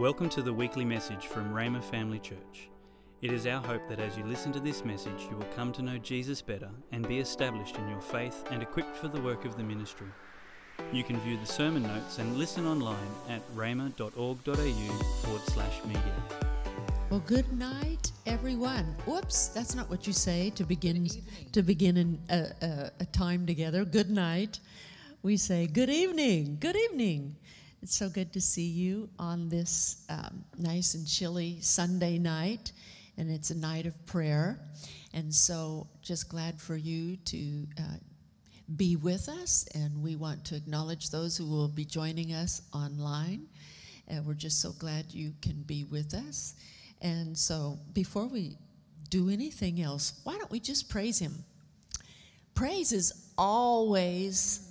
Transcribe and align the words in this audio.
Welcome 0.00 0.30
to 0.30 0.40
the 0.40 0.54
weekly 0.54 0.86
message 0.86 1.26
from 1.26 1.52
Rhema 1.52 1.84
Family 1.84 2.18
Church. 2.18 2.70
It 3.20 3.34
is 3.34 3.46
our 3.46 3.60
hope 3.60 3.86
that 3.90 4.00
as 4.00 4.16
you 4.16 4.24
listen 4.24 4.50
to 4.52 4.58
this 4.58 4.82
message, 4.82 5.28
you 5.30 5.36
will 5.36 5.54
come 5.54 5.72
to 5.72 5.82
know 5.82 5.98
Jesus 5.98 6.40
better 6.40 6.70
and 6.90 7.06
be 7.06 7.18
established 7.18 7.76
in 7.76 7.86
your 7.86 8.00
faith 8.00 8.42
and 8.50 8.62
equipped 8.62 8.96
for 8.96 9.08
the 9.08 9.20
work 9.20 9.44
of 9.44 9.58
the 9.58 9.62
ministry. 9.62 10.06
You 10.90 11.04
can 11.04 11.20
view 11.20 11.36
the 11.36 11.44
sermon 11.44 11.82
notes 11.82 12.16
and 12.16 12.38
listen 12.38 12.66
online 12.66 12.96
at 13.28 13.42
rhema.org.au 13.54 15.04
forward 15.22 15.42
slash 15.42 15.84
media. 15.84 16.14
Well, 17.10 17.20
good 17.26 17.52
night, 17.52 18.10
everyone. 18.24 18.96
Whoops, 19.04 19.48
that's 19.48 19.74
not 19.74 19.90
what 19.90 20.06
you 20.06 20.14
say 20.14 20.48
to 20.54 20.64
begin 20.64 21.10
to 21.52 21.62
begin 21.62 21.98
in 21.98 22.18
a, 22.30 22.46
a, 22.62 22.90
a 23.00 23.04
time 23.04 23.44
together. 23.44 23.84
Good 23.84 24.08
night. 24.08 24.60
We 25.22 25.36
say 25.36 25.66
good 25.66 25.90
evening. 25.90 26.56
Good 26.58 26.76
evening. 26.76 27.36
It's 27.82 27.96
so 27.96 28.10
good 28.10 28.30
to 28.34 28.42
see 28.42 28.66
you 28.66 29.08
on 29.18 29.48
this 29.48 30.04
um, 30.10 30.44
nice 30.58 30.94
and 30.94 31.06
chilly 31.06 31.58
Sunday 31.62 32.18
night, 32.18 32.72
and 33.16 33.30
it's 33.30 33.48
a 33.48 33.56
night 33.56 33.86
of 33.86 34.04
prayer. 34.04 34.60
And 35.14 35.34
so, 35.34 35.86
just 36.02 36.28
glad 36.28 36.60
for 36.60 36.76
you 36.76 37.16
to 37.16 37.66
uh, 37.78 37.96
be 38.76 38.96
with 38.96 39.30
us, 39.30 39.66
and 39.74 40.02
we 40.02 40.14
want 40.14 40.44
to 40.46 40.56
acknowledge 40.56 41.08
those 41.08 41.38
who 41.38 41.46
will 41.46 41.68
be 41.68 41.86
joining 41.86 42.34
us 42.34 42.60
online. 42.74 43.46
And 44.08 44.26
we're 44.26 44.34
just 44.34 44.60
so 44.60 44.72
glad 44.72 45.06
you 45.14 45.32
can 45.40 45.62
be 45.62 45.84
with 45.84 46.12
us. 46.12 46.56
And 47.00 47.36
so, 47.36 47.78
before 47.94 48.26
we 48.26 48.58
do 49.08 49.30
anything 49.30 49.80
else, 49.80 50.20
why 50.24 50.36
don't 50.36 50.50
we 50.50 50.60
just 50.60 50.90
praise 50.90 51.18
Him? 51.18 51.32
Praise 52.54 52.92
is 52.92 53.30
always, 53.38 54.68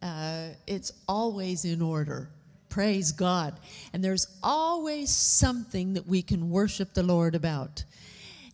uh, 0.00 0.50
it's 0.68 0.92
always 1.08 1.64
in 1.64 1.82
order. 1.82 2.30
Praise 2.74 3.12
God. 3.12 3.54
And 3.92 4.02
there's 4.02 4.26
always 4.42 5.08
something 5.08 5.94
that 5.94 6.08
we 6.08 6.22
can 6.22 6.50
worship 6.50 6.92
the 6.92 7.04
Lord 7.04 7.36
about. 7.36 7.84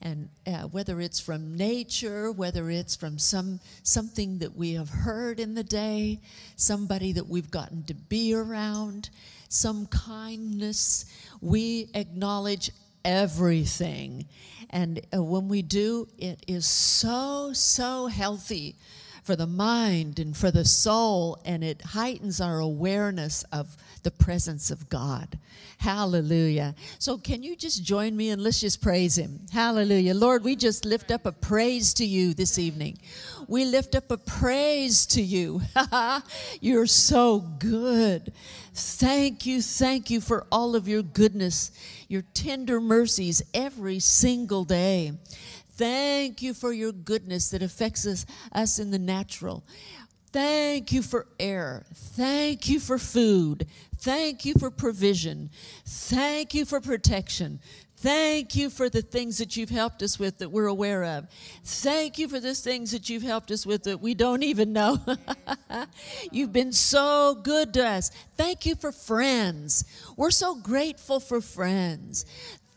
And 0.03 0.29
uh, 0.47 0.65
whether 0.65 1.01
it's 1.01 1.19
from 1.19 1.57
nature, 1.57 2.31
whether 2.31 2.69
it's 2.69 2.95
from 2.95 3.19
some 3.19 3.61
something 3.83 4.41
that 4.41 4.55
we 4.55 4.75
have 4.75 4.91
heard 4.91 5.41
in 5.41 5.55
the 5.55 5.65
day, 5.65 6.21
somebody 6.57 7.13
that 7.13 7.29
we've 7.29 7.51
gotten 7.51 7.83
to 7.85 7.95
be 7.95 8.35
around, 8.35 9.09
some 9.49 9.87
kindness, 9.87 11.07
we 11.41 11.89
acknowledge 11.95 12.73
everything. 13.07 14.27
And 14.69 15.01
uh, 15.17 15.23
when 15.23 15.49
we 15.49 15.63
do, 15.63 16.09
it 16.19 16.45
is 16.47 16.67
so, 16.67 17.55
so 17.55 18.09
healthy 18.09 18.77
for 19.31 19.37
the 19.37 19.47
mind 19.47 20.19
and 20.19 20.37
for 20.37 20.51
the 20.51 20.65
soul, 20.65 21.39
and 21.45 21.63
it 21.63 21.81
heightens 21.81 22.41
our 22.41 22.59
awareness 22.59 23.45
of 23.53 23.77
the 24.03 24.11
presence 24.11 24.73
of 24.73 24.89
God. 24.89 25.39
Hallelujah. 25.79 26.75
So, 26.99 27.17
can 27.17 27.45
you 27.45 27.55
just 27.55 27.85
join 27.85 28.17
me 28.17 28.31
and 28.31 28.43
let's 28.43 28.61
just 28.61 28.83
praise 28.83 29.17
Him? 29.17 29.39
Hallelujah. 29.53 30.15
Lord, 30.15 30.43
we 30.43 30.57
just 30.57 30.85
lift 30.85 31.13
up 31.13 31.27
a 31.27 31.31
praise 31.33 31.95
to 31.95 32.05
you 32.05 32.35
this 32.35 32.59
evening. 32.59 32.99
We 33.47 33.65
lift 33.65 33.95
up 33.95 34.11
a 34.11 34.19
praise 34.19 35.07
to 35.07 35.23
you. 35.23 35.63
You're 36.61 36.87
so 36.87 37.39
good. 37.39 38.33
Thank 38.75 39.47
you, 39.47 39.63
thank 39.63 40.11
you 40.11 40.21
for 40.21 40.45
all 40.51 40.75
of 40.75 40.89
your 40.89 41.03
goodness, 41.03 41.71
your 42.09 42.23
tender 42.35 42.81
mercies 42.81 43.43
every 43.55 44.01
single 44.01 44.65
day. 44.65 45.13
Thank 45.81 46.43
you 46.43 46.53
for 46.53 46.75
your 46.75 46.93
goodness 46.93 47.49
that 47.49 47.63
affects 47.63 48.07
us, 48.07 48.27
us 48.53 48.79
in 48.79 48.91
the 48.91 48.99
natural. 48.99 49.65
Thank 50.31 50.93
you 50.93 51.01
for 51.01 51.27
air. 51.39 51.87
Thank 51.95 52.69
you 52.69 52.79
for 52.79 52.99
food. 52.99 53.67
Thank 53.97 54.45
you 54.45 54.53
for 54.59 54.71
provision. 54.71 55.49
Thank 55.87 56.53
you 56.53 56.67
for 56.67 56.83
protection. 56.83 57.61
Thank 57.97 58.57
you 58.57 58.69
for 58.69 58.91
the 58.91 59.01
things 59.01 59.39
that 59.39 59.57
you've 59.57 59.71
helped 59.71 60.03
us 60.03 60.19
with 60.19 60.39
that 60.39 60.51
we're 60.51 60.67
aware 60.67 61.03
of. 61.05 61.27
Thank 61.65 62.19
you 62.19 62.29
for 62.29 62.41
the 62.41 62.55
things 62.55 62.93
that 62.93 63.09
you've 63.09 63.23
helped 63.23 63.51
us 63.51 63.65
with 63.65 63.85
that 63.85 64.01
we 64.01 64.15
don't 64.15 64.43
even 64.43 64.75
know. 64.75 64.99
you've 66.31 66.53
been 66.53 66.73
so 66.73 67.35
good 67.43 67.75
to 67.75 67.87
us. 67.87 68.11
Thank 68.37 68.65
you 68.65 68.75
for 68.75 68.93
friends. 68.93 69.85
We're 70.17 70.31
so 70.31 70.55
grateful 70.55 71.21
for 71.21 71.41
friends. 71.43 72.25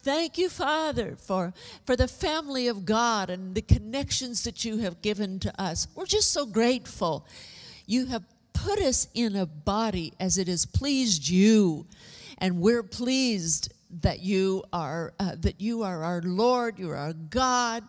Thank 0.04 0.38
you, 0.38 0.50
Father, 0.50 1.16
for, 1.18 1.54
for 1.86 1.96
the 1.96 2.10
family 2.10 2.68
of 2.68 2.86
God 2.86 3.30
and 3.30 3.56
the 3.56 3.62
connections 3.62 4.44
that 4.44 4.66
you 4.66 4.80
have 4.80 5.02
given 5.02 5.40
to 5.40 5.62
us. 5.62 5.88
We're 5.96 6.06
just 6.06 6.32
so 6.32 6.46
grateful. 6.46 7.26
You 7.86 8.08
have 8.08 8.26
put 8.52 8.80
us 8.80 9.08
in 9.14 9.38
a 9.38 9.46
body 9.46 10.12
as 10.20 10.38
it 10.38 10.50
has 10.50 10.66
pleased 10.66 11.30
you, 11.30 11.88
and 12.38 12.60
we're 12.60 12.84
pleased 12.84 13.72
that 14.02 14.20
you 14.20 14.66
are 14.74 15.14
uh, 15.20 15.36
that 15.40 15.62
you 15.62 15.84
are 15.84 16.04
our 16.04 16.22
Lord, 16.22 16.80
you 16.80 16.90
are 16.90 16.98
our 16.98 17.14
God. 17.14 17.84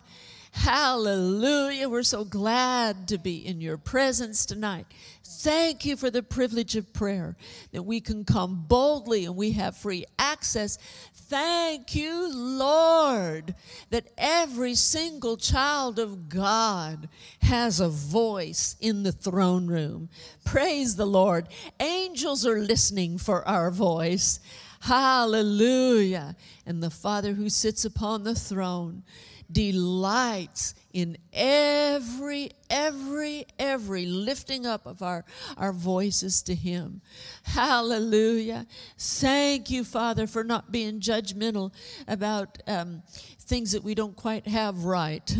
Hallelujah. 0.54 1.88
We're 1.88 2.04
so 2.04 2.24
glad 2.24 3.08
to 3.08 3.18
be 3.18 3.44
in 3.44 3.60
your 3.60 3.76
presence 3.76 4.46
tonight. 4.46 4.86
Thank 5.24 5.84
you 5.84 5.96
for 5.96 6.10
the 6.10 6.22
privilege 6.22 6.76
of 6.76 6.92
prayer 6.92 7.36
that 7.72 7.82
we 7.82 8.00
can 8.00 8.24
come 8.24 8.64
boldly 8.68 9.24
and 9.24 9.34
we 9.34 9.50
have 9.52 9.76
free 9.76 10.06
access. 10.16 10.78
Thank 11.12 11.96
you, 11.96 12.32
Lord, 12.32 13.56
that 13.90 14.06
every 14.16 14.76
single 14.76 15.36
child 15.36 15.98
of 15.98 16.28
God 16.28 17.08
has 17.42 17.80
a 17.80 17.88
voice 17.88 18.76
in 18.80 19.02
the 19.02 19.12
throne 19.12 19.66
room. 19.66 20.08
Praise 20.44 20.94
the 20.94 21.04
Lord. 21.04 21.48
Angels 21.80 22.46
are 22.46 22.60
listening 22.60 23.18
for 23.18 23.46
our 23.46 23.72
voice. 23.72 24.38
Hallelujah. 24.80 26.36
And 26.64 26.80
the 26.80 26.90
Father 26.90 27.32
who 27.32 27.50
sits 27.50 27.84
upon 27.84 28.22
the 28.22 28.36
throne 28.36 29.02
delights 29.50 30.74
in 30.92 31.16
every, 31.32 32.50
every, 32.70 33.46
every 33.58 34.06
lifting 34.06 34.64
up 34.64 34.86
of 34.86 35.02
our, 35.02 35.24
our 35.56 35.72
voices 35.72 36.42
to 36.42 36.54
Him. 36.54 37.00
Hallelujah. 37.42 38.66
Thank 38.98 39.70
you, 39.70 39.84
Father, 39.84 40.26
for 40.26 40.44
not 40.44 40.70
being 40.70 41.00
judgmental 41.00 41.72
about 42.06 42.62
um, 42.66 43.02
things 43.44 43.72
that 43.72 43.84
we 43.84 43.94
don't 43.94 44.16
quite 44.16 44.46
have 44.46 44.84
right. 44.84 45.36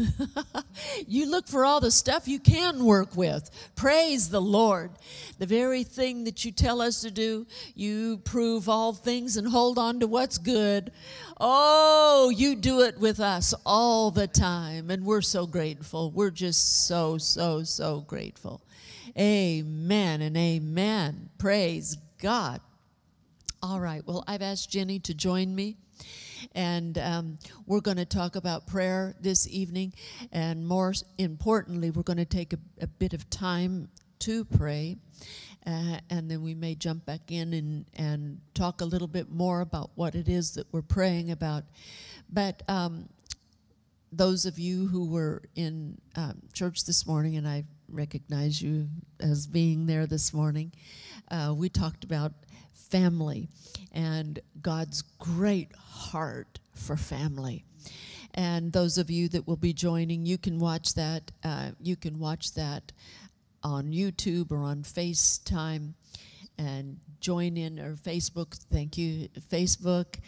you 1.06 1.30
look 1.30 1.48
for 1.48 1.64
all 1.64 1.80
the 1.80 1.90
stuff 1.90 2.28
you 2.28 2.38
can 2.38 2.84
work 2.84 3.16
with. 3.16 3.50
Praise 3.74 4.28
the 4.28 4.40
Lord. 4.40 4.92
The 5.38 5.46
very 5.46 5.82
thing 5.82 6.24
that 6.24 6.44
you 6.44 6.52
tell 6.52 6.80
us 6.80 7.00
to 7.00 7.10
do, 7.10 7.46
you 7.74 8.18
prove 8.18 8.68
all 8.68 8.92
things 8.92 9.36
and 9.36 9.48
hold 9.48 9.78
on 9.78 10.00
to 10.00 10.06
what's 10.06 10.38
good. 10.38 10.92
Oh, 11.40 12.30
you 12.34 12.54
do 12.54 12.82
it 12.82 12.98
with 12.98 13.20
us 13.20 13.54
all 13.64 14.10
the 14.10 14.28
time, 14.28 14.90
and 14.90 15.04
we're 15.04 15.22
so 15.22 15.46
grateful. 15.46 16.10
We're 16.10 16.30
just 16.30 16.86
so, 16.86 17.18
so, 17.18 17.62
so 17.64 18.00
grateful. 18.00 18.62
Amen 19.18 20.20
and 20.20 20.36
amen. 20.36 21.30
Praise 21.38 21.96
God. 22.20 22.60
All 23.62 23.80
right, 23.80 24.06
well, 24.06 24.24
I've 24.26 24.42
asked 24.42 24.70
Jenny 24.70 24.98
to 25.00 25.14
join 25.14 25.54
me. 25.54 25.78
And 26.52 26.98
um, 26.98 27.38
we're 27.66 27.80
going 27.80 27.96
to 27.96 28.04
talk 28.04 28.36
about 28.36 28.66
prayer 28.66 29.14
this 29.20 29.48
evening. 29.48 29.94
And 30.32 30.66
more 30.66 30.94
importantly, 31.18 31.90
we're 31.90 32.02
going 32.02 32.18
to 32.18 32.24
take 32.24 32.52
a, 32.52 32.58
a 32.80 32.86
bit 32.86 33.12
of 33.14 33.28
time 33.30 33.88
to 34.20 34.44
pray. 34.44 34.96
Uh, 35.66 35.98
and 36.10 36.30
then 36.30 36.42
we 36.42 36.54
may 36.54 36.74
jump 36.74 37.06
back 37.06 37.30
in 37.30 37.52
and, 37.54 37.86
and 37.94 38.40
talk 38.52 38.80
a 38.80 38.84
little 38.84 39.08
bit 39.08 39.30
more 39.30 39.60
about 39.60 39.90
what 39.94 40.14
it 40.14 40.28
is 40.28 40.52
that 40.52 40.66
we're 40.72 40.82
praying 40.82 41.30
about. 41.30 41.64
But 42.30 42.62
um, 42.68 43.08
those 44.12 44.44
of 44.44 44.58
you 44.58 44.86
who 44.88 45.06
were 45.06 45.42
in 45.54 45.98
um, 46.16 46.42
church 46.52 46.84
this 46.84 47.06
morning, 47.06 47.36
and 47.36 47.48
I 47.48 47.64
recognize 47.88 48.60
you 48.60 48.88
as 49.20 49.46
being 49.46 49.86
there 49.86 50.06
this 50.06 50.32
morning, 50.32 50.72
uh, 51.30 51.54
we 51.56 51.68
talked 51.68 52.04
about 52.04 52.32
family 52.90 53.48
and 53.92 54.40
God's 54.60 55.02
great 55.02 55.74
heart 55.76 56.58
for 56.74 56.96
family. 56.96 57.64
And 58.34 58.72
those 58.72 58.98
of 58.98 59.10
you 59.10 59.28
that 59.28 59.46
will 59.46 59.56
be 59.56 59.72
joining, 59.72 60.26
you 60.26 60.38
can 60.38 60.58
watch 60.58 60.94
that. 60.94 61.30
Uh, 61.44 61.70
you 61.80 61.94
can 61.94 62.18
watch 62.18 62.54
that 62.54 62.92
on 63.62 63.92
YouTube 63.92 64.50
or 64.50 64.58
on 64.58 64.82
FaceTime 64.82 65.94
and 66.58 66.98
join 67.20 67.56
in 67.56 67.78
or 67.78 67.94
Facebook. 67.94 68.56
Thank 68.72 68.98
you, 68.98 69.28
Facebook. 69.50 70.18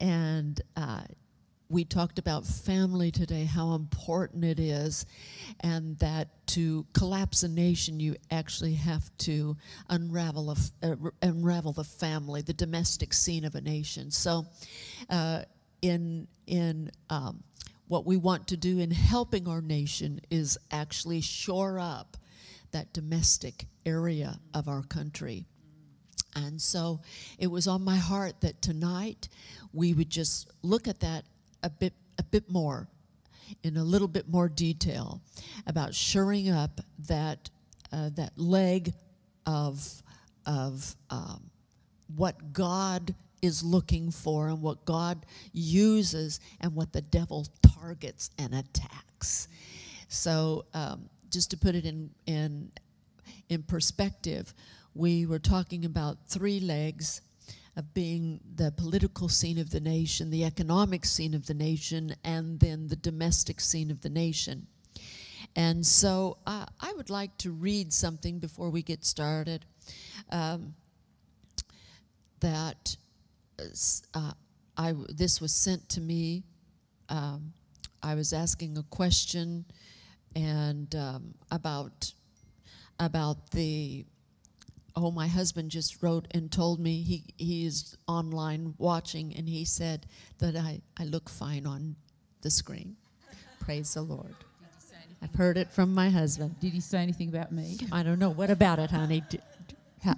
And 0.00 0.60
uh, 0.76 1.02
we 1.70 1.84
talked 1.84 2.18
about 2.18 2.44
family 2.44 3.12
today, 3.12 3.44
how 3.44 3.74
important 3.74 4.44
it 4.44 4.58
is, 4.58 5.06
and 5.60 5.96
that 6.00 6.28
to 6.48 6.84
collapse 6.92 7.44
a 7.44 7.48
nation, 7.48 8.00
you 8.00 8.16
actually 8.28 8.74
have 8.74 9.08
to 9.18 9.56
unravel 9.88 10.50
a, 10.50 10.56
uh, 10.82 10.96
unravel 11.22 11.72
the 11.72 11.84
family, 11.84 12.42
the 12.42 12.52
domestic 12.52 13.14
scene 13.14 13.44
of 13.44 13.54
a 13.54 13.60
nation. 13.60 14.10
So, 14.10 14.46
uh, 15.08 15.42
in 15.80 16.26
in 16.48 16.90
um, 17.08 17.44
what 17.86 18.04
we 18.04 18.16
want 18.16 18.48
to 18.48 18.56
do 18.56 18.80
in 18.80 18.90
helping 18.90 19.46
our 19.46 19.60
nation 19.60 20.20
is 20.28 20.58
actually 20.72 21.20
shore 21.20 21.78
up 21.78 22.16
that 22.72 22.92
domestic 22.92 23.66
area 23.86 24.40
of 24.54 24.66
our 24.66 24.82
country. 24.82 25.46
And 26.34 26.60
so 26.60 27.00
it 27.38 27.48
was 27.48 27.66
on 27.66 27.82
my 27.82 27.96
heart 27.96 28.40
that 28.42 28.62
tonight 28.62 29.28
we 29.72 29.94
would 29.94 30.10
just 30.10 30.50
look 30.62 30.86
at 30.86 31.00
that 31.00 31.24
a 31.62 31.70
bit 31.70 31.92
a 32.18 32.22
bit 32.22 32.50
more 32.50 32.88
in 33.62 33.76
a 33.76 33.84
little 33.84 34.08
bit 34.08 34.28
more 34.28 34.48
detail 34.48 35.20
about 35.66 35.94
shoring 35.94 36.48
up 36.48 36.80
that 37.08 37.50
uh, 37.92 38.10
that 38.10 38.32
leg 38.36 38.92
of 39.46 40.02
of 40.46 40.96
um, 41.10 41.50
what 42.16 42.52
God 42.52 43.14
is 43.42 43.62
looking 43.62 44.10
for 44.10 44.48
and 44.48 44.60
what 44.60 44.84
God 44.84 45.24
uses 45.52 46.40
and 46.60 46.74
what 46.74 46.92
the 46.92 47.00
devil 47.00 47.46
targets 47.62 48.30
and 48.38 48.54
attacks. 48.54 49.48
So, 50.08 50.66
um, 50.74 51.08
just 51.30 51.50
to 51.52 51.56
put 51.56 51.74
it 51.74 51.84
in 51.84 52.10
in 52.26 52.70
in 53.48 53.62
perspective, 53.62 54.54
we 54.94 55.26
were 55.26 55.38
talking 55.38 55.84
about 55.84 56.18
three 56.26 56.60
legs 56.60 57.20
of 57.76 57.94
being 57.94 58.40
the 58.56 58.72
political 58.72 59.28
scene 59.28 59.58
of 59.58 59.70
the 59.70 59.80
nation, 59.80 60.30
the 60.30 60.44
economic 60.44 61.04
scene 61.04 61.34
of 61.34 61.46
the 61.46 61.54
nation, 61.54 62.14
and 62.24 62.60
then 62.60 62.88
the 62.88 62.96
domestic 62.96 63.60
scene 63.60 63.90
of 63.90 64.00
the 64.00 64.08
nation. 64.08 64.66
And 65.56 65.86
so 65.86 66.38
uh, 66.46 66.66
I 66.80 66.92
would 66.92 67.10
like 67.10 67.36
to 67.38 67.50
read 67.50 67.92
something 67.92 68.38
before 68.38 68.70
we 68.70 68.82
get 68.82 69.04
started 69.04 69.64
um, 70.30 70.74
that 72.40 72.96
uh, 74.14 74.32
I, 74.76 74.94
this 75.08 75.40
was 75.40 75.52
sent 75.52 75.88
to 75.90 76.00
me. 76.00 76.44
Um, 77.08 77.52
I 78.02 78.14
was 78.14 78.32
asking 78.32 78.78
a 78.78 78.82
question 78.84 79.64
and 80.34 80.94
um, 80.94 81.34
about 81.50 82.12
about 82.98 83.50
the 83.50 84.04
oh 84.96 85.10
my 85.10 85.26
husband 85.26 85.70
just 85.70 86.02
wrote 86.02 86.26
and 86.32 86.50
told 86.50 86.80
me 86.80 87.02
he, 87.02 87.24
he 87.36 87.66
is 87.66 87.96
online 88.06 88.74
watching 88.78 89.34
and 89.36 89.48
he 89.48 89.64
said 89.64 90.06
that 90.38 90.56
I, 90.56 90.80
I 90.98 91.04
look 91.04 91.28
fine 91.28 91.66
on 91.66 91.96
the 92.42 92.50
screen. 92.50 92.96
Praise 93.60 93.94
the 93.94 94.02
lord. 94.02 94.34
I've 95.22 95.34
heard 95.34 95.58
it 95.58 95.70
from 95.70 95.92
my 95.92 96.08
husband. 96.08 96.58
Did 96.60 96.72
he 96.72 96.80
say 96.80 96.98
anything 96.98 97.28
about 97.28 97.52
me? 97.52 97.78
i 97.92 98.02
don't 98.02 98.18
know. 98.18 98.30
What 98.30 98.50
about 98.50 98.78
it 98.78 98.90
honey? 98.90 99.22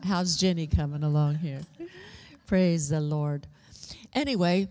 How's 0.04 0.36
jenny 0.36 0.66
coming 0.66 1.02
along 1.02 1.36
here? 1.36 1.60
Praise 2.46 2.88
the 2.88 3.00
lord. 3.00 3.46
Anyway 4.14 4.68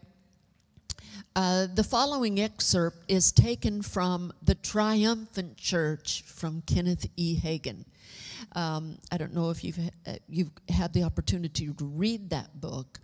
uh, 1.36 1.68
the 1.74 1.83
following 1.83 2.39
excerpt 2.39 2.98
is 3.07 3.31
taken 3.31 3.81
from 3.81 4.33
the 4.44 4.56
triumphant 4.56 5.56
church 5.56 6.24
from 6.25 6.62
kenneth 6.65 7.07
e. 7.15 7.39
Hagin 7.39 7.86
um, 8.53 8.98
I 9.12 9.18
don't 9.18 9.33
know 9.33 9.50
if 9.50 9.63
you've 9.63 9.80
uh, 9.80 10.13
you've 10.27 10.51
had 10.69 10.94
the 10.94 11.03
opportunity 11.03 11.68
to 11.68 11.86
read 11.86 12.30
that 12.31 12.59
book, 12.59 13.00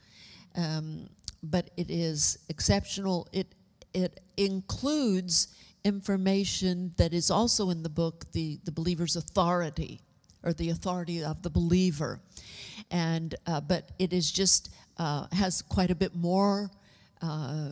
um, 0.55 1.09
but 1.41 1.69
it 1.77 1.89
is 1.89 2.39
exceptional. 2.49 3.27
It 3.31 3.55
it 3.93 4.19
includes 4.35 5.55
information 5.83 6.93
that 6.97 7.13
is 7.13 7.31
also 7.31 7.69
in 7.69 7.83
the 7.83 7.89
book, 7.89 8.25
the 8.33 8.59
the 8.65 8.71
believer's 8.71 9.15
authority, 9.15 10.01
or 10.43 10.53
the 10.53 10.69
authority 10.69 11.23
of 11.23 11.41
the 11.43 11.49
believer, 11.49 12.19
and 12.91 13.35
uh, 13.45 13.61
but 13.61 13.91
it 13.99 14.11
is 14.11 14.31
just 14.31 14.69
uh, 14.97 15.27
has 15.31 15.61
quite 15.61 15.91
a 15.91 15.95
bit 15.95 16.15
more. 16.15 16.69
Uh, 17.21 17.71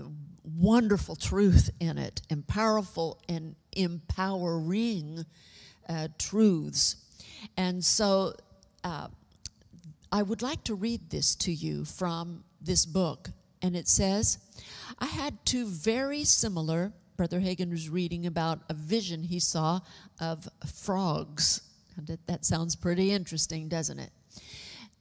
wonderful 0.57 1.15
truth 1.15 1.69
in 1.79 1.97
it, 1.97 2.21
and 2.29 2.47
powerful 2.47 3.21
and 3.27 3.55
empowering 3.73 5.25
uh, 5.89 6.07
truths 6.17 7.04
and 7.57 7.83
so 7.83 8.33
uh, 8.83 9.07
I 10.11 10.21
would 10.21 10.41
like 10.41 10.63
to 10.65 10.75
read 10.75 11.09
this 11.09 11.35
to 11.35 11.51
you 11.51 11.85
from 11.85 12.43
this 12.61 12.85
book. 12.85 13.31
And 13.61 13.75
it 13.75 13.87
says, 13.87 14.37
I 14.99 15.07
had 15.07 15.45
two 15.45 15.67
very 15.67 16.23
similar, 16.23 16.93
Brother 17.17 17.39
Hagin 17.39 17.71
was 17.71 17.89
reading 17.89 18.25
about 18.25 18.59
a 18.69 18.73
vision 18.73 19.23
he 19.23 19.39
saw 19.39 19.79
of 20.19 20.47
frogs. 20.73 21.61
That 22.27 22.45
sounds 22.45 22.75
pretty 22.75 23.11
interesting, 23.11 23.69
doesn't 23.69 23.99
it? 23.99 24.11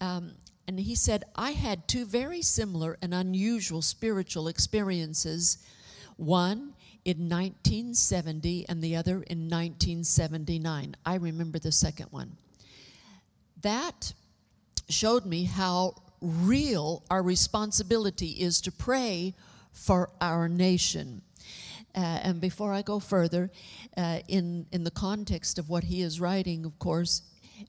Um, 0.01 0.33
and 0.67 0.79
he 0.79 0.95
said, 0.95 1.25
I 1.35 1.51
had 1.53 1.89
two 1.89 2.07
very 2.07 2.41
similar 2.41 2.97
and 3.03 3.13
unusual 3.13 3.83
spiritual 3.83 4.49
experiences. 4.49 5.59
One 6.17 6.75
in 7.05 7.29
1970 7.29 8.67
and 8.69 8.83
the 8.83 8.97
other 8.97 9.17
in 9.17 9.49
1979. 9.51 10.97
I 11.05 11.15
remember 11.17 11.59
the 11.59 11.73
second 11.73 12.07
one. 12.11 12.37
That 13.61 14.15
showed 14.89 15.27
me 15.27 15.45
how 15.45 15.95
real 16.21 17.03
our 17.11 17.23
responsibility 17.23 18.31
is 18.31 18.61
to 18.63 18.73
pray 18.73 19.35
for 19.73 20.11
our 20.21 20.49
nation. 20.49 21.23
Uh, 21.95 22.01
and 22.23 22.41
before 22.41 22.73
I 22.73 22.83
go 22.83 22.99
further, 22.99 23.51
uh, 23.97 24.21
in, 24.27 24.67
in 24.73 24.85
the 24.85 24.91
context 24.91 25.59
of 25.59 25.69
what 25.69 25.85
he 25.85 26.03
is 26.03 26.21
writing, 26.21 26.65
of 26.65 26.79
course, 26.79 27.23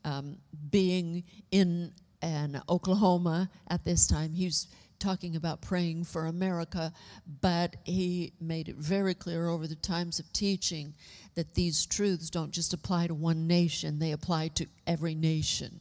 um, 0.03 0.37
being 0.71 1.23
in 1.51 1.91
an 2.21 2.61
Oklahoma 2.69 3.49
at 3.67 3.83
this 3.83 4.07
time, 4.07 4.33
he's 4.33 4.67
talking 4.99 5.35
about 5.35 5.61
praying 5.61 6.03
for 6.03 6.25
America, 6.25 6.93
but 7.41 7.75
he 7.83 8.33
made 8.39 8.69
it 8.69 8.75
very 8.75 9.13
clear 9.13 9.47
over 9.47 9.67
the 9.67 9.75
times 9.75 10.19
of 10.19 10.31
teaching 10.33 10.93
that 11.35 11.53
these 11.53 11.85
truths 11.85 12.29
don't 12.29 12.51
just 12.51 12.73
apply 12.73 13.07
to 13.07 13.13
one 13.13 13.47
nation, 13.47 13.99
they 13.99 14.11
apply 14.11 14.47
to 14.49 14.65
every 14.87 15.15
nation. 15.15 15.79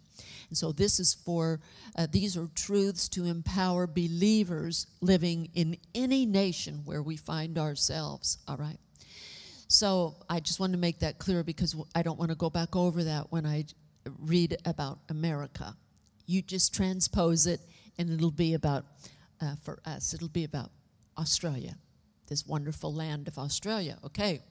And 0.48 0.58
so 0.58 0.72
this 0.72 1.00
is 1.00 1.14
for, 1.14 1.60
uh, 1.96 2.06
these 2.10 2.36
are 2.36 2.48
truths 2.54 3.08
to 3.10 3.24
empower 3.24 3.86
believers 3.86 4.86
living 5.00 5.48
in 5.54 5.76
any 5.94 6.26
nation 6.26 6.82
where 6.84 7.02
we 7.02 7.16
find 7.16 7.58
ourselves, 7.58 8.38
all 8.46 8.56
right? 8.56 8.78
So 9.68 10.16
I 10.28 10.40
just 10.40 10.60
wanted 10.60 10.72
to 10.72 10.78
make 10.78 11.00
that 11.00 11.18
clear 11.18 11.42
because 11.42 11.74
I 11.94 12.02
don't 12.02 12.18
want 12.18 12.30
to 12.30 12.36
go 12.36 12.50
back 12.50 12.76
over 12.76 13.04
that 13.04 13.32
when 13.32 13.46
I 13.46 13.64
read 14.20 14.56
about 14.64 14.98
America. 15.08 15.76
You 16.26 16.42
just 16.42 16.74
transpose 16.74 17.46
it 17.46 17.60
and 17.98 18.10
it'll 18.10 18.30
be 18.30 18.54
about, 18.54 18.84
uh, 19.40 19.54
for 19.62 19.78
us, 19.84 20.14
it'll 20.14 20.28
be 20.28 20.44
about 20.44 20.70
Australia, 21.18 21.76
this 22.28 22.46
wonderful 22.46 22.92
land 22.92 23.28
of 23.28 23.38
Australia. 23.38 23.98
Okay. 24.04 24.42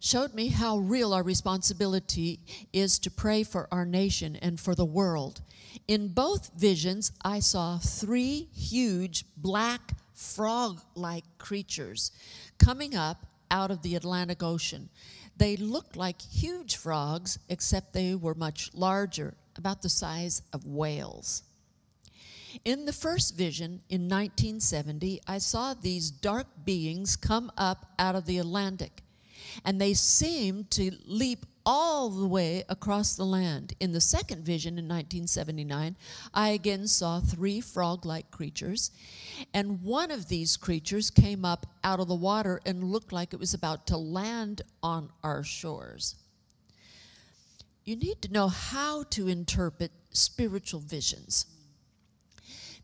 Showed 0.00 0.34
me 0.34 0.48
how 0.48 0.78
real 0.78 1.14
our 1.14 1.22
responsibility 1.22 2.40
is 2.72 2.98
to 2.98 3.10
pray 3.10 3.44
for 3.44 3.68
our 3.70 3.84
nation 3.84 4.36
and 4.36 4.58
for 4.58 4.74
the 4.74 4.84
world. 4.84 5.42
In 5.86 6.08
both 6.08 6.50
visions, 6.56 7.12
I 7.24 7.38
saw 7.38 7.78
three 7.78 8.48
huge 8.52 9.24
black 9.36 9.92
frog 10.12 10.80
like 10.94 11.24
creatures 11.38 12.10
coming 12.58 12.96
up 12.96 13.26
out 13.50 13.70
of 13.70 13.82
the 13.82 13.94
Atlantic 13.94 14.42
Ocean. 14.42 14.88
They 15.36 15.56
looked 15.56 15.96
like 15.96 16.20
huge 16.20 16.76
frogs, 16.76 17.38
except 17.48 17.92
they 17.92 18.14
were 18.14 18.34
much 18.34 18.70
larger, 18.74 19.34
about 19.56 19.82
the 19.82 19.88
size 19.88 20.42
of 20.52 20.66
whales. 20.66 21.42
In 22.64 22.84
the 22.84 22.92
first 22.92 23.36
vision 23.36 23.82
in 23.88 24.02
1970, 24.02 25.20
I 25.26 25.38
saw 25.38 25.74
these 25.74 26.10
dark 26.10 26.46
beings 26.64 27.16
come 27.16 27.50
up 27.56 27.92
out 27.98 28.14
of 28.14 28.26
the 28.26 28.38
Atlantic, 28.38 29.02
and 29.64 29.80
they 29.80 29.94
seemed 29.94 30.70
to 30.72 30.92
leap 31.06 31.46
all 31.64 32.10
the 32.10 32.26
way 32.26 32.64
across 32.68 33.14
the 33.14 33.24
land. 33.24 33.74
In 33.80 33.92
the 33.92 34.00
second 34.00 34.44
vision 34.44 34.78
in 34.78 34.84
1979, 34.88 35.96
I 36.34 36.48
again 36.50 36.88
saw 36.88 37.20
three 37.20 37.60
frog 37.60 38.04
like 38.04 38.30
creatures, 38.30 38.90
and 39.54 39.82
one 39.82 40.10
of 40.10 40.28
these 40.28 40.56
creatures 40.56 41.10
came 41.10 41.44
up 41.44 41.66
out 41.84 42.00
of 42.00 42.08
the 42.08 42.14
water 42.14 42.60
and 42.66 42.84
looked 42.84 43.12
like 43.12 43.32
it 43.32 43.40
was 43.40 43.54
about 43.54 43.86
to 43.88 43.96
land 43.96 44.62
on 44.82 45.10
our 45.22 45.42
shores. 45.42 46.16
You 47.84 47.96
need 47.96 48.22
to 48.22 48.32
know 48.32 48.48
how 48.48 49.04
to 49.10 49.28
interpret 49.28 49.90
spiritual 50.10 50.80
visions. 50.80 51.46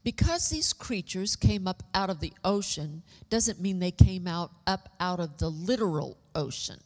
Because 0.04 0.48
these 0.48 0.72
creatures 0.72 1.36
came 1.36 1.66
up 1.66 1.82
out 1.92 2.10
of 2.10 2.20
the 2.20 2.32
ocean 2.44 3.02
doesn't 3.28 3.60
mean 3.60 3.78
they 3.78 3.90
came 3.90 4.26
out 4.26 4.52
up 4.66 4.88
out 5.00 5.20
of 5.20 5.38
the 5.38 5.50
literal 5.50 6.16
ocean. 6.34 6.80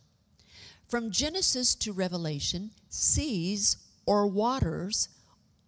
From 0.89 1.11
Genesis 1.11 1.75
to 1.77 1.93
Revelation, 1.93 2.71
seas 2.89 3.77
or 4.07 4.27
waters 4.27 5.09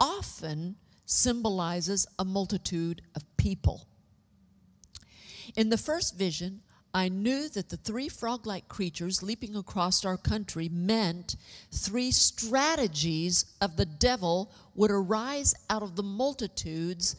often 0.01 0.77
symbolizes 1.07 2.07
a 2.19 2.25
multitude 2.25 3.03
of 3.15 3.37
people. 3.37 3.87
In 5.57 5.71
the 5.71 5.79
first 5.79 6.17
vision, 6.17 6.61
I 6.93 7.09
knew 7.09 7.49
that 7.49 7.71
the 7.71 7.77
three 7.77 8.09
frog 8.09 8.47
like 8.47 8.69
creatures 8.69 9.23
leaping 9.23 9.57
across 9.57 10.05
our 10.05 10.17
country 10.17 10.69
meant 10.69 11.37
three 11.73 12.13
strategies 12.13 13.47
of 13.61 13.77
the 13.77 13.85
devil 13.85 14.53
would 14.75 14.93
arise 14.93 15.55
out 15.69 15.83
of 15.83 15.97
the 15.97 16.05
multitudes 16.05 17.17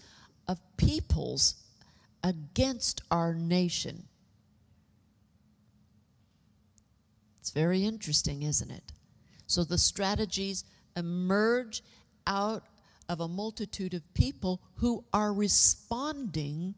of 0.47 0.59
peoples 0.77 1.55
against 2.23 3.01
our 3.11 3.33
nation. 3.33 4.07
It's 7.39 7.51
very 7.51 7.85
interesting, 7.85 8.41
isn't 8.41 8.71
it? 8.71 8.91
So 9.47 9.63
the 9.63 9.77
strategies 9.77 10.63
emerge 10.95 11.83
out 12.25 12.63
of 13.07 13.19
a 13.19 13.27
multitude 13.27 13.93
of 13.93 14.13
people 14.15 14.61
who 14.77 15.03
are 15.13 15.31
responding 15.31 16.75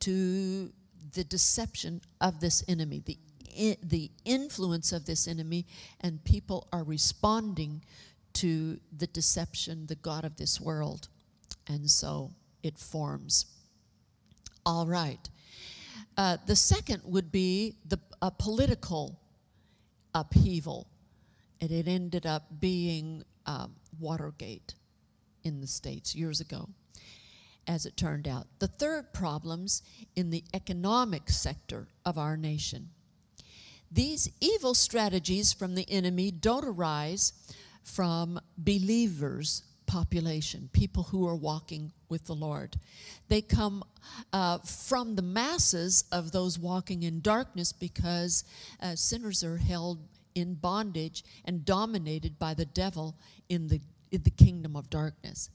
to 0.00 0.70
the 1.14 1.24
deception 1.24 2.02
of 2.20 2.40
this 2.40 2.62
enemy, 2.68 3.02
the, 3.04 3.18
the 3.82 4.10
influence 4.26 4.92
of 4.92 5.06
this 5.06 5.26
enemy, 5.26 5.64
and 6.00 6.22
people 6.24 6.68
are 6.72 6.84
responding 6.84 7.82
to 8.34 8.78
the 8.94 9.06
deception, 9.06 9.86
the 9.86 9.94
God 9.94 10.24
of 10.24 10.36
this 10.36 10.60
world. 10.60 11.08
And 11.66 11.90
so 11.90 12.32
it 12.62 12.78
forms. 12.78 13.46
All 14.64 14.86
right. 14.86 15.28
Uh, 16.16 16.38
the 16.46 16.56
second 16.56 17.02
would 17.04 17.30
be 17.30 17.76
the 17.86 17.98
a 18.22 18.30
political 18.30 19.20
upheaval, 20.14 20.88
and 21.60 21.70
it 21.70 21.86
ended 21.86 22.26
up 22.26 22.46
being 22.58 23.22
um, 23.44 23.74
Watergate 24.00 24.74
in 25.44 25.60
the 25.60 25.66
states 25.66 26.14
years 26.14 26.40
ago, 26.40 26.68
as 27.66 27.86
it 27.86 27.96
turned 27.96 28.26
out. 28.26 28.46
The 28.58 28.66
third 28.66 29.12
problems 29.12 29.82
in 30.16 30.30
the 30.30 30.44
economic 30.54 31.28
sector 31.30 31.88
of 32.04 32.18
our 32.18 32.36
nation. 32.36 32.88
These 33.90 34.30
evil 34.40 34.74
strategies 34.74 35.52
from 35.52 35.74
the 35.74 35.88
enemy 35.88 36.30
don't 36.30 36.64
arise 36.64 37.32
from 37.82 38.40
believers' 38.58 39.62
population, 39.86 40.68
people 40.72 41.04
who 41.04 41.26
are 41.26 41.36
walking 41.36 41.92
with 42.08 42.26
the 42.26 42.34
Lord. 42.34 42.76
They 43.28 43.40
come 43.40 43.84
uh, 44.32 44.58
from 44.58 45.16
the 45.16 45.22
masses 45.22 46.04
of 46.12 46.32
those 46.32 46.58
walking 46.58 47.02
in 47.02 47.20
darkness 47.20 47.72
because 47.72 48.44
uh, 48.80 48.94
sinners 48.94 49.42
are 49.42 49.58
held 49.58 49.98
in 50.34 50.54
bondage 50.54 51.24
and 51.44 51.64
dominated 51.64 52.38
by 52.38 52.54
the 52.54 52.66
devil 52.66 53.16
in 53.48 53.68
the 53.68 53.80
in 54.12 54.22
the 54.22 54.30
kingdom 54.30 54.76
of 54.76 54.88
darkness. 54.90 55.50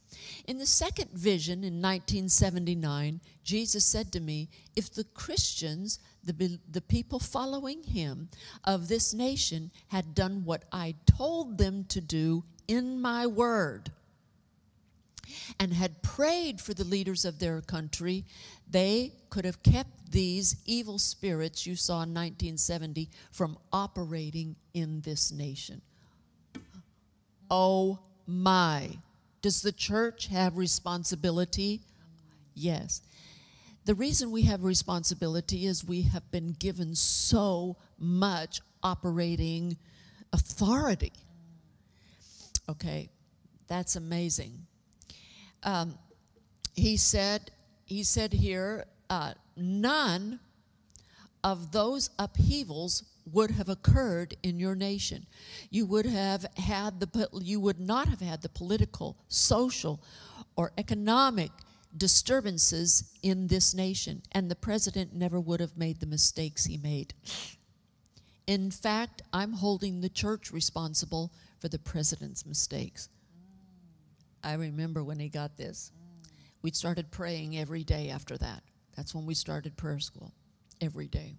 In 0.45 0.57
the 0.57 0.65
second 0.65 1.11
vision 1.11 1.63
in 1.63 1.81
1979, 1.81 3.21
Jesus 3.43 3.85
said 3.85 4.11
to 4.11 4.19
me, 4.19 4.49
If 4.75 4.93
the 4.93 5.03
Christians, 5.03 5.99
the, 6.23 6.59
the 6.69 6.81
people 6.81 7.19
following 7.19 7.83
him 7.83 8.29
of 8.63 8.87
this 8.87 9.13
nation, 9.13 9.71
had 9.87 10.13
done 10.13 10.43
what 10.43 10.63
I 10.71 10.95
told 11.05 11.57
them 11.57 11.85
to 11.85 12.01
do 12.01 12.43
in 12.67 13.01
my 13.01 13.25
word, 13.25 13.91
and 15.59 15.73
had 15.73 16.01
prayed 16.01 16.59
for 16.61 16.73
the 16.73 16.83
leaders 16.83 17.25
of 17.25 17.39
their 17.39 17.61
country, 17.61 18.25
they 18.69 19.13
could 19.29 19.45
have 19.45 19.63
kept 19.63 20.11
these 20.11 20.55
evil 20.65 20.99
spirits 20.99 21.65
you 21.65 21.75
saw 21.75 22.03
in 22.03 22.13
1970 22.13 23.09
from 23.31 23.57
operating 23.71 24.55
in 24.73 25.01
this 25.01 25.31
nation. 25.31 25.81
Oh 27.49 27.99
my. 28.25 28.97
Does 29.41 29.61
the 29.61 29.71
church 29.71 30.27
have 30.27 30.57
responsibility? 30.57 31.81
Yes. 32.53 33.01
The 33.85 33.95
reason 33.95 34.31
we 34.31 34.43
have 34.43 34.63
responsibility 34.63 35.65
is 35.65 35.83
we 35.83 36.03
have 36.03 36.29
been 36.31 36.55
given 36.59 36.93
so 36.95 37.77
much 37.97 38.61
operating 38.83 39.77
authority. 40.31 41.13
Okay, 42.69 43.09
that's 43.67 43.95
amazing. 43.95 44.67
Um, 45.63 45.97
he 46.75 46.97
said, 46.97 47.51
he 47.85 48.03
said 48.03 48.33
here, 48.33 48.85
uh, 49.09 49.33
none 49.55 50.39
of 51.43 51.71
those 51.71 52.09
upheavals 52.17 53.03
would 53.31 53.51
have 53.51 53.69
occurred 53.69 54.35
in 54.43 54.59
your 54.59 54.75
nation. 54.75 55.25
You 55.69 55.85
would 55.85 56.05
have 56.05 56.45
had 56.57 56.99
the 56.99 57.29
you 57.41 57.59
would 57.59 57.79
not 57.79 58.07
have 58.07 58.21
had 58.21 58.41
the 58.41 58.49
political, 58.49 59.17
social, 59.27 60.01
or 60.55 60.71
economic 60.77 61.51
disturbances 61.95 63.11
in 63.21 63.47
this 63.47 63.73
nation, 63.73 64.21
and 64.31 64.49
the 64.49 64.55
president 64.55 65.13
never 65.13 65.39
would 65.39 65.59
have 65.59 65.77
made 65.77 65.99
the 65.99 66.05
mistakes 66.05 66.65
he 66.65 66.77
made. 66.77 67.13
In 68.47 68.71
fact, 68.71 69.21
I'm 69.31 69.53
holding 69.53 70.01
the 70.01 70.09
church 70.09 70.51
responsible 70.51 71.31
for 71.59 71.67
the 71.67 71.79
president's 71.79 72.45
mistakes. 72.45 73.09
I 74.43 74.53
remember 74.53 75.03
when 75.03 75.19
he 75.19 75.29
got 75.29 75.57
this. 75.57 75.91
We 76.61 76.71
started 76.71 77.11
praying 77.11 77.57
every 77.57 77.83
day 77.83 78.09
after 78.09 78.37
that. 78.37 78.63
That's 78.95 79.15
when 79.15 79.25
we 79.25 79.33
started 79.33 79.77
prayer 79.77 79.99
school, 79.99 80.31
every 80.79 81.07
day. 81.07 81.35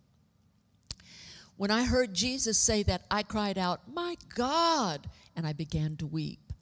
When 1.57 1.71
I 1.71 1.85
heard 1.85 2.15
Jesus 2.15 2.59
say 2.59 2.83
that, 2.85 3.03
I 3.11 3.23
cried 3.23 3.59
out, 3.59 3.83
My 3.93 4.17
God! 4.35 5.07
And 5.37 5.47
I 5.47 5.53
began 5.53 5.97
to 5.97 6.07
weep. 6.07 6.53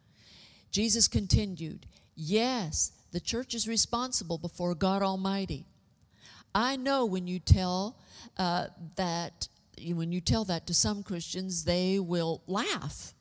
Jesus 0.70 1.08
continued, 1.08 1.86
Yes, 2.14 2.92
the 3.12 3.20
church 3.20 3.54
is 3.54 3.66
responsible 3.66 4.38
before 4.38 4.74
God 4.74 5.02
Almighty. 5.02 5.66
I 6.54 6.76
know 6.76 7.06
when 7.06 7.26
you 7.26 7.38
tell 7.38 7.96
uh, 8.36 8.66
that, 8.96 9.48
when 9.82 10.12
you 10.12 10.20
tell 10.20 10.44
that 10.44 10.66
to 10.66 10.74
some 10.74 11.02
Christians, 11.02 11.64
they 11.64 11.98
will 11.98 12.42
laugh. 12.46 13.14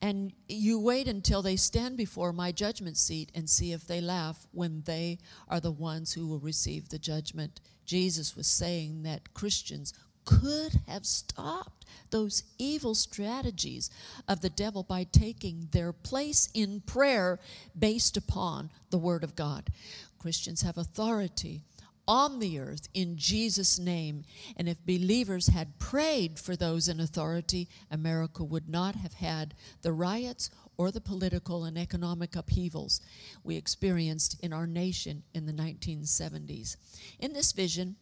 And 0.00 0.32
you 0.48 0.78
wait 0.78 1.08
until 1.08 1.42
they 1.42 1.56
stand 1.56 1.96
before 1.96 2.32
my 2.32 2.52
judgment 2.52 2.96
seat 2.96 3.30
and 3.34 3.48
see 3.48 3.72
if 3.72 3.86
they 3.86 4.00
laugh 4.00 4.46
when 4.52 4.82
they 4.86 5.18
are 5.48 5.60
the 5.60 5.72
ones 5.72 6.12
who 6.12 6.26
will 6.26 6.38
receive 6.38 6.88
the 6.88 6.98
judgment. 6.98 7.60
Jesus 7.84 8.36
was 8.36 8.46
saying 8.46 9.02
that 9.02 9.34
Christians 9.34 9.92
could 10.24 10.80
have 10.86 11.04
stopped 11.04 11.84
those 12.10 12.44
evil 12.58 12.94
strategies 12.94 13.90
of 14.26 14.40
the 14.40 14.50
devil 14.50 14.82
by 14.82 15.04
taking 15.04 15.68
their 15.72 15.92
place 15.92 16.48
in 16.54 16.80
prayer 16.80 17.38
based 17.78 18.16
upon 18.16 18.70
the 18.90 18.98
Word 18.98 19.24
of 19.24 19.36
God. 19.36 19.70
Christians 20.18 20.62
have 20.62 20.78
authority 20.78 21.60
on 22.06 22.38
the 22.38 22.58
earth 22.58 22.88
in 22.94 23.16
Jesus' 23.16 23.78
name. 23.78 24.24
And 24.56 24.68
if 24.68 24.84
believers 24.84 25.48
had 25.48 25.78
prayed 25.78 26.38
for 26.38 26.56
those 26.56 26.88
in 26.88 27.00
authority, 27.00 27.68
America 27.90 28.44
would 28.44 28.68
not 28.68 28.94
have 28.96 29.14
had 29.14 29.54
the 29.82 29.92
riots 29.92 30.50
or 30.76 30.90
the 30.90 31.00
political 31.00 31.64
and 31.64 31.78
economic 31.78 32.34
upheavals 32.34 33.00
we 33.42 33.56
experienced 33.56 34.38
in 34.40 34.52
our 34.52 34.66
nation 34.66 35.22
in 35.32 35.46
the 35.46 35.52
1970s. 35.52 36.76
In 37.20 37.32
this 37.32 37.52
vision, 37.52 37.96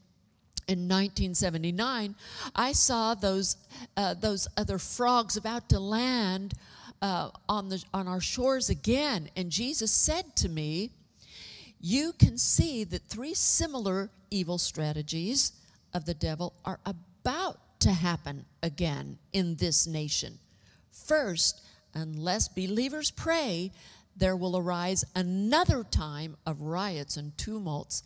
in 0.69 0.89
1979, 0.89 2.15
I 2.55 2.73
saw 2.73 3.15
those 3.15 3.57
uh, 3.97 4.15
those 4.15 4.47
other 4.57 4.79
frogs 4.79 5.37
about 5.37 5.69
to 5.71 5.81
land 5.81 6.55
uh, 7.03 7.31
on 7.49 7.69
the 7.69 7.83
on 7.93 8.07
our 8.07 8.21
shores 8.21 8.71
again, 8.71 9.29
and 9.37 9.51
Jesus 9.51 9.91
said 9.91 10.37
to 10.37 10.49
me, 10.49 10.93
"You 11.85 12.13
can 12.13 12.39
see 12.39 12.85
that 12.85 13.09
three 13.09 13.35
similar 13.35 14.11
evil 14.31 14.57
strategies 14.57 15.53
of 15.93 16.05
the 16.05 16.15
devil 16.15 16.55
are 16.65 16.79
about 16.87 17.81
to 17.81 17.93
happen 17.93 18.47
again 18.63 19.19
in 19.33 19.57
this 19.57 19.87
nation. 19.87 20.39
First, 20.91 21.61
unless 21.93 22.49
believers 22.49 23.11
pray." 23.11 23.73
There 24.15 24.37
will 24.37 24.59
arise 24.59 25.05
another 25.15 25.85
time 25.85 26.37
of 26.45 26.61
riots 26.61 27.17
and 27.17 27.37
tumults 27.39 28.03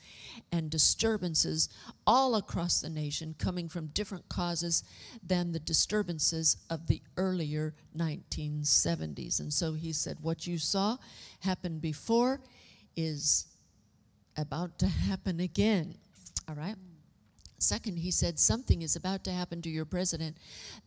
and 0.53 0.71
disturbances 0.71 1.69
all 2.07 2.37
across 2.37 2.81
the 2.81 2.89
nation, 2.89 3.35
coming 3.39 3.69
from 3.69 3.89
different 3.89 4.29
causes 4.29 4.85
than 5.21 5.51
the 5.51 5.59
disturbances 5.59 6.59
of 6.71 6.87
the 6.87 7.03
earlier 7.17 7.75
1970s. 7.97 9.41
And 9.41 9.53
so 9.53 9.73
he 9.73 9.93
said, 9.93 10.21
What 10.21 10.47
you 10.47 10.59
saw 10.59 10.99
happen 11.41 11.81
before 11.81 12.41
is 12.95 13.47
about 14.37 14.79
to 14.79 14.87
happen 14.87 15.41
again. 15.41 15.97
All 16.49 16.55
right? 16.55 16.77
Second, 17.59 17.99
he 17.99 18.11
said, 18.11 18.39
Something 18.39 18.83
is 18.83 18.97
about 18.97 19.25
to 19.25 19.33
happen 19.33 19.63
to 19.63 19.71
your 19.71 19.85
president 19.85 20.37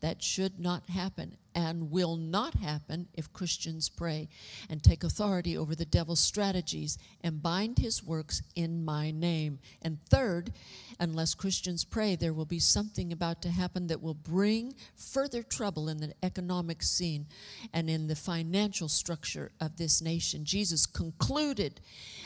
that 0.01 0.21
should 0.21 0.59
not 0.59 0.89
happen 0.89 1.37
and 1.55 1.91
will 1.91 2.15
not 2.15 2.55
happen 2.55 3.07
if 3.13 3.33
Christians 3.33 3.89
pray 3.89 4.29
and 4.69 4.83
take 4.83 5.03
authority 5.03 5.57
over 5.57 5.75
the 5.75 5.85
devil's 5.85 6.19
strategies 6.19 6.97
and 7.21 7.41
bind 7.41 7.79
his 7.79 8.03
works 8.03 8.41
in 8.55 8.83
my 8.83 9.11
name. 9.11 9.59
And 9.81 10.03
third, 10.05 10.53
unless 10.99 11.33
Christians 11.33 11.83
pray, 11.83 12.15
there 12.15 12.33
will 12.33 12.45
be 12.45 12.59
something 12.59 13.11
about 13.11 13.41
to 13.41 13.49
happen 13.49 13.87
that 13.87 14.01
will 14.01 14.13
bring 14.13 14.73
further 14.95 15.43
trouble 15.43 15.89
in 15.89 15.97
the 15.97 16.13
economic 16.23 16.83
scene 16.83 17.25
and 17.73 17.89
in 17.89 18.07
the 18.07 18.15
financial 18.15 18.87
structure 18.87 19.51
of 19.59 19.77
this 19.77 20.01
nation. 20.01 20.45
Jesus 20.45 20.85
concluded 20.85 21.81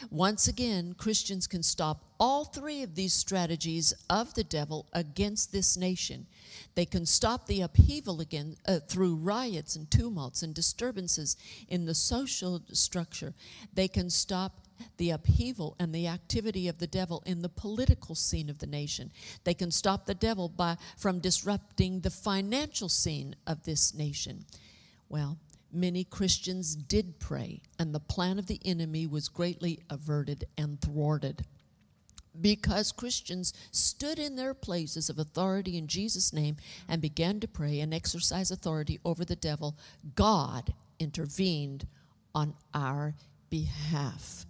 once 0.10 0.48
again, 0.48 0.94
Christians 0.98 1.48
can 1.48 1.64
stop 1.64 2.06
all 2.20 2.46
three 2.46 2.84
of 2.84 2.96
these 2.96 3.14
strategies 3.14 3.94
of 4.10 4.34
the 4.34 4.44
devil 4.44 4.88
against 4.94 5.52
this 5.52 5.78
nation. 5.78 6.28
They 6.76 6.86
can 6.86 7.06
stop 7.06 7.46
the 7.46 7.62
upheaval 7.62 8.22
again 8.22 8.56
uh, 8.68 8.80
through 8.80 9.16
riots 9.16 9.76
and 9.76 9.90
tumults 9.90 10.44
and 10.44 10.54
disturbances 10.54 11.38
in 11.68 11.86
the 11.86 11.96
social 11.96 12.62
structure. 12.72 13.34
They 13.74 13.88
can 13.88 14.10
stop 14.10 14.60
the 14.98 15.12
upheaval 15.12 15.76
and 15.80 15.94
the 15.94 16.08
activity 16.08 16.68
of 16.68 16.80
the 16.80 16.88
devil 16.88 17.24
in 17.26 17.42
the 17.42 17.50
political 17.50 18.16
scene 18.16 18.50
of 18.50 18.60
the 18.60 18.68
nation. 18.68 19.12
They 19.44 19.54
can 19.54 19.72
stop 19.72 20.06
the 20.06 20.16
devil 20.16 20.50
by 20.50 20.78
from 20.98 21.20
disrupting 21.20 22.02
the 22.02 22.10
financial 22.10 22.90
scene 22.90 23.36
of 23.48 23.64
this 23.64 23.94
nation. 23.94 24.46
Well, 25.10 25.38
many 25.72 26.04
Christians 26.04 26.76
did 26.76 27.20
pray, 27.20 27.62
and 27.80 27.94
the 27.94 28.00
plan 28.00 28.40
of 28.40 28.48
the 28.48 28.60
enemy 28.64 29.08
was 29.08 29.30
greatly 29.30 29.80
averted 29.90 30.46
and 30.58 30.80
thwarted. 30.80 31.46
Because 32.40 32.92
Christians 32.92 33.54
stood 33.72 34.18
in 34.18 34.36
their 34.36 34.54
places 34.54 35.10
of 35.10 35.20
authority 35.20 35.78
in 35.78 35.88
Jesus' 35.88 36.34
name 36.34 36.58
and 36.90 37.02
began 37.02 37.40
to 37.40 37.48
pray 37.48 37.80
and 37.80 37.94
exercise 37.94 38.50
authority 38.50 39.00
over 39.06 39.24
the 39.24 39.36
devil, 39.36 39.78
God 40.16 40.74
intervened 41.00 41.88
on 42.34 42.56
our 42.74 43.14
behalf. 43.50 44.46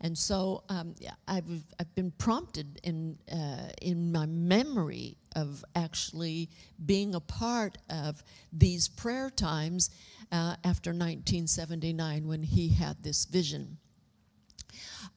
And 0.00 0.16
so 0.16 0.62
um, 0.68 0.94
I've, 1.26 1.44
I've 1.80 1.94
been 1.94 2.10
prompted 2.12 2.80
in, 2.82 3.18
uh, 3.32 3.70
in 3.80 4.12
my 4.12 4.26
memory 4.26 5.16
of 5.34 5.64
actually 5.74 6.50
being 6.84 7.14
a 7.14 7.20
part 7.20 7.78
of 7.88 8.22
these 8.52 8.88
prayer 8.88 9.30
times 9.30 9.90
uh, 10.32 10.56
after 10.64 10.90
1979 10.90 12.26
when 12.26 12.42
he 12.42 12.68
had 12.68 13.02
this 13.02 13.24
vision. 13.24 13.78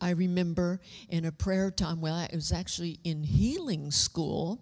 I 0.01 0.11
remember 0.11 0.79
in 1.09 1.25
a 1.25 1.31
prayer 1.31 1.71
time, 1.71 2.01
well, 2.01 2.15
I 2.15 2.29
was 2.33 2.51
actually 2.51 2.99
in 3.03 3.23
healing 3.23 3.91
school, 3.91 4.61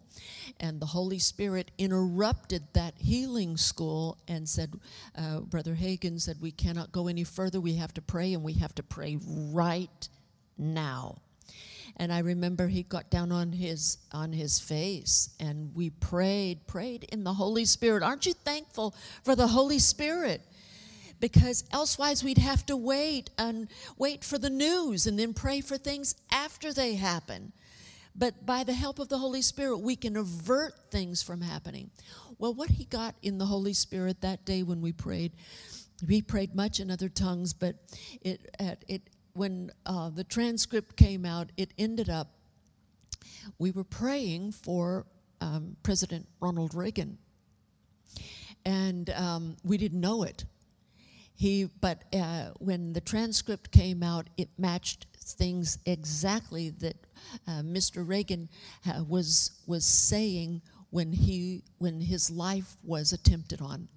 and 0.59 0.79
the 0.79 0.87
Holy 0.87 1.19
Spirit 1.19 1.71
interrupted 1.77 2.63
that 2.73 2.95
healing 2.97 3.57
school 3.57 4.17
and 4.27 4.47
said, 4.47 4.73
uh, 5.17 5.41
Brother 5.41 5.75
Hagin 5.75 6.19
said, 6.19 6.37
We 6.41 6.51
cannot 6.51 6.91
go 6.91 7.07
any 7.07 7.23
further. 7.23 7.59
We 7.61 7.75
have 7.75 7.93
to 7.95 8.01
pray, 8.01 8.33
and 8.33 8.43
we 8.43 8.53
have 8.53 8.75
to 8.75 8.83
pray 8.83 9.17
right 9.21 10.09
now. 10.57 11.17
And 11.99 12.13
I 12.13 12.19
remember 12.19 12.67
he 12.67 12.83
got 12.83 13.09
down 13.09 13.31
on 13.31 13.51
his 13.51 13.97
on 14.11 14.31
his 14.31 14.59
face 14.59 15.29
and 15.39 15.73
we 15.73 15.89
prayed, 15.89 16.67
prayed 16.67 17.05
in 17.05 17.23
the 17.23 17.33
Holy 17.33 17.65
Spirit. 17.65 18.03
Aren't 18.03 18.27
you 18.27 18.33
thankful 18.33 18.93
for 19.23 19.35
the 19.35 19.47
Holy 19.47 19.79
Spirit? 19.79 20.41
Because 21.19 21.63
elsewise 21.71 22.23
we'd 22.23 22.37
have 22.37 22.65
to 22.67 22.77
wait 22.77 23.29
and 23.37 23.67
wait 23.97 24.23
for 24.23 24.37
the 24.37 24.49
news 24.49 25.07
and 25.07 25.17
then 25.17 25.33
pray 25.33 25.61
for 25.61 25.77
things 25.77 26.15
after 26.31 26.73
they 26.73 26.95
happen. 26.95 27.53
But 28.15 28.45
by 28.45 28.63
the 28.63 28.73
help 28.73 28.99
of 28.99 29.09
the 29.09 29.19
Holy 29.19 29.41
Spirit, 29.41 29.77
we 29.77 29.95
can 29.95 30.17
avert 30.17 30.73
things 30.89 31.21
from 31.21 31.41
happening. 31.41 31.91
Well, 32.39 32.53
what 32.53 32.69
he 32.69 32.85
got 32.85 33.15
in 33.21 33.37
the 33.37 33.45
Holy 33.45 33.73
Spirit 33.73 34.21
that 34.21 34.45
day 34.45 34.63
when 34.63 34.81
we 34.81 34.91
prayed, 34.91 35.33
we 36.07 36.21
prayed 36.21 36.55
much 36.55 36.79
in 36.79 36.89
other 36.89 37.09
tongues, 37.09 37.53
but 37.53 37.75
it, 38.21 38.49
it 38.87 39.01
when 39.33 39.71
uh, 39.85 40.09
the 40.09 40.23
transcript 40.23 40.95
came 40.95 41.25
out, 41.25 41.51
it 41.57 41.73
ended 41.77 42.09
up 42.09 42.29
we 43.57 43.71
were 43.71 43.83
praying 43.83 44.51
for 44.51 45.05
um, 45.41 45.77
President 45.83 46.27
Ronald 46.39 46.73
Reagan, 46.73 47.17
and 48.65 49.09
um, 49.11 49.57
we 49.63 49.77
didn't 49.77 50.01
know 50.01 50.23
it. 50.23 50.45
He, 51.37 51.65
but 51.65 52.03
uh, 52.15 52.49
when 52.57 52.93
the 52.93 52.99
transcript 52.99 53.69
came 53.71 54.01
out, 54.01 54.27
it 54.37 54.49
matched 54.57 55.05
things 55.19 55.77
exactly 55.85 56.71
that 56.71 56.95
uh, 57.47 57.61
Mr. 57.61 58.07
Reagan 58.07 58.49
uh, 58.87 59.03
was 59.07 59.51
was 59.67 59.85
saying 59.85 60.63
when 60.89 61.13
he 61.13 61.61
when 61.77 62.01
his 62.01 62.31
life 62.31 62.75
was 62.83 63.13
attempted 63.13 63.61
on. 63.61 63.87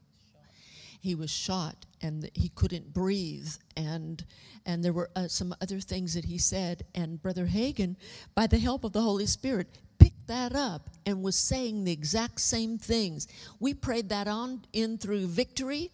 He 1.01 1.15
was 1.15 1.31
shot 1.31 1.87
and 2.03 2.31
he 2.35 2.51
couldn't 2.51 2.93
breathe, 2.93 3.55
and 3.75 4.23
and 4.67 4.85
there 4.85 4.93
were 4.93 5.09
uh, 5.17 5.29
some 5.29 5.55
other 5.63 5.81
things 5.81 6.13
that 6.13 6.27
he 6.27 6.37
said. 6.37 6.85
And 6.95 7.23
Brother 7.23 7.47
Hagin, 7.47 7.97
by 8.35 8.49
the 8.49 8.59
help 8.59 8.85
of 8.85 8.93
the 8.93 9.01
Holy 9.01 9.25
Spirit, 9.25 9.79
picked 9.99 10.27
that 10.27 10.55
up 10.55 10.91
and 11.07 11.23
was 11.23 11.37
saying 11.37 11.85
the 11.85 11.93
exact 11.93 12.43
same 12.43 12.77
things. 12.77 13.27
We 13.59 13.73
prayed 13.73 14.11
that 14.11 14.29
on 14.29 14.67
in 14.75 14.99
through 14.99 15.29
victory 15.29 15.91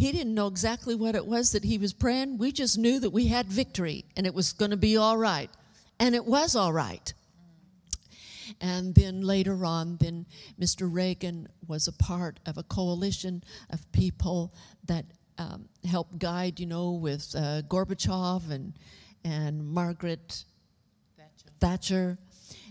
he 0.00 0.12
didn't 0.12 0.34
know 0.34 0.46
exactly 0.46 0.94
what 0.94 1.14
it 1.14 1.26
was 1.26 1.52
that 1.52 1.62
he 1.62 1.76
was 1.76 1.92
praying. 1.92 2.38
We 2.38 2.52
just 2.52 2.78
knew 2.78 2.98
that 3.00 3.10
we 3.10 3.26
had 3.26 3.46
victory 3.46 4.06
and 4.16 4.26
it 4.26 4.32
was 4.32 4.54
going 4.54 4.70
to 4.70 4.78
be 4.78 4.96
all 4.96 5.18
right. 5.18 5.50
And 5.98 6.14
it 6.14 6.24
was 6.24 6.56
all 6.56 6.72
right. 6.72 7.12
And 8.62 8.94
then 8.94 9.20
later 9.20 9.62
on, 9.62 9.98
then 9.98 10.24
Mr. 10.58 10.88
Reagan 10.90 11.48
was 11.68 11.86
a 11.86 11.92
part 11.92 12.40
of 12.46 12.56
a 12.56 12.62
coalition 12.62 13.44
of 13.68 13.92
people 13.92 14.54
that 14.86 15.04
um, 15.36 15.68
helped 15.86 16.18
guide, 16.18 16.58
you 16.58 16.66
know, 16.66 16.92
with 16.92 17.34
uh, 17.36 17.60
Gorbachev 17.68 18.50
and, 18.50 18.72
and 19.22 19.62
Margaret 19.66 20.44
Thatcher, 21.18 21.50
Thatcher 21.60 22.18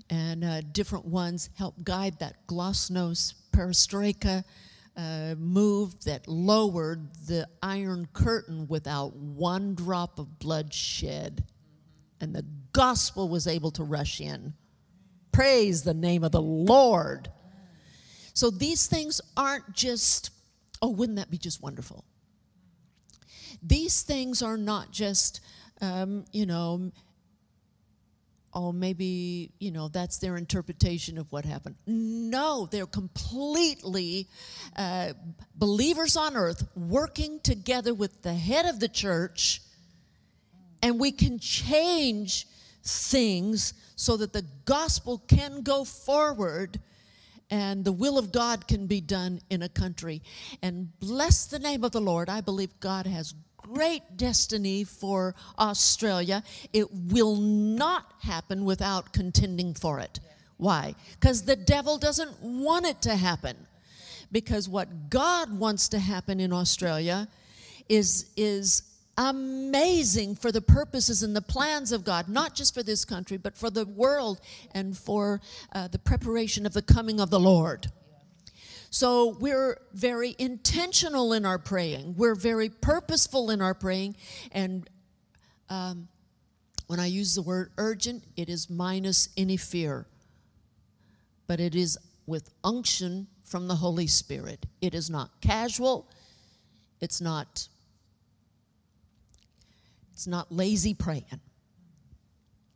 and 0.09 0.43
uh, 0.43 0.61
different 0.71 1.05
ones 1.05 1.51
helped 1.59 1.83
guide 1.83 2.17
that 2.19 2.47
glasnost 2.47 3.35
perestroika 3.51 4.43
uh, 4.95 5.35
move 5.37 6.03
that 6.03 6.27
lowered 6.27 7.13
the 7.27 7.47
Iron 7.63 8.07
Curtain 8.13 8.67
without 8.67 9.15
one 9.15 9.75
drop 9.75 10.19
of 10.19 10.39
blood 10.39 10.73
shed. 10.73 11.43
And 12.21 12.35
the 12.35 12.45
gospel 12.73 13.29
was 13.29 13.47
able 13.47 13.71
to 13.71 13.83
rush 13.83 14.19
in. 14.19 14.53
Praise 15.31 15.83
the 15.83 15.93
name 15.93 16.23
of 16.23 16.31
the 16.31 16.41
Lord. 16.41 17.31
So 18.33 18.49
these 18.49 18.87
things 18.87 19.21
aren't 19.37 19.73
just, 19.73 20.31
oh, 20.81 20.89
wouldn't 20.89 21.17
that 21.17 21.31
be 21.31 21.37
just 21.37 21.61
wonderful? 21.61 22.03
These 23.61 24.03
things 24.03 24.41
are 24.41 24.57
not 24.57 24.91
just, 24.91 25.41
um, 25.81 26.25
you 26.31 26.45
know, 26.45 26.91
oh, 28.53 28.71
maybe, 28.71 29.51
you 29.59 29.71
know, 29.71 29.87
that's 29.87 30.17
their 30.17 30.37
interpretation 30.37 31.17
of 31.17 31.31
what 31.31 31.45
happened. 31.45 31.75
No, 31.85 32.67
they're 32.71 32.85
completely 32.85 34.27
uh, 34.75 35.13
believers 35.55 36.17
on 36.17 36.35
earth 36.35 36.67
working 36.75 37.39
together 37.41 37.93
with 37.93 38.21
the 38.21 38.33
head 38.33 38.65
of 38.65 38.79
the 38.79 38.89
church, 38.89 39.61
and 40.81 40.99
we 40.99 41.11
can 41.11 41.39
change 41.39 42.47
things 42.83 43.73
so 43.95 44.17
that 44.17 44.33
the 44.33 44.45
gospel 44.65 45.21
can 45.27 45.61
go 45.61 45.83
forward 45.83 46.79
and 47.51 47.83
the 47.83 47.91
will 47.91 48.17
of 48.17 48.31
God 48.31 48.67
can 48.67 48.85
be 48.85 49.01
done 49.01 49.41
in 49.49 49.61
a 49.61 49.69
country. 49.69 50.21
And 50.61 50.97
bless 50.99 51.45
the 51.45 51.59
name 51.59 51.83
of 51.83 51.91
the 51.91 52.01
Lord. 52.01 52.29
I 52.29 52.41
believe 52.41 52.79
God 52.79 53.07
has 53.07 53.33
great 53.73 54.17
destiny 54.17 54.83
for 54.83 55.35
Australia. 55.57 56.43
It 56.73 56.87
will 56.91 57.35
not 57.35 58.13
happen 58.21 58.65
without 58.65 59.13
contending 59.13 59.73
for 59.73 59.99
it. 59.99 60.19
Why? 60.57 60.95
Because 61.19 61.43
the 61.43 61.55
devil 61.55 61.97
doesn't 61.97 62.41
want 62.41 62.85
it 62.85 63.01
to 63.03 63.15
happen. 63.15 63.55
Because 64.31 64.69
what 64.69 65.09
God 65.09 65.57
wants 65.57 65.89
to 65.89 65.99
happen 65.99 66.39
in 66.39 66.53
Australia 66.53 67.27
is, 67.87 68.31
is 68.37 68.83
amazing 69.17 70.35
for 70.35 70.51
the 70.51 70.61
purposes 70.61 71.23
and 71.23 71.35
the 71.35 71.41
plans 71.41 71.91
of 71.91 72.03
God, 72.03 72.29
not 72.29 72.55
just 72.55 72.73
for 72.73 72.83
this 72.83 73.05
country, 73.05 73.37
but 73.37 73.57
for 73.57 73.69
the 73.69 73.85
world 73.85 74.39
and 74.73 74.97
for 74.97 75.41
uh, 75.73 75.87
the 75.87 75.99
preparation 75.99 76.65
of 76.65 76.73
the 76.73 76.81
coming 76.81 77.19
of 77.19 77.29
the 77.29 77.39
Lord. 77.39 77.91
So 78.89 79.37
we're 79.39 79.79
very 79.93 80.35
intentional 80.39 81.33
in 81.33 81.45
our 81.45 81.59
praying. 81.59 82.15
We're 82.17 82.35
very 82.35 82.69
purposeful 82.69 83.51
in 83.51 83.61
our 83.61 83.73
praying. 83.73 84.15
And 84.51 84.89
um, 85.69 86.07
when 86.87 86.99
I 86.99 87.05
use 87.05 87.35
the 87.35 87.43
word 87.43 87.71
urgent, 87.77 88.23
it 88.35 88.49
is 88.49 88.69
minus 88.69 89.29
any 89.37 89.57
fear. 89.57 90.07
But 91.45 91.59
it 91.59 91.75
is 91.75 91.97
with 92.25 92.49
unction 92.63 93.27
from 93.43 93.67
the 93.67 93.75
Holy 93.75 94.07
Spirit. 94.07 94.65
It 94.81 94.93
is 94.93 95.09
not 95.09 95.41
casual. 95.41 96.07
It's 97.01 97.21
not 97.21 97.67
it's 100.13 100.27
not 100.27 100.51
lazy 100.51 100.93
praying. 100.93 101.39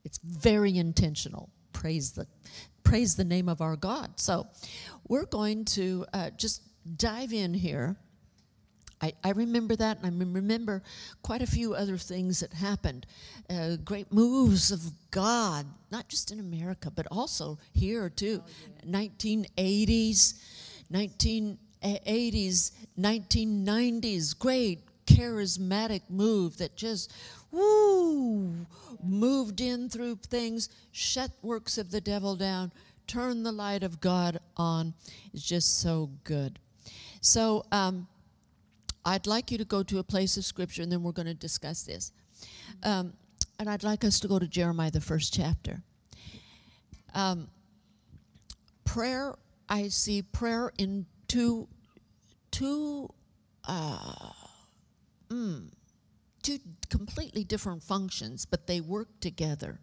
It's 0.05 0.17
very 0.19 0.77
intentional. 0.77 1.49
Praise 1.73 2.13
the 2.13 2.25
praise 2.83 3.15
the 3.15 3.23
name 3.23 3.49
of 3.49 3.61
our 3.61 3.75
God. 3.75 4.19
So 4.19 4.47
we're 5.07 5.25
going 5.25 5.65
to 5.65 6.05
uh, 6.13 6.29
just 6.31 6.61
dive 6.97 7.33
in 7.33 7.53
here. 7.53 7.95
I, 9.01 9.13
I, 9.21 9.31
remember 9.31 9.75
that, 9.75 10.01
and 10.01 10.05
I 10.05 10.25
remember 10.25 10.81
quite 11.23 11.41
a 11.41 11.47
few 11.47 11.73
other 11.73 11.97
things 11.97 12.39
that 12.39 12.53
happened. 12.53 13.05
Uh, 13.49 13.75
great 13.75 14.13
moves 14.13 14.71
of 14.71 14.81
God, 15.11 15.65
not 15.91 16.07
just 16.07 16.31
in 16.31 16.39
America, 16.39 16.89
but 16.89 17.07
also 17.11 17.59
here 17.73 18.09
too. 18.09 18.41
Oh, 18.45 18.49
yeah. 18.85 19.07
1980s, 19.09 20.39
1980s, 20.91 22.71
1990s, 22.97 24.39
great 24.39 24.79
charismatic 25.05 26.03
move 26.09 26.57
that 26.57 26.75
just 26.77 27.11
woo 27.51 28.65
moved 29.05 29.61
in 29.61 29.89
through 29.89 30.17
things, 30.27 30.69
shut 30.91 31.31
works 31.41 31.77
of 31.77 31.91
the 31.91 32.01
devil 32.01 32.35
down, 32.35 32.71
turn 33.07 33.43
the 33.43 33.51
light 33.51 33.83
of 33.83 33.99
God 33.99 34.39
on. 34.57 34.93
It's 35.33 35.43
just 35.43 35.79
so 35.79 36.09
good. 36.23 36.59
So 37.21 37.65
um, 37.71 38.07
I'd 39.05 39.27
like 39.27 39.51
you 39.51 39.57
to 39.57 39.65
go 39.65 39.83
to 39.83 39.99
a 39.99 40.03
place 40.03 40.37
of 40.37 40.45
scripture, 40.45 40.81
and 40.81 40.91
then 40.91 41.03
we're 41.03 41.11
going 41.11 41.27
to 41.27 41.33
discuss 41.33 41.83
this. 41.83 42.11
Um, 42.83 43.13
and 43.59 43.69
I'd 43.69 43.83
like 43.83 44.03
us 44.03 44.19
to 44.21 44.27
go 44.27 44.39
to 44.39 44.47
Jeremiah, 44.47 44.91
the 44.91 45.01
first 45.01 45.33
chapter. 45.33 45.81
Um, 47.13 47.47
prayer, 48.83 49.35
I 49.69 49.89
see 49.89 50.21
prayer 50.21 50.71
in 50.77 51.05
two, 51.27 51.67
two 52.51 53.09
uh, 53.65 54.31
mm, 55.29 55.69
two 56.43 56.59
completely 56.89 57.43
different 57.43 57.83
functions, 57.83 58.45
but 58.45 58.67
they 58.67 58.81
work 58.81 59.19
together. 59.19 59.79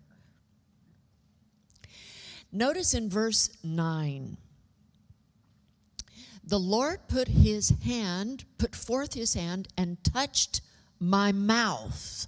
Notice 2.53 2.95
in 2.95 3.09
verse 3.09 3.51
9 3.63 4.37
the 6.43 6.59
Lord 6.59 7.07
put 7.07 7.29
his 7.29 7.73
hand, 7.85 8.45
put 8.59 8.75
forth 8.75 9.15
his 9.15 9.35
hand, 9.35 9.69
and 9.77 10.03
touched 10.03 10.63
my 10.99 11.33
mouth. 11.33 12.27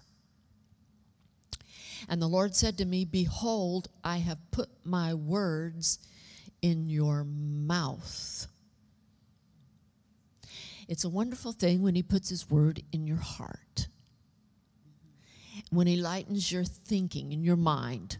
And 2.08 2.20
the 2.20 2.28
Lord 2.28 2.54
said 2.54 2.78
to 2.78 2.84
me, 2.84 3.04
Behold, 3.04 3.88
I 4.04 4.18
have 4.18 4.38
put 4.50 4.68
my 4.84 5.14
words 5.14 5.98
in 6.60 6.88
your 6.88 7.24
mouth. 7.24 8.46
It's 10.88 11.04
a 11.04 11.08
wonderful 11.08 11.52
thing 11.52 11.82
when 11.82 11.94
He 11.94 12.02
puts 12.02 12.28
His 12.28 12.50
word 12.50 12.82
in 12.92 13.06
your 13.06 13.18
heart, 13.18 13.88
when 15.72 15.86
He 15.86 15.96
lightens 15.96 16.52
your 16.52 16.64
thinking 16.64 17.32
and 17.32 17.44
your 17.44 17.56
mind. 17.56 18.18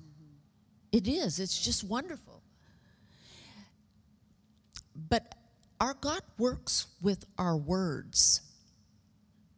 It 0.91 1.07
is, 1.07 1.39
it's 1.39 1.63
just 1.63 1.85
wonderful. 1.85 2.43
But 5.09 5.35
our 5.81 5.95
God 5.95 6.23
works 6.39 6.87
with 7.01 7.25
our 7.39 7.57
words. 7.57 8.41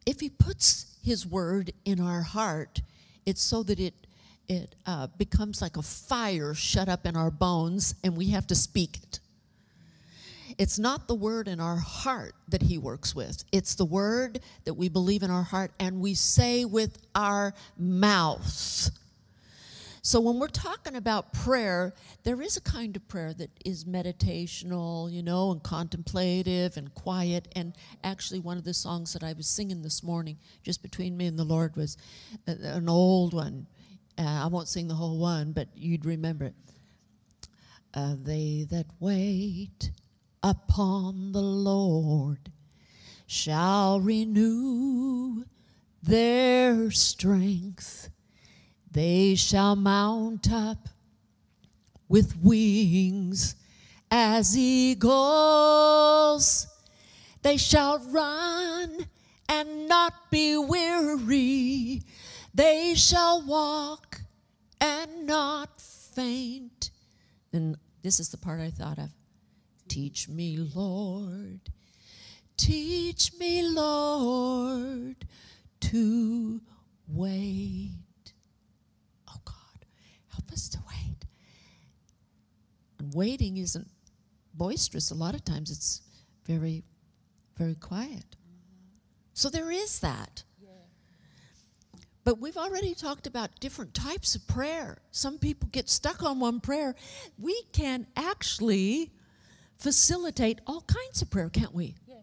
If 0.05 0.19
He 0.19 0.29
puts 0.29 0.97
His 1.03 1.25
word 1.25 1.71
in 1.85 1.99
our 1.99 2.21
heart, 2.21 2.81
it's 3.25 3.41
so 3.41 3.63
that 3.63 3.79
it 3.79 3.93
it 4.47 4.75
uh, 4.85 5.07
becomes 5.17 5.59
like 5.61 5.75
a 5.75 5.81
fire 5.81 6.53
shut 6.53 6.87
up 6.87 7.07
in 7.07 7.15
our 7.15 7.31
bones, 7.31 7.95
and 8.03 8.15
we 8.15 8.29
have 8.29 8.45
to 8.47 8.55
speak 8.55 8.97
it. 9.01 9.19
It's 10.57 10.79
not 10.79 11.07
the 11.07 11.15
word 11.15 11.47
in 11.47 11.59
our 11.59 11.75
heart 11.77 12.35
that 12.47 12.61
he 12.61 12.77
works 12.77 13.13
with. 13.13 13.43
It's 13.51 13.75
the 13.75 13.85
word 13.85 14.39
that 14.63 14.75
we 14.75 14.87
believe 14.87 15.23
in 15.23 15.31
our 15.31 15.43
heart 15.43 15.71
and 15.79 15.99
we 15.99 16.13
say 16.13 16.63
with 16.63 16.97
our 17.13 17.53
mouths. 17.77 18.91
So 20.01 20.21
when 20.21 20.37
we're 20.39 20.49
talking 20.49 20.95
about 20.95 21.33
prayer, 21.33 21.95
there 22.23 22.39
is 22.39 22.57
a 22.57 22.61
kind 22.61 22.95
of 22.95 23.07
prayer 23.07 23.33
that 23.33 23.49
is 23.65 23.85
meditational, 23.85 25.11
you 25.11 25.23
know, 25.23 25.51
and 25.51 25.63
contemplative 25.63 26.77
and 26.77 26.93
quiet. 26.93 27.47
And 27.55 27.75
actually, 28.03 28.39
one 28.39 28.59
of 28.59 28.65
the 28.65 28.73
songs 28.75 29.13
that 29.13 29.23
I 29.23 29.33
was 29.33 29.47
singing 29.47 29.81
this 29.81 30.03
morning, 30.03 30.37
just 30.61 30.83
between 30.83 31.17
me 31.17 31.25
and 31.25 31.39
the 31.39 31.43
Lord, 31.43 31.75
was 31.75 31.97
an 32.45 32.87
old 32.87 33.33
one. 33.33 33.65
Uh, 34.15 34.43
I 34.43 34.45
won't 34.45 34.67
sing 34.67 34.87
the 34.87 34.93
whole 34.93 35.17
one, 35.17 35.53
but 35.53 35.69
you'd 35.75 36.05
remember 36.05 36.45
it. 36.45 36.55
Uh, 37.95 38.13
they 38.21 38.67
that 38.69 38.85
wait 38.99 39.89
upon 40.45 41.31
the 41.31 41.41
Lord 41.41 42.51
shall 43.25 43.99
renew 43.99 45.43
their 46.03 46.91
strength. 46.91 48.11
They 48.91 49.33
shall 49.33 49.75
mount 49.75 50.51
up 50.51 50.87
with 52.07 52.37
wings 52.43 53.55
as 54.11 54.55
eagles. 54.55 55.07
They 57.41 57.57
shall 57.57 57.97
run 58.09 59.07
and 59.49 59.87
not 59.87 60.29
be 60.29 60.55
weary. 60.57 62.03
They 62.53 62.93
shall 62.93 63.41
walk 63.41 64.21
and 64.79 65.25
not 65.25 65.81
faint. 65.81 66.91
And 67.51 67.77
this 68.03 68.19
is 68.19 68.29
the 68.29 68.37
part 68.37 68.61
I 68.61 68.69
thought 68.69 68.99
of. 68.99 69.09
Teach 69.87 70.27
me, 70.27 70.57
Lord. 70.57 71.61
Teach 72.57 73.31
me, 73.37 73.67
Lord, 73.67 75.25
to 75.81 76.61
wait 77.07 77.91
Oh 79.27 79.41
God, 79.43 79.85
help 80.29 80.51
us 80.51 80.69
to 80.69 80.79
wait. 80.87 81.25
And 82.99 83.13
waiting 83.13 83.57
isn't 83.57 83.87
boisterous. 84.53 85.11
A 85.11 85.15
lot 85.15 85.35
of 85.35 85.43
times 85.43 85.71
it's 85.71 86.01
very, 86.45 86.83
very 87.57 87.75
quiet. 87.75 88.35
So 89.33 89.49
there 89.49 89.71
is 89.71 89.99
that. 89.99 90.43
But 92.23 92.39
we've 92.39 92.57
already 92.57 92.95
talked 92.95 93.27
about 93.27 93.59
different 93.59 93.93
types 93.93 94.33
of 94.33 94.47
prayer. 94.47 94.97
Some 95.11 95.37
people 95.37 95.69
get 95.71 95.89
stuck 95.89 96.23
on 96.23 96.39
one 96.39 96.59
prayer. 96.59 96.95
We 97.37 97.61
can 97.71 98.07
actually 98.15 99.11
facilitate 99.77 100.61
all 100.67 100.81
kinds 100.81 101.21
of 101.21 101.29
prayer, 101.29 101.49
can't 101.49 101.73
we? 101.73 101.95
Yeah. 102.07 102.15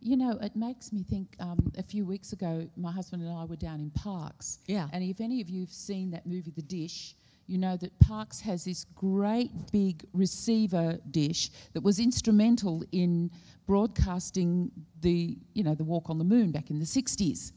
You 0.00 0.16
know, 0.16 0.38
it 0.40 0.56
makes 0.56 0.92
me 0.92 1.02
think. 1.02 1.36
Um, 1.40 1.72
a 1.76 1.82
few 1.82 2.04
weeks 2.04 2.32
ago, 2.32 2.68
my 2.76 2.92
husband 2.92 3.22
and 3.22 3.32
I 3.32 3.44
were 3.44 3.56
down 3.56 3.80
in 3.80 3.90
Parkes. 3.90 4.58
Yeah. 4.66 4.88
And 4.92 5.02
if 5.04 5.20
any 5.20 5.40
of 5.40 5.48
you 5.48 5.60
have 5.62 5.72
seen 5.72 6.10
that 6.12 6.26
movie, 6.26 6.52
The 6.54 6.62
Dish, 6.62 7.14
you 7.50 7.58
know 7.58 7.76
that 7.78 7.98
Parkes 7.98 8.40
has 8.40 8.64
this 8.64 8.84
great 8.94 9.50
big 9.72 10.04
receiver 10.12 10.98
dish 11.10 11.50
that 11.72 11.82
was 11.82 11.98
instrumental 11.98 12.84
in 12.92 13.28
broadcasting 13.66 14.70
the, 15.00 15.36
you 15.54 15.64
know, 15.64 15.74
the 15.74 15.84
walk 15.84 16.10
on 16.10 16.18
the 16.18 16.24
moon 16.24 16.52
back 16.52 16.70
in 16.70 16.78
the 16.78 16.84
60s. 16.84 17.52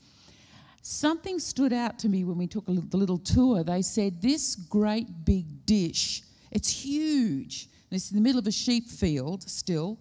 Something 0.82 1.40
stood 1.40 1.72
out 1.72 2.00
to 2.00 2.10
me 2.10 2.24
when 2.24 2.38
we 2.38 2.48
took 2.48 2.66
the 2.66 2.98
little 2.98 3.20
tour. 3.20 3.64
They 3.64 3.84
said 3.84 4.22
this 4.22 4.56
great 4.56 5.26
big 5.26 5.66
dish, 5.66 6.24
it's 6.52 6.70
huge, 6.70 7.70
and 7.94 8.00
it's 8.00 8.10
in 8.10 8.18
the 8.18 8.24
middle 8.24 8.40
of 8.40 8.48
a 8.48 8.52
sheep 8.52 8.90
field 8.90 9.48
still. 9.48 10.00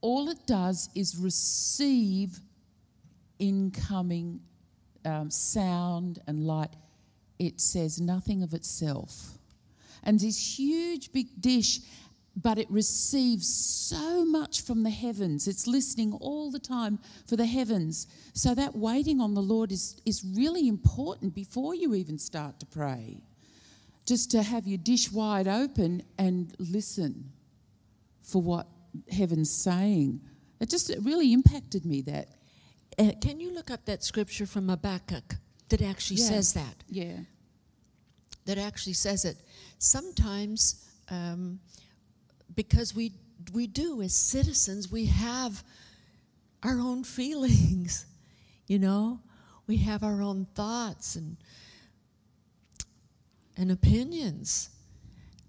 All 0.00 0.28
it 0.28 0.48
does 0.48 0.90
is 0.96 1.16
receive 1.16 2.40
incoming 3.38 4.40
um, 5.04 5.30
sound 5.30 6.18
and 6.26 6.44
light 6.44 6.74
it 7.38 7.60
says 7.60 8.00
nothing 8.00 8.42
of 8.42 8.52
itself. 8.52 9.38
And 10.02 10.18
this 10.18 10.58
huge 10.58 11.12
big 11.12 11.40
dish, 11.40 11.78
but 12.34 12.58
it 12.58 12.68
receives 12.68 13.46
so 13.46 14.24
much 14.24 14.62
from 14.62 14.82
the 14.82 14.90
heavens. 14.90 15.46
It's 15.46 15.68
listening 15.68 16.14
all 16.14 16.50
the 16.50 16.58
time 16.58 16.98
for 17.28 17.36
the 17.36 17.46
heavens. 17.46 18.08
So 18.32 18.56
that 18.56 18.74
waiting 18.74 19.20
on 19.20 19.34
the 19.34 19.40
Lord 19.40 19.70
is, 19.70 20.02
is 20.04 20.24
really 20.24 20.66
important 20.66 21.32
before 21.32 21.76
you 21.76 21.94
even 21.94 22.18
start 22.18 22.58
to 22.58 22.66
pray. 22.66 23.22
Just 24.08 24.30
to 24.32 24.42
have 24.42 24.66
your 24.66 24.78
dish 24.78 25.12
wide 25.12 25.46
open 25.46 26.02
and 26.18 26.54
listen 26.58 27.32
for 28.22 28.40
what 28.40 28.66
heaven's 29.10 29.52
saying. 29.52 30.20
It 30.60 30.70
just 30.70 30.90
it 30.90 30.98
really 31.02 31.32
impacted 31.32 31.84
me 31.84 32.00
that. 32.02 32.28
Uh, 32.98 33.12
can 33.20 33.38
you 33.38 33.54
look 33.54 33.70
up 33.70 33.84
that 33.84 34.02
scripture 34.02 34.46
from 34.46 34.68
Habakkuk? 34.68 35.36
that 35.68 35.82
actually 35.82 36.18
yeah. 36.18 36.26
says 36.28 36.52
that. 36.54 36.74
Yeah. 36.88 37.18
That 38.46 38.58
actually 38.58 38.94
says 38.94 39.24
it. 39.24 39.36
Sometimes, 39.78 40.88
um, 41.10 41.60
because 42.54 42.94
we 42.94 43.12
we 43.52 43.66
do 43.66 44.02
as 44.02 44.14
citizens, 44.14 44.90
we 44.90 45.06
have 45.06 45.62
our 46.62 46.78
own 46.78 47.04
feelings. 47.18 48.06
You 48.66 48.78
know, 48.78 49.20
we 49.66 49.78
have 49.78 50.02
our 50.02 50.22
own 50.22 50.46
thoughts 50.54 51.16
and 51.16 51.36
and 53.58 53.70
opinions. 53.70 54.70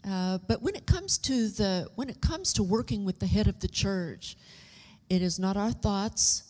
Uh, 0.06 0.39
but 0.48 0.62
when 0.62 0.76
it 0.76 0.86
comes 0.86 1.17
to 1.17 1.48
the 1.50 1.88
when 1.95 2.10
it 2.10 2.22
comes 2.22 2.54
to 2.54 2.63
working 2.63 3.06
with 3.06 3.19
the 3.19 3.28
head 3.28 3.48
of 3.48 3.60
the 3.60 3.67
church, 3.67 4.36
it 5.10 5.22
is 5.22 5.39
not 5.39 5.56
our 5.56 5.72
thoughts, 5.72 6.43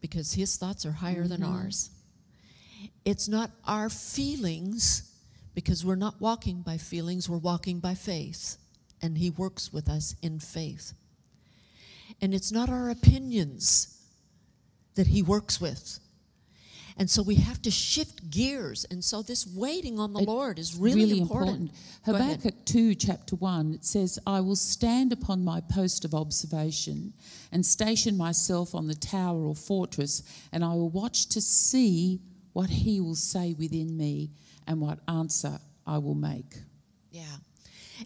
because 0.00 0.34
his 0.34 0.56
thoughts 0.56 0.86
are 0.86 0.92
higher 0.92 1.24
mm-hmm. 1.24 1.28
than 1.28 1.42
ours. 1.42 1.90
It's 3.04 3.28
not 3.28 3.50
our 3.66 3.88
feelings 3.88 5.12
because 5.54 5.84
we're 5.84 5.96
not 5.96 6.20
walking 6.20 6.62
by 6.62 6.78
feelings, 6.78 7.28
we're 7.28 7.38
walking 7.38 7.78
by 7.78 7.94
faith. 7.94 8.56
And 9.00 9.18
He 9.18 9.30
works 9.30 9.72
with 9.72 9.88
us 9.88 10.14
in 10.22 10.38
faith. 10.38 10.94
And 12.20 12.32
it's 12.32 12.52
not 12.52 12.68
our 12.68 12.88
opinions 12.88 14.00
that 14.94 15.08
He 15.08 15.22
works 15.22 15.60
with. 15.60 15.98
And 16.98 17.08
so 17.10 17.22
we 17.22 17.36
have 17.36 17.60
to 17.62 17.70
shift 17.70 18.30
gears. 18.30 18.84
And 18.90 19.02
so 19.02 19.22
this 19.22 19.46
waiting 19.46 19.98
on 19.98 20.12
the 20.12 20.20
it, 20.20 20.28
Lord 20.28 20.58
is 20.58 20.76
really, 20.76 21.04
really 21.04 21.20
important. 21.20 21.70
important. 22.04 22.34
Habakkuk 22.34 22.64
2, 22.64 22.94
chapter 22.94 23.36
1, 23.36 23.74
it 23.74 23.84
says, 23.84 24.18
I 24.26 24.40
will 24.40 24.56
stand 24.56 25.12
upon 25.12 25.44
my 25.44 25.60
post 25.60 26.04
of 26.04 26.14
observation 26.14 27.14
and 27.50 27.64
station 27.64 28.16
myself 28.16 28.74
on 28.74 28.86
the 28.86 28.94
tower 28.94 29.46
or 29.46 29.54
fortress, 29.54 30.22
and 30.52 30.64
I 30.64 30.68
will 30.74 30.90
watch 30.90 31.28
to 31.30 31.40
see 31.40 32.20
what 32.52 32.68
he 32.68 33.00
will 33.00 33.14
say 33.14 33.54
within 33.58 33.96
me 33.96 34.30
and 34.66 34.80
what 34.80 34.98
answer 35.08 35.58
I 35.86 35.98
will 35.98 36.14
make. 36.14 36.60
Yeah. 37.10 37.36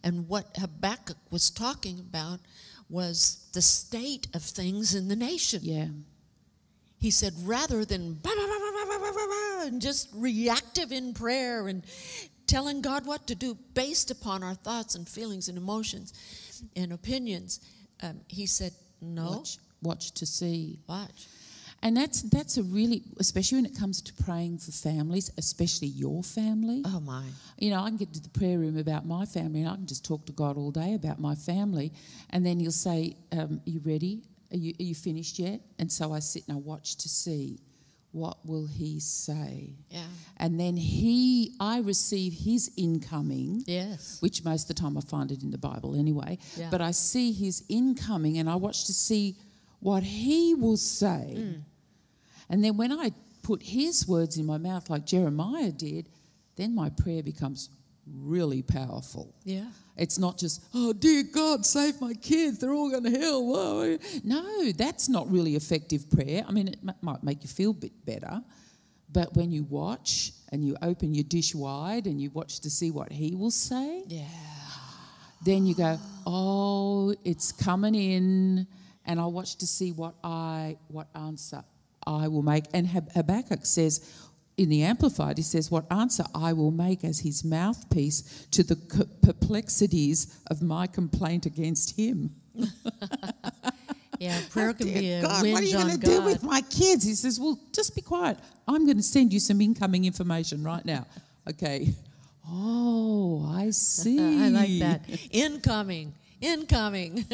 And 0.04 0.28
what 0.28 0.56
Habakkuk 0.56 1.16
was 1.30 1.50
talking 1.50 1.98
about 1.98 2.40
was 2.88 3.48
the 3.52 3.62
state 3.62 4.28
of 4.34 4.42
things 4.42 4.94
in 4.94 5.08
the 5.08 5.16
nation. 5.16 5.60
Yeah. 5.62 5.88
He 6.98 7.10
said, 7.10 7.34
rather 7.42 7.84
than 7.84 8.14
and 9.66 9.82
just 9.82 10.08
reactive 10.14 10.92
in 10.92 11.14
prayer 11.14 11.68
and 11.68 11.84
telling 12.46 12.80
God 12.80 13.06
what 13.06 13.26
to 13.26 13.34
do 13.34 13.56
based 13.74 14.10
upon 14.10 14.42
our 14.42 14.54
thoughts 14.54 14.94
and 14.94 15.08
feelings 15.08 15.48
and 15.48 15.58
emotions 15.58 16.12
and 16.74 16.92
opinions, 16.92 17.60
um, 18.02 18.20
he 18.28 18.46
said, 18.46 18.72
no. 19.00 19.30
Watch, 19.30 19.58
watch 19.82 20.12
to 20.12 20.26
see. 20.26 20.78
Watch. 20.88 21.26
And 21.82 21.96
that's 21.96 22.22
that's 22.22 22.56
a 22.56 22.62
really, 22.62 23.02
especially 23.20 23.58
when 23.58 23.66
it 23.66 23.78
comes 23.78 24.00
to 24.02 24.24
praying 24.24 24.58
for 24.58 24.72
families, 24.72 25.30
especially 25.36 25.88
your 25.88 26.22
family. 26.22 26.82
Oh 26.84 27.00
my. 27.00 27.24
You 27.58 27.70
know, 27.70 27.80
I 27.80 27.88
can 27.88 27.98
get 27.98 28.14
to 28.14 28.20
the 28.20 28.30
prayer 28.30 28.58
room 28.58 28.78
about 28.78 29.06
my 29.06 29.26
family, 29.26 29.60
and 29.60 29.68
I 29.68 29.74
can 29.74 29.86
just 29.86 30.04
talk 30.04 30.24
to 30.26 30.32
God 30.32 30.56
all 30.56 30.70
day 30.70 30.94
about 30.94 31.20
my 31.20 31.34
family, 31.34 31.92
and 32.30 32.44
then 32.44 32.58
He'll 32.58 32.72
say, 32.72 33.16
um, 33.32 33.60
"Are 33.66 33.70
you 33.70 33.80
ready? 33.84 34.22
Are 34.52 34.56
you, 34.56 34.72
are 34.80 34.82
you 34.82 34.94
finished 34.94 35.38
yet?" 35.38 35.60
And 35.78 35.92
so 35.92 36.12
I 36.12 36.20
sit 36.20 36.44
and 36.48 36.56
I 36.56 36.60
watch 36.60 36.96
to 36.96 37.08
see 37.08 37.60
what 38.16 38.38
will 38.46 38.66
He 38.66 38.98
say, 38.98 39.74
Yeah. 39.90 40.06
and 40.38 40.58
then 40.58 40.76
He, 40.76 41.54
I 41.60 41.80
receive 41.80 42.32
His 42.32 42.70
incoming 42.76 43.62
Yes. 43.66 44.20
which 44.20 44.42
most 44.44 44.62
of 44.62 44.68
the 44.76 44.80
time 44.82 44.96
I 44.96 45.02
find 45.02 45.30
it 45.30 45.42
in 45.42 45.50
the 45.50 45.58
Bible 45.58 45.94
anyway. 45.94 46.38
Yeah. 46.56 46.70
But 46.70 46.80
I 46.80 46.92
see 46.92 47.32
his 47.32 47.62
incoming 47.68 48.38
and 48.38 48.48
I 48.48 48.56
watch 48.56 48.84
to 48.86 48.92
see 48.94 49.36
what 49.80 50.02
he 50.02 50.54
will 50.54 50.78
say. 50.78 51.34
Mm. 51.36 51.62
And 52.48 52.64
then 52.64 52.76
when 52.76 52.90
I 52.92 53.12
put 53.42 53.62
his 53.62 54.08
words 54.08 54.36
in 54.38 54.46
my 54.46 54.58
mouth, 54.58 54.88
like 54.88 55.04
Jeremiah 55.04 55.70
did, 55.70 56.08
then 56.56 56.74
my 56.74 56.88
prayer 56.90 57.22
becomes 57.22 57.68
really 58.06 58.62
powerful. 58.62 59.34
Yeah. 59.44 59.66
It's 59.96 60.18
not 60.18 60.36
just, 60.38 60.62
oh, 60.74 60.92
dear 60.92 61.22
God, 61.22 61.64
save 61.64 62.00
my 62.00 62.12
kids, 62.14 62.58
they're 62.58 62.72
all 62.74 62.90
going 62.90 63.04
to 63.04 63.18
hell. 63.18 63.44
Whoa. 63.46 63.98
No, 64.24 64.70
that's 64.72 65.08
not 65.08 65.30
really 65.30 65.56
effective 65.56 66.10
prayer. 66.10 66.44
I 66.46 66.52
mean, 66.52 66.68
it 66.68 66.78
m- 66.86 66.94
might 67.00 67.22
make 67.22 67.42
you 67.42 67.48
feel 67.48 67.70
a 67.70 67.74
bit 67.74 68.04
better, 68.04 68.42
but 69.10 69.34
when 69.34 69.50
you 69.52 69.64
watch 69.64 70.32
and 70.52 70.64
you 70.64 70.76
open 70.82 71.14
your 71.14 71.24
dish 71.24 71.54
wide 71.54 72.06
and 72.06 72.20
you 72.20 72.30
watch 72.30 72.60
to 72.60 72.70
see 72.70 72.90
what 72.90 73.10
he 73.10 73.34
will 73.34 73.50
say, 73.50 74.02
Yeah. 74.06 74.26
then 75.44 75.66
you 75.66 75.74
go, 75.74 75.98
oh, 76.26 77.14
it's 77.24 77.52
coming 77.52 77.94
in, 77.94 78.66
and 79.06 79.20
I 79.20 79.26
watch 79.26 79.56
to 79.56 79.66
see 79.66 79.92
what 79.92 80.14
I 80.24 80.76
what 80.88 81.08
answer 81.14 81.62
I 82.06 82.28
will 82.28 82.42
make. 82.42 82.64
And 82.74 82.86
Hab- 82.86 83.12
Habakkuk 83.12 83.64
says. 83.64 84.00
In 84.56 84.70
the 84.70 84.82
Amplified, 84.82 85.36
he 85.36 85.42
says, 85.42 85.70
What 85.70 85.84
answer 85.90 86.24
I 86.34 86.52
will 86.52 86.70
make 86.70 87.04
as 87.04 87.20
his 87.20 87.44
mouthpiece 87.44 88.46
to 88.52 88.62
the 88.62 88.76
c- 88.90 89.04
perplexities 89.22 90.38
of 90.50 90.62
my 90.62 90.86
complaint 90.86 91.44
against 91.44 91.98
him. 91.98 92.34
Yeah. 94.18 94.40
Prayer 94.50 94.70
oh, 94.70 94.74
can 94.74 94.86
be 94.86 95.12
a 95.12 95.22
God, 95.22 95.46
what 95.46 95.60
are 95.60 95.64
you 95.64 95.74
going 95.74 95.90
to 95.90 95.98
do 95.98 96.22
with 96.22 96.42
my 96.42 96.60
kids? 96.62 97.04
He 97.04 97.14
says, 97.14 97.38
Well, 97.38 97.58
just 97.72 97.94
be 97.94 98.02
quiet. 98.02 98.38
I'm 98.66 98.84
going 98.84 98.96
to 98.96 99.02
send 99.02 99.32
you 99.32 99.40
some 99.40 99.60
incoming 99.60 100.04
information 100.04 100.62
right 100.62 100.84
now. 100.84 101.06
Okay. 101.48 101.94
Oh, 102.48 103.52
I 103.54 103.70
see. 103.70 104.18
I 104.44 104.48
like 104.48 104.78
that. 104.80 105.02
Incoming. 105.30 106.14
Incoming. 106.40 107.24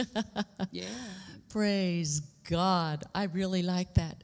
Yeah. 0.71 0.85
Praise 1.49 2.21
God. 2.49 3.05
I 3.15 3.25
really 3.25 3.63
like 3.63 3.95
that. 3.95 4.17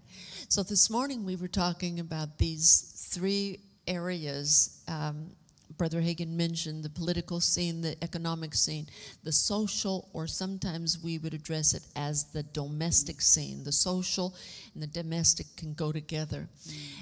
So 0.51 0.63
this 0.63 0.89
morning 0.89 1.27
we 1.27 1.37
were 1.37 1.47
talking 1.47 2.01
about 2.01 2.39
these 2.39 2.81
three 3.13 3.61
areas. 3.87 4.83
Um, 4.89 5.33
Brother 5.77 6.01
Hagin 6.01 6.31
mentioned 6.31 6.83
the 6.83 6.89
political 6.89 7.39
scene, 7.39 7.83
the 7.83 8.03
economic 8.03 8.55
scene, 8.55 8.87
the 9.25 9.31
social, 9.31 10.09
or 10.15 10.27
sometimes 10.27 10.99
we 11.05 11.19
would 11.19 11.35
address 11.35 11.75
it 11.75 11.83
as 11.95 12.33
the 12.33 12.43
domestic 12.45 13.21
scene. 13.21 13.63
The 13.63 13.73
social 13.73 14.35
and 14.73 14.83
the 14.83 14.87
domestic 14.87 15.55
can 15.59 15.75
go 15.75 15.93
together. 15.93 16.49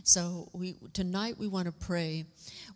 So 0.03 0.49
we 0.53 0.75
tonight 0.93 1.39
we 1.39 1.47
want 1.47 1.67
to 1.67 1.73
pray. 1.73 2.25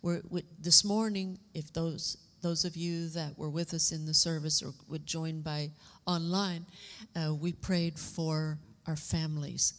We're, 0.01 0.21
we, 0.29 0.43
this 0.57 0.85
morning, 0.85 1.37
if 1.53 1.73
those 1.73 2.15
those 2.41 2.63
of 2.63 2.77
you 2.77 3.09
that 3.09 3.37
were 3.37 3.49
with 3.49 3.73
us 3.73 3.91
in 3.91 4.05
the 4.05 4.13
service 4.13 4.63
or 4.63 4.73
would 4.87 5.05
join 5.05 5.41
by 5.41 5.71
online, 6.05 6.65
uh, 7.13 7.33
we 7.33 7.51
prayed 7.51 7.99
for 7.99 8.57
our 8.87 8.95
families. 8.95 9.73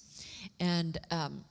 And, 0.60 0.98
um, 1.10 1.44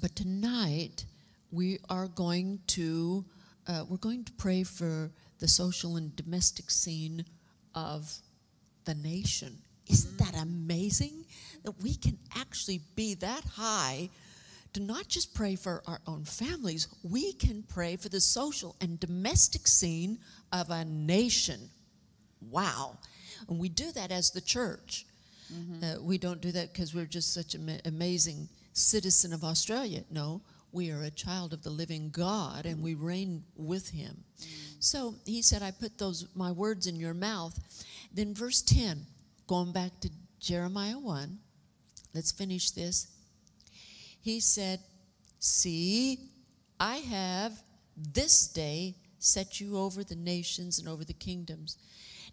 but 0.00 0.14
tonight, 0.16 1.04
we 1.50 1.78
are 1.88 2.08
going 2.08 2.60
to, 2.68 3.24
uh, 3.66 3.84
we're 3.88 3.96
going 3.98 4.24
to 4.24 4.32
pray 4.32 4.62
for 4.62 5.10
the 5.38 5.48
social 5.48 5.96
and 5.96 6.14
domestic 6.16 6.70
scene 6.70 7.24
of 7.74 8.18
the 8.84 8.94
nation. 8.94 9.58
Isn't 9.88 10.18
that 10.18 10.40
amazing? 10.40 11.24
That 11.64 11.82
we 11.82 11.94
can 11.94 12.18
actually 12.36 12.80
be 12.96 13.14
that 13.14 13.44
high 13.44 14.08
to 14.72 14.80
not 14.80 15.08
just 15.08 15.34
pray 15.34 15.54
for 15.54 15.82
our 15.86 16.00
own 16.06 16.24
families, 16.24 16.88
we 17.02 17.34
can 17.34 17.62
pray 17.62 17.96
for 17.96 18.08
the 18.08 18.20
social 18.20 18.74
and 18.80 18.98
domestic 18.98 19.66
scene 19.66 20.18
of 20.50 20.70
a 20.70 20.84
nation. 20.84 21.70
Wow. 22.50 22.96
And 23.48 23.58
we 23.58 23.68
do 23.68 23.92
that 23.92 24.10
as 24.10 24.30
the 24.30 24.40
church. 24.40 25.04
Uh, 25.82 26.02
we 26.02 26.18
don't 26.18 26.40
do 26.40 26.52
that 26.52 26.72
because 26.72 26.94
we're 26.94 27.06
just 27.06 27.32
such 27.32 27.54
an 27.54 27.80
amazing 27.84 28.48
citizen 28.72 29.32
of 29.32 29.44
Australia. 29.44 30.02
No, 30.10 30.42
we 30.72 30.90
are 30.90 31.02
a 31.02 31.10
child 31.10 31.52
of 31.52 31.62
the 31.62 31.70
living 31.70 32.10
God 32.10 32.66
and 32.66 32.82
we 32.82 32.94
reign 32.94 33.44
with 33.56 33.90
him. 33.90 34.24
So 34.80 35.14
he 35.24 35.42
said, 35.42 35.62
I 35.62 35.70
put 35.70 35.98
those 35.98 36.26
my 36.34 36.50
words 36.50 36.86
in 36.86 36.96
your 36.96 37.14
mouth. 37.14 37.58
Then 38.12 38.34
verse 38.34 38.62
10, 38.62 39.06
going 39.46 39.72
back 39.72 40.00
to 40.00 40.10
Jeremiah 40.40 40.98
1, 40.98 41.38
let's 42.14 42.32
finish 42.32 42.70
this. 42.70 43.08
He 44.20 44.40
said, 44.40 44.80
See, 45.38 46.18
I 46.78 46.96
have 46.96 47.52
this 47.96 48.46
day 48.46 48.94
set 49.18 49.60
you 49.60 49.76
over 49.76 50.02
the 50.02 50.16
nations 50.16 50.78
and 50.78 50.88
over 50.88 51.04
the 51.04 51.12
kingdoms. 51.12 51.76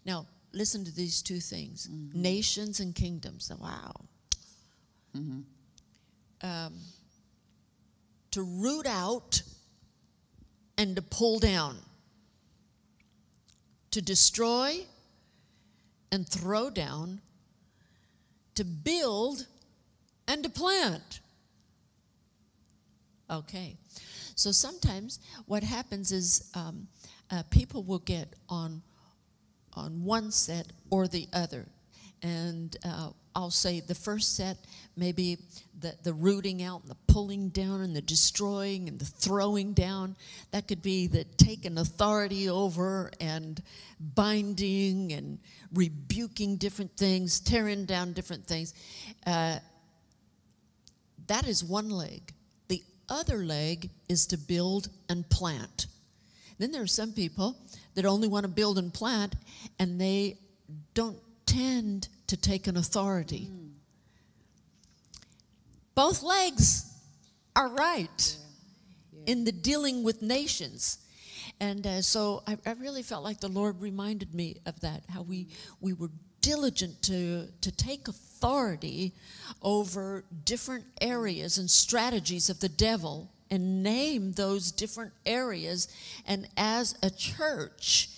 Now, 0.04 0.26
listen 0.52 0.84
to 0.84 0.94
these 0.94 1.22
two 1.22 1.40
things 1.40 1.88
nations 2.12 2.80
and 2.80 2.94
kingdoms. 2.94 3.50
Wow. 3.60 3.92
Um, 6.42 6.74
to 8.30 8.42
root 8.42 8.86
out 8.86 9.42
and 10.78 10.96
to 10.96 11.02
pull 11.02 11.38
down, 11.38 11.76
to 13.90 14.00
destroy 14.00 14.86
and 16.12 16.26
throw 16.26 16.70
down, 16.70 17.20
to 18.54 18.64
build 18.64 19.46
and 20.26 20.42
to 20.44 20.48
plant. 20.48 21.20
Okay. 23.28 23.76
So 24.34 24.52
sometimes 24.52 25.18
what 25.46 25.62
happens 25.62 26.12
is 26.12 26.50
um, 26.54 26.88
uh, 27.30 27.42
people 27.50 27.82
will 27.82 27.98
get 27.98 28.34
on 28.48 28.82
on 29.74 30.04
one 30.04 30.30
set 30.30 30.66
or 30.90 31.08
the 31.08 31.28
other. 31.32 31.66
And 32.22 32.76
uh, 32.84 33.10
I'll 33.34 33.50
say 33.50 33.80
the 33.80 33.94
first 33.94 34.36
set, 34.36 34.58
maybe 34.96 35.38
the, 35.78 35.94
the 36.02 36.12
rooting 36.12 36.62
out 36.62 36.82
and 36.82 36.90
the 36.90 36.96
pulling 37.06 37.48
down 37.48 37.80
and 37.80 37.94
the 37.94 38.02
destroying 38.02 38.88
and 38.88 38.98
the 38.98 39.04
throwing 39.04 39.72
down. 39.72 40.16
That 40.50 40.68
could 40.68 40.82
be 40.82 41.06
the 41.06 41.24
taking 41.36 41.78
authority 41.78 42.48
over 42.48 43.10
and 43.20 43.62
binding 43.98 45.12
and 45.12 45.38
rebuking 45.72 46.56
different 46.56 46.96
things, 46.96 47.40
tearing 47.40 47.86
down 47.86 48.12
different 48.12 48.46
things. 48.46 48.74
Uh, 49.26 49.58
that 51.28 51.46
is 51.46 51.62
one 51.62 51.88
leg. 51.88 52.32
The 52.68 52.82
other 53.08 53.38
leg 53.38 53.90
is 54.08 54.26
to 54.26 54.36
build 54.36 54.88
and 55.08 55.28
plant. 55.30 55.86
Then 56.60 56.72
there 56.72 56.82
are 56.82 56.86
some 56.86 57.12
people 57.12 57.56
that 57.94 58.04
only 58.04 58.28
want 58.28 58.44
to 58.44 58.48
build 58.48 58.76
and 58.76 58.92
plant 58.92 59.34
and 59.78 59.98
they 59.98 60.36
don't 60.92 61.16
tend 61.46 62.08
to 62.26 62.36
take 62.36 62.66
an 62.66 62.76
authority. 62.76 63.48
Both 65.94 66.22
legs 66.22 66.84
are 67.56 67.70
right 67.70 68.36
in 69.24 69.44
the 69.44 69.52
dealing 69.52 70.02
with 70.02 70.20
nations. 70.20 70.98
And 71.60 71.86
uh, 71.86 72.02
so 72.02 72.42
I, 72.46 72.58
I 72.66 72.72
really 72.72 73.02
felt 73.02 73.24
like 73.24 73.40
the 73.40 73.48
Lord 73.48 73.80
reminded 73.80 74.34
me 74.34 74.58
of 74.66 74.80
that, 74.80 75.04
how 75.08 75.22
we, 75.22 75.48
we 75.80 75.94
were 75.94 76.10
diligent 76.42 77.00
to, 77.04 77.48
to 77.62 77.72
take 77.72 78.06
authority 78.06 79.14
over 79.62 80.24
different 80.44 80.84
areas 81.00 81.56
and 81.56 81.70
strategies 81.70 82.50
of 82.50 82.60
the 82.60 82.68
devil 82.68 83.32
and 83.50 83.82
name 83.82 84.32
those 84.32 84.72
different 84.72 85.12
areas. 85.26 85.88
And 86.26 86.48
as 86.56 86.96
a 87.02 87.10
church, 87.10 88.10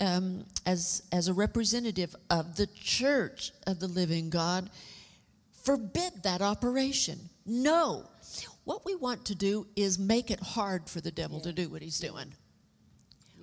um, 0.00 0.44
as, 0.66 1.02
as 1.12 1.28
a 1.28 1.34
representative 1.34 2.14
of 2.30 2.56
the 2.56 2.66
church 2.66 3.52
of 3.66 3.80
the 3.80 3.88
living 3.88 4.30
God, 4.30 4.70
forbid 5.62 6.22
that 6.24 6.42
operation. 6.42 7.18
No. 7.46 8.04
What 8.64 8.84
we 8.84 8.94
want 8.94 9.24
to 9.26 9.34
do 9.34 9.66
is 9.76 9.98
make 9.98 10.30
it 10.30 10.40
hard 10.40 10.88
for 10.88 11.00
the 11.00 11.10
devil 11.10 11.40
to 11.40 11.52
do 11.52 11.68
what 11.68 11.82
he's 11.82 11.98
doing. 11.98 12.34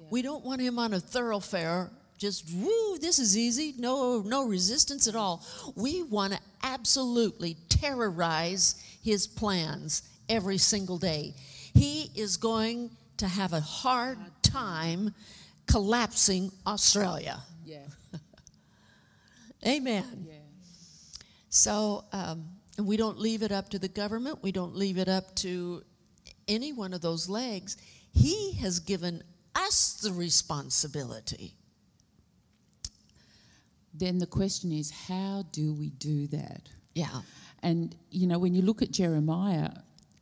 We 0.10 0.22
don't 0.22 0.44
want 0.44 0.62
him 0.62 0.80
on 0.80 0.94
a 0.94 1.00
thoroughfare 1.00 1.92
just 2.18 2.46
woo 2.54 2.98
this 3.00 3.18
is 3.18 3.38
easy 3.38 3.74
no 3.78 4.22
no 4.22 4.46
resistance 4.46 5.08
at 5.08 5.16
all 5.16 5.42
we 5.76 6.04
want 6.04 6.34
to 6.34 6.40
absolutely 6.64 7.56
terrorize 7.70 8.76
his 9.02 9.26
plans 9.26 10.04
every 10.30 10.58
single 10.58 10.98
day 10.98 11.34
he 11.74 12.10
is 12.16 12.38
going 12.38 12.90
to 13.18 13.28
have 13.28 13.54
a 13.54 13.60
hard 13.60 14.18
time 14.44 15.14
collapsing 15.68 16.52
australia 16.66 17.40
Yeah. 17.66 17.86
amen 19.68 20.26
Yeah. 20.28 20.34
so 21.50 22.06
um, 22.14 22.46
And 22.78 22.88
we 22.88 22.96
don't 22.98 23.20
leave 23.20 23.44
it 23.44 23.52
up 23.52 23.70
to 23.70 23.80
the 23.80 23.90
government, 23.90 24.40
we 24.42 24.52
don't 24.52 24.76
leave 24.76 24.98
it 24.98 25.10
up 25.10 25.36
to 25.38 25.84
any 26.48 26.72
one 26.74 26.94
of 26.94 27.02
those 27.02 27.28
legs. 27.30 27.78
He 28.14 28.54
has 28.54 28.80
given 28.80 29.22
us 29.54 30.00
the 30.02 30.12
responsibility. 30.12 31.54
Then 33.94 34.18
the 34.20 34.26
question 34.26 34.72
is, 34.72 34.90
how 34.92 35.44
do 35.52 35.74
we 35.74 35.90
do 35.90 36.28
that? 36.28 36.70
Yeah. 36.96 37.22
And, 37.62 37.96
you 38.10 38.28
know, 38.28 38.40
when 38.40 38.54
you 38.56 38.62
look 38.62 38.82
at 38.82 38.92
Jeremiah, 38.92 39.72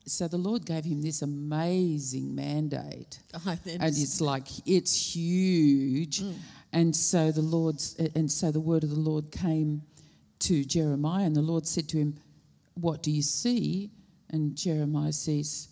so 0.07 0.27
the 0.27 0.37
Lord 0.37 0.65
gave 0.65 0.85
him 0.85 1.01
this 1.01 1.21
amazing 1.21 2.33
mandate. 2.35 3.19
Uh, 3.33 3.55
and 3.65 3.83
it's 3.83 4.21
like, 4.21 4.47
it's 4.65 5.15
huge. 5.15 6.21
And 6.73 6.95
so 6.95 7.31
the 7.31 7.41
Lord's, 7.41 7.95
and 8.15 8.31
so 8.31 8.51
the 8.51 8.59
word 8.59 8.83
of 8.83 8.89
the 8.89 8.99
Lord 8.99 9.31
came 9.31 9.83
to 10.39 10.63
Jeremiah, 10.63 11.25
and 11.25 11.35
the 11.35 11.41
Lord 11.41 11.65
said 11.67 11.87
to 11.89 11.97
him, 11.97 12.15
What 12.75 13.03
do 13.03 13.11
you 13.11 13.21
see? 13.21 13.91
And 14.29 14.55
Jeremiah 14.55 15.13
says, 15.13 15.69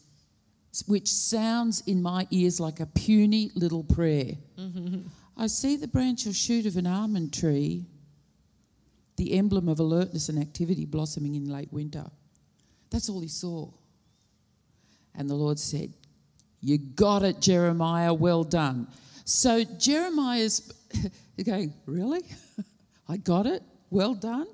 which 0.87 1.07
sounds 1.11 1.81
in 1.87 2.01
my 2.01 2.27
ears 2.31 2.59
like 2.59 2.79
a 2.79 2.85
puny 2.85 3.51
little 3.55 3.83
prayer. 3.83 4.33
I 5.37 5.47
see 5.47 5.77
the 5.77 5.87
branch 5.87 6.27
or 6.27 6.33
shoot 6.33 6.65
of 6.65 6.75
an 6.77 6.87
almond 6.87 7.33
tree, 7.33 7.85
the 9.17 9.33
emblem 9.37 9.69
of 9.69 9.79
alertness 9.79 10.27
and 10.29 10.37
activity 10.39 10.85
blossoming 10.85 11.35
in 11.35 11.49
late 11.49 11.71
winter. 11.71 12.05
That's 12.89 13.09
all 13.09 13.21
he 13.21 13.27
saw. 13.29 13.69
And 15.17 15.29
the 15.29 15.35
Lord 15.35 15.59
said, 15.59 15.93
You 16.61 16.77
got 16.77 17.23
it, 17.23 17.41
Jeremiah, 17.41 18.13
well 18.13 18.43
done. 18.43 18.87
So 19.23 19.63
Jeremiah's 19.63 20.71
going, 21.45 21.73
Really? 21.85 22.23
I 23.09 23.17
got 23.17 23.45
it, 23.45 23.63
well 23.89 24.13
done. 24.13 24.47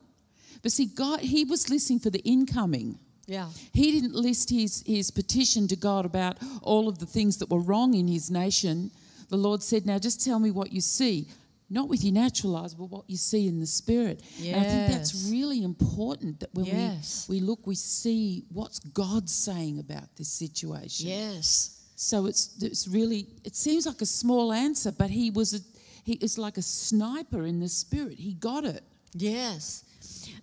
But 0.61 0.71
see, 0.71 0.85
God, 0.85 1.21
he 1.21 1.43
was 1.43 1.69
listening 1.69 1.99
for 1.99 2.09
the 2.09 2.19
incoming. 2.19 2.99
Yeah. 3.25 3.49
He 3.73 3.91
didn't 3.91 4.13
list 4.13 4.49
his, 4.49 4.83
his 4.85 5.09
petition 5.09 5.67
to 5.69 5.75
God 5.75 6.05
about 6.05 6.37
all 6.61 6.87
of 6.87 6.99
the 6.99 7.05
things 7.05 7.37
that 7.37 7.49
were 7.49 7.61
wrong 7.61 7.93
in 7.93 8.07
his 8.07 8.29
nation. 8.29 8.91
The 9.29 9.37
Lord 9.37 9.63
said, 9.63 9.85
Now 9.85 9.97
just 9.99 10.23
tell 10.23 10.39
me 10.39 10.51
what 10.51 10.71
you 10.71 10.81
see. 10.81 11.27
Not 11.73 11.87
with 11.87 12.03
your 12.03 12.13
natural 12.13 12.57
eyes, 12.57 12.73
but 12.75 12.89
what 12.91 13.05
you 13.07 13.15
see 13.17 13.47
in 13.47 13.59
the 13.59 13.65
spirit. 13.65 14.21
And 14.43 14.55
I 14.57 14.63
think 14.71 14.91
that's 14.93 15.13
really 15.31 15.63
important 15.63 16.41
that 16.41 16.53
when 16.53 16.65
Yes. 16.65 17.27
we, 17.29 17.37
we 17.39 17.41
look, 17.47 17.65
we 17.65 17.75
see 17.75 18.43
what's 18.49 18.79
God 18.79 19.29
saying 19.29 19.79
about 19.79 20.07
this 20.17 20.27
situation. 20.27 21.07
Yes. 21.07 21.77
So 21.95 22.25
it's 22.25 22.43
it's 22.61 22.87
really 22.87 23.27
it 23.45 23.55
seems 23.55 23.85
like 23.85 24.01
a 24.01 24.05
small 24.21 24.51
answer, 24.51 24.91
but 24.91 25.09
he 25.09 25.31
was 25.31 25.53
a 25.53 25.59
he 26.03 26.13
is 26.13 26.37
like 26.37 26.57
a 26.57 26.61
sniper 26.61 27.45
in 27.45 27.59
the 27.59 27.69
spirit. 27.69 28.17
He 28.19 28.33
got 28.33 28.63
it. 28.65 28.83
Yes. 29.13 29.83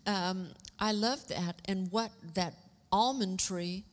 Um, 0.07 0.49
I 0.79 0.93
love 0.93 1.27
that. 1.29 1.55
And 1.67 1.91
what 1.93 2.11
that 2.35 2.55
almond 2.91 3.39
tree 3.41 3.85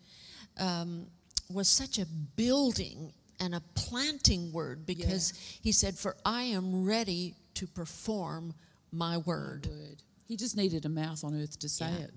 um, 0.58 1.08
was 1.50 1.67
such 1.67 1.98
a 2.00 2.06
building 2.36 3.12
and 3.39 3.54
a 3.56 3.62
planting 3.76 4.52
word 4.52 4.86
because 4.86 5.34
he 5.62 5.71
said, 5.71 5.95
For 5.98 6.15
I 6.26 6.43
am 6.43 6.86
ready 6.86 7.36
to 7.56 7.67
perform 7.67 8.54
my 8.91 9.17
word. 9.17 9.67
Word. 9.69 10.02
He 10.28 10.36
just 10.38 10.56
needed 10.58 10.86
a 10.86 10.89
mouth 10.89 11.24
on 11.24 11.39
earth 11.39 11.60
to 11.60 11.69
say 11.69 11.89
Yeah. 11.89 11.98
it. 12.06 12.13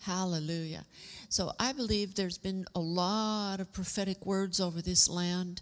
Hallelujah. 0.00 0.84
So 1.28 1.52
I 1.58 1.72
believe 1.72 2.14
there's 2.14 2.38
been 2.38 2.64
a 2.74 2.80
lot 2.80 3.58
of 3.60 3.72
prophetic 3.72 4.24
words 4.24 4.60
over 4.60 4.80
this 4.80 5.08
land, 5.08 5.60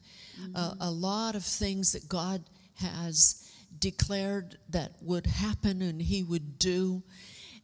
uh, 0.55 0.75
a 0.79 0.91
lot 0.91 1.35
of 1.35 1.43
things 1.45 1.93
that 1.93 2.07
God 2.09 2.45
has 2.75 3.51
declared 3.79 4.59
that 4.69 4.93
would 5.01 5.27
happen 5.27 5.81
and 5.83 6.01
He 6.03 6.23
would 6.23 6.59
do. 6.59 7.03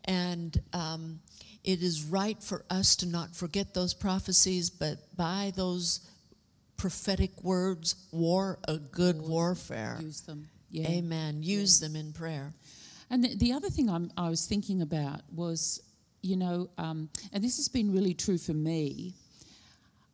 And 0.07 0.59
um, 0.73 1.21
it 1.63 1.83
is 1.83 2.03
right 2.05 2.43
for 2.43 2.65
us 2.71 2.97
to 2.97 3.07
not 3.07 3.37
forget 3.37 3.75
those 3.75 3.93
prophecies, 3.95 4.71
but 4.71 4.99
by 5.17 5.53
those 5.55 6.01
prophetic 6.83 7.45
words, 7.45 7.95
war 8.11 8.59
a 8.67 8.77
good 8.77 9.23
warfare. 9.23 9.99
Use 10.01 10.23
them. 10.23 10.49
Yeah. 10.69 10.89
Amen. 10.89 11.41
Use 11.41 11.79
them 11.79 11.95
in 11.95 12.13
prayer. 12.13 12.53
And 13.09 13.23
the, 13.23 13.37
the 13.37 13.53
other 13.53 13.71
thing 13.71 13.89
I'm, 13.89 14.11
I 14.17 14.29
was 14.29 14.47
thinking 14.47 14.83
about 14.83 15.21
was, 15.33 15.81
you 16.23 16.37
know, 16.37 16.71
um, 16.79 17.09
and 17.33 17.45
this 17.45 17.57
has 17.59 17.69
been 17.69 17.93
really 17.93 18.15
true 18.15 18.37
for 18.37 18.53
me. 18.53 19.15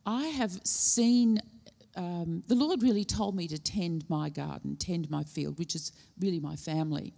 I 0.05 0.25
have 0.27 0.51
seen 0.63 1.41
um, 1.95 2.43
the 2.47 2.53
Lord 2.53 2.83
really 2.83 3.03
told 3.03 3.35
me 3.35 3.47
to 3.47 3.57
tend 3.57 4.07
my 4.07 4.29
garden, 4.29 4.75
tend 4.75 5.09
my 5.09 5.23
field, 5.23 5.57
which 5.57 5.73
is 5.73 5.91
really 6.19 6.39
my 6.39 6.55
family. 6.55 7.15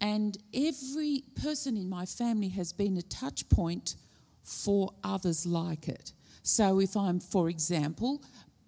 And 0.00 0.38
every 0.54 1.24
person 1.42 1.76
in 1.76 1.90
my 1.90 2.06
family 2.06 2.48
has 2.48 2.72
been 2.72 2.96
a 2.96 3.02
touch 3.02 3.46
point 3.50 3.96
for 4.42 4.94
others 5.04 5.44
like 5.44 5.86
it. 5.86 6.14
So 6.46 6.78
if 6.78 6.94
I'm, 6.94 7.20
for 7.20 7.48
example, 7.48 8.22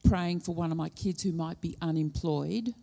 praying 0.05 0.41
for 0.41 0.55
one 0.55 0.71
of 0.71 0.77
my 0.77 0.89
kids 0.91 1.23
who 1.23 1.33
might 1.33 1.61
be 1.61 1.77
unemployed 1.81 2.75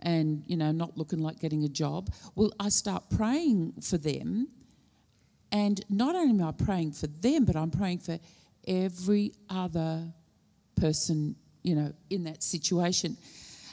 and, 0.00 0.42
you 0.46 0.56
know, 0.56 0.72
not 0.72 0.96
looking 0.96 1.20
like 1.20 1.40
getting 1.40 1.64
a 1.64 1.68
job, 1.68 2.10
well, 2.34 2.52
I 2.58 2.68
start 2.68 3.04
praying 3.16 3.72
for 3.82 3.98
them. 3.98 4.48
And 5.50 5.84
not 5.88 6.14
only 6.14 6.30
am 6.30 6.48
I 6.48 6.52
praying 6.52 6.92
for 6.92 7.06
them, 7.06 7.44
but 7.44 7.56
I'm 7.56 7.70
praying 7.70 7.98
for 7.98 8.18
every 8.66 9.32
other 9.50 10.12
person, 10.76 11.36
you 11.62 11.74
know, 11.74 11.92
in 12.10 12.24
that 12.24 12.42
situation. 12.42 13.16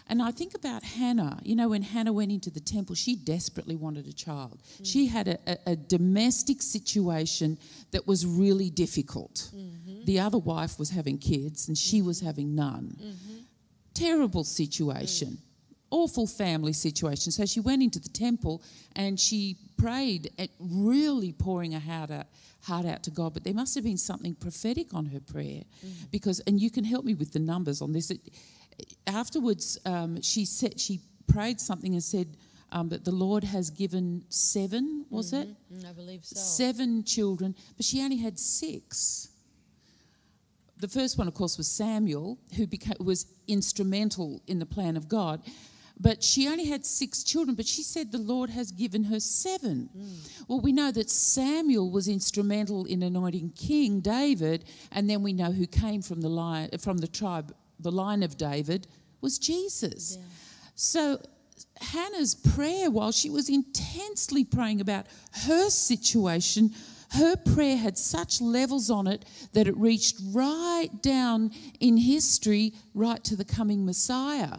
And 0.10 0.24
I 0.24 0.32
think 0.32 0.56
about 0.56 0.84
Hannah. 0.84 1.40
You 1.44 1.56
know, 1.56 1.70
when 1.70 1.84
Hannah 1.84 2.12
went 2.12 2.32
into 2.32 2.50
the 2.50 2.60
temple, 2.60 2.96
she 2.96 3.16
desperately 3.16 3.76
wanted 3.76 4.08
a 4.08 4.14
child. 4.14 4.60
Mm. 4.82 4.92
She 4.92 5.06
had 5.06 5.28
a, 5.28 5.38
a, 5.46 5.58
a 5.68 5.76
domestic 5.76 6.64
situation 6.64 7.60
that 7.92 8.08
was 8.08 8.26
really 8.26 8.72
difficult. 8.72 9.52
Mm-hmm. 9.56 10.06
The 10.06 10.20
other 10.20 10.40
wife 10.40 10.80
was 10.80 10.90
having 10.90 11.20
kids, 11.20 11.68
and 11.68 11.78
she 11.78 12.02
was 12.02 12.22
having 12.22 12.56
none. 12.56 12.98
Mm-hmm. 13.00 13.38
Terrible 13.94 14.44
situation. 14.44 15.28
Mm. 15.28 15.38
Awful 15.92 16.28
family 16.28 16.74
situation. 16.74 17.32
So 17.32 17.46
she 17.46 17.60
went 17.60 17.84
into 17.84 18.00
the 18.00 18.10
temple 18.10 18.62
and 18.96 19.20
she 19.20 19.58
prayed, 19.78 20.32
at 20.38 20.50
really 20.60 21.32
pouring 21.34 21.72
her 21.72 21.80
heart 21.80 22.12
out, 22.12 22.28
heart 22.62 22.86
out 22.86 23.04
to 23.04 23.12
God. 23.12 23.34
But 23.34 23.44
there 23.44 23.54
must 23.54 23.74
have 23.76 23.84
been 23.84 23.98
something 23.98 24.36
prophetic 24.36 24.94
on 24.94 25.08
her 25.08 25.20
prayer, 25.20 25.64
mm. 25.86 26.12
because 26.12 26.40
and 26.42 26.60
you 26.60 26.70
can 26.70 26.84
help 26.84 27.06
me 27.06 27.14
with 27.14 27.34
the 27.34 27.40
numbers 27.40 27.82
on 27.82 27.94
this. 27.94 28.12
It, 28.12 28.20
afterwards, 29.08 29.78
um, 29.86 30.22
she 30.22 30.46
said 30.46 30.80
she 30.80 31.02
prayed 31.28 31.60
something 31.60 31.94
and 31.94 32.04
said 32.04 32.38
um, 32.72 32.90
that 32.90 33.06
the 33.06 33.12
Lord 33.12 33.44
has 33.44 33.70
given 33.70 34.24
seven. 34.30 35.06
Was 35.10 35.34
it 35.34 35.50
I 35.88 35.92
believe 35.92 36.26
so. 36.26 36.40
seven 36.40 37.04
children? 37.04 37.56
But 37.78 37.86
she 37.86 38.02
only 38.04 38.18
had 38.18 38.38
six. 38.38 39.30
The 40.78 40.88
first 40.88 41.18
one, 41.18 41.28
of 41.28 41.34
course, 41.34 41.58
was 41.58 41.68
Samuel, 41.68 42.38
who 42.56 42.66
became, 42.66 42.96
was 43.00 43.26
instrumental 43.48 44.42
in 44.48 44.60
the 44.60 44.66
plan 44.66 44.96
of 44.96 45.10
God. 45.10 45.42
But 46.02 46.24
she 46.24 46.48
only 46.48 46.66
had 46.66 46.86
six 46.86 47.24
children, 47.24 47.56
but 47.56 47.66
she 47.66 47.84
said 47.84 48.14
the 48.14 48.18
Lord 48.18 48.50
has 48.52 48.72
given 48.72 49.04
her 49.06 49.20
seven. 49.20 49.90
Well, 50.48 50.62
we 50.62 50.72
know 50.72 50.92
that 50.92 51.10
Samuel 51.10 51.92
was 51.92 52.08
instrumental 52.08 52.86
in 52.86 53.04
anointing 53.04 53.52
King 53.58 54.00
David, 54.00 54.64
and 54.94 55.10
then 55.10 55.22
we 55.22 55.34
know 55.34 55.52
who 55.52 55.68
came 55.68 56.02
from 56.02 56.22
the 56.22 56.30
line, 56.30 56.70
from 56.80 57.00
the 57.00 57.08
tribe, 57.08 57.54
the 57.80 57.92
line 57.92 58.24
of 58.24 58.38
David, 58.38 58.88
was 59.22 59.38
Jesus. 59.38 60.18
So 60.76 61.22
Hannah's 61.82 62.36
prayer, 62.36 62.90
while 62.90 63.12
she 63.12 63.30
was 63.30 63.50
intensely 63.50 64.44
praying 64.44 64.82
about 64.82 65.08
her 65.46 65.70
situation, 65.70 66.72
her 67.12 67.36
prayer 67.36 67.78
had 67.78 67.98
such 67.98 68.40
levels 68.40 68.90
on 68.90 69.08
it 69.08 69.26
that 69.54 69.68
it 69.68 69.76
reached 69.78 70.18
right 70.32 70.90
down 71.02 71.52
in 71.80 71.98
history, 71.98 72.74
right 72.94 73.24
to 73.24 73.36
the 73.36 73.46
coming 73.46 73.86
Messiah. 73.86 74.58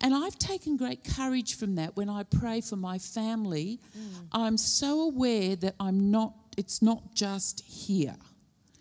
And 0.00 0.14
I've 0.14 0.38
taken 0.38 0.76
great 0.76 1.02
courage 1.04 1.56
from 1.56 1.74
that 1.74 1.96
when 1.96 2.08
I 2.08 2.22
pray 2.22 2.60
for 2.60 2.76
my 2.76 2.98
family. 2.98 3.80
Mm. 3.96 4.28
I'm 4.32 4.56
so 4.56 5.00
aware 5.02 5.56
that 5.56 5.74
I'm 5.80 6.10
not, 6.10 6.34
it's 6.56 6.80
not 6.80 7.14
just 7.14 7.60
here. 7.60 8.14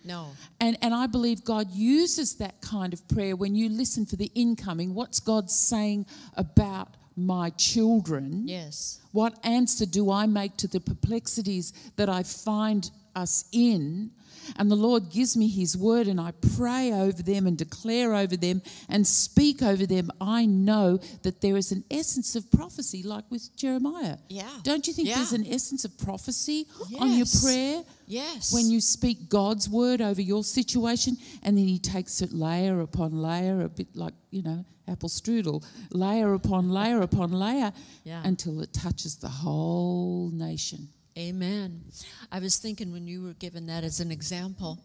No. 0.08 0.30
And, 0.60 0.78
and 0.82 0.94
I 0.94 1.08
believe 1.08 1.44
God 1.44 1.72
uses 1.72 2.36
that 2.36 2.62
kind 2.62 2.94
of 2.94 3.08
prayer 3.08 3.36
when 3.36 3.56
you 3.56 3.70
listen 3.70 4.06
for 4.06 4.16
the 4.16 4.32
incoming. 4.34 4.94
What's 4.94 5.20
God 5.20 5.52
saying 5.52 6.06
about 6.36 6.96
my 7.16 7.50
children? 7.52 8.48
Yes. 8.48 9.00
What 9.12 9.38
answer 9.44 9.86
do 9.86 10.12
I 10.12 10.26
make 10.26 10.56
to 10.58 10.68
the 10.68 10.80
perplexities 10.80 11.74
that 11.98 12.10
I 12.10 12.24
find 12.24 12.90
us 13.16 13.46
in? 13.52 14.12
And 14.56 14.72
the 14.72 14.76
Lord 14.76 15.10
gives 15.10 15.36
me 15.36 15.48
His 15.50 15.76
word, 15.78 16.08
and 16.08 16.20
I 16.20 16.32
pray 16.56 16.92
over 16.94 17.22
them 17.22 17.46
and 17.48 17.58
declare 17.58 18.14
over 18.14 18.38
them 18.38 18.62
and 18.90 19.06
speak 19.06 19.62
over 19.62 19.86
them. 19.86 20.12
I 20.22 20.46
know 20.46 21.00
that 21.24 21.42
there 21.42 21.58
is 21.58 21.72
an 21.72 21.84
essence 21.92 22.36
of 22.36 22.50
prophecy, 22.52 23.04
like 23.04 23.26
with 23.30 23.56
Jeremiah. 23.56 24.18
Yeah. 24.30 24.50
Don't 24.64 24.88
you 24.88 24.94
think 24.94 25.08
Yeah. 25.10 25.16
there's 25.18 25.34
an 25.34 25.46
essence 25.48 25.86
of 25.86 25.98
prophecy 25.98 26.68
on 27.00 27.14
your 27.18 27.28
prayer? 27.42 27.84
Yes. 28.10 28.54
when 28.54 28.70
you 28.72 28.80
speak 28.80 29.28
God's 29.28 29.68
word 29.70 30.00
over 30.02 30.22
your 30.22 30.42
situation, 30.44 31.18
and 31.44 31.58
then 31.58 31.68
He 31.68 31.78
takes 31.78 32.22
it 32.22 32.32
layer 32.32 32.80
upon 32.80 33.22
layer, 33.22 33.62
a 33.62 33.68
bit 33.70 33.94
like, 33.98 34.14
you 34.32 34.42
know, 34.44 34.64
apple 34.88 35.10
strudel, 35.10 35.62
layer 35.92 36.34
upon 36.34 36.70
layer 36.70 37.02
upon 37.02 37.34
layer, 37.34 37.74
Yeah. 38.06 38.22
until 38.24 38.62
it 38.62 38.72
touches 38.72 39.16
the 39.18 39.28
whole 39.28 40.30
nation. 40.32 40.88
Amen. 41.18 41.84
I 42.32 42.38
was 42.40 42.58
thinking 42.58 42.92
when 42.92 43.08
you 43.08 43.24
were 43.24 43.34
given 43.34 43.66
that 43.68 43.84
as 43.84 44.00
an 44.00 44.12
example, 44.12 44.78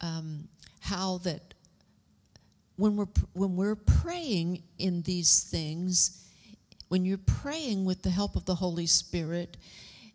um, 0.00 0.48
how 0.80 1.18
that 1.18 1.52
when 2.76 2.96
we're 2.96 3.08
when 3.34 3.56
we're 3.56 3.76
praying 3.76 4.62
in 4.78 5.02
these 5.02 5.42
things, 5.42 6.26
when 6.88 7.04
you're 7.04 7.18
praying 7.18 7.84
with 7.84 8.02
the 8.02 8.10
help 8.10 8.36
of 8.36 8.46
the 8.46 8.54
Holy 8.54 8.86
Spirit, 8.86 9.58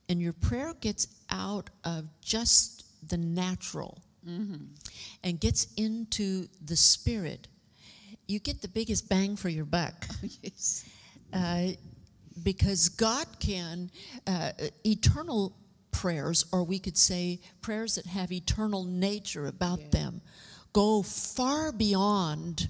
and 0.09 0.19
your 0.19 0.33
prayer 0.33 0.73
gets 0.81 1.07
out 1.29 1.69
of 1.83 2.05
just 2.21 2.83
the 3.07 3.17
natural 3.17 4.01
and 5.23 5.39
gets 5.39 5.67
into 5.77 6.47
the 6.65 6.75
spirit, 6.75 7.47
you 8.27 8.39
get 8.39 8.61
the 8.63 8.67
biggest 8.67 9.09
bang 9.09 9.35
for 9.35 9.49
your 9.49 9.65
buck. 9.65 10.07
yes. 10.41 10.85
Uh, 11.31 11.67
because 12.43 12.89
God 12.89 13.27
can, 13.39 13.91
uh, 14.27 14.51
eternal 14.85 15.55
prayers, 15.91 16.45
or 16.51 16.63
we 16.63 16.79
could 16.79 16.97
say 16.97 17.39
prayers 17.61 17.95
that 17.95 18.05
have 18.05 18.31
eternal 18.31 18.83
nature 18.83 19.47
about 19.47 19.79
Yeah. 19.79 19.87
them, 19.89 20.21
go 20.73 21.01
far 21.03 21.71
beyond 21.71 22.69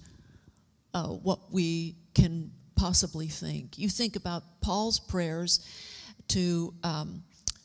uh, 0.93 1.07
what 1.07 1.51
we 1.53 1.95
can 2.13 2.51
possibly 2.75 3.27
think. 3.27 3.77
You 3.77 3.87
think 3.89 4.15
about 4.15 4.43
Paul's 4.61 4.99
prayers 4.99 5.59
to 6.29 6.73
um, 6.83 7.23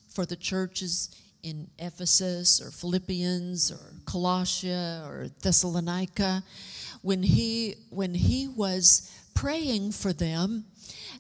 for 0.08 0.26
the 0.26 0.36
churches 0.36 1.08
in 1.42 1.68
Ephesus 1.78 2.60
or 2.60 2.70
Philippians 2.70 3.70
or 3.70 3.94
Colossia 4.04 5.02
or 5.06 5.28
Thessalonica, 5.42 6.42
when 7.02 7.22
he 7.22 7.76
when 7.90 8.14
he 8.14 8.46
was 8.48 9.10
praying 9.36 9.92
for 9.92 10.12
them, 10.12 10.64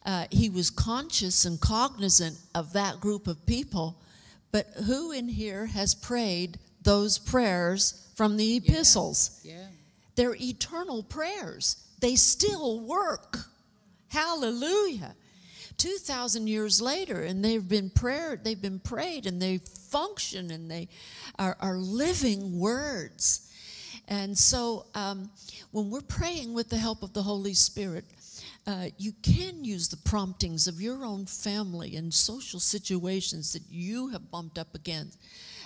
uh, 0.04 0.26
he 0.30 0.50
was 0.50 0.70
conscious 0.70 1.44
and 1.44 1.60
cognizant 1.60 2.36
of 2.54 2.72
that 2.72 3.00
group 3.00 3.28
of 3.28 3.46
people. 3.46 4.00
But 4.50 4.66
who 4.86 5.12
in 5.12 5.28
here 5.28 5.66
has 5.66 5.94
prayed 5.94 6.58
those 6.82 7.18
prayers 7.18 8.08
from 8.16 8.36
the 8.36 8.56
epistles? 8.56 9.40
Yeah. 9.44 9.66
They're 10.16 10.34
eternal 10.34 11.02
prayers. 11.02 11.76
They 12.00 12.16
still 12.16 12.80
work. 12.80 13.38
Hallelujah. 14.08 15.14
2000 15.76 16.46
years 16.46 16.80
later 16.80 17.20
and 17.20 17.44
they've 17.44 17.68
been 17.68 17.90
prayer 17.90 18.40
they've 18.42 18.62
been 18.62 18.78
prayed 18.78 19.26
and 19.26 19.42
they 19.42 19.58
function 19.58 20.50
and 20.50 20.70
they 20.70 20.88
are, 21.38 21.54
are 21.60 21.76
living 21.76 22.58
words 22.58 23.45
and 24.08 24.36
so 24.36 24.86
um, 24.94 25.30
when 25.72 25.90
we're 25.90 26.00
praying 26.00 26.54
with 26.54 26.68
the 26.68 26.76
help 26.76 27.02
of 27.02 27.12
the 27.12 27.22
holy 27.22 27.54
spirit 27.54 28.04
uh, 28.66 28.86
you 28.98 29.12
can 29.22 29.64
use 29.64 29.88
the 29.88 29.96
promptings 29.98 30.66
of 30.66 30.80
your 30.80 31.04
own 31.04 31.24
family 31.26 31.94
and 31.96 32.12
social 32.12 32.58
situations 32.58 33.52
that 33.52 33.62
you 33.70 34.08
have 34.08 34.30
bumped 34.30 34.58
up 34.58 34.74
against 34.74 35.18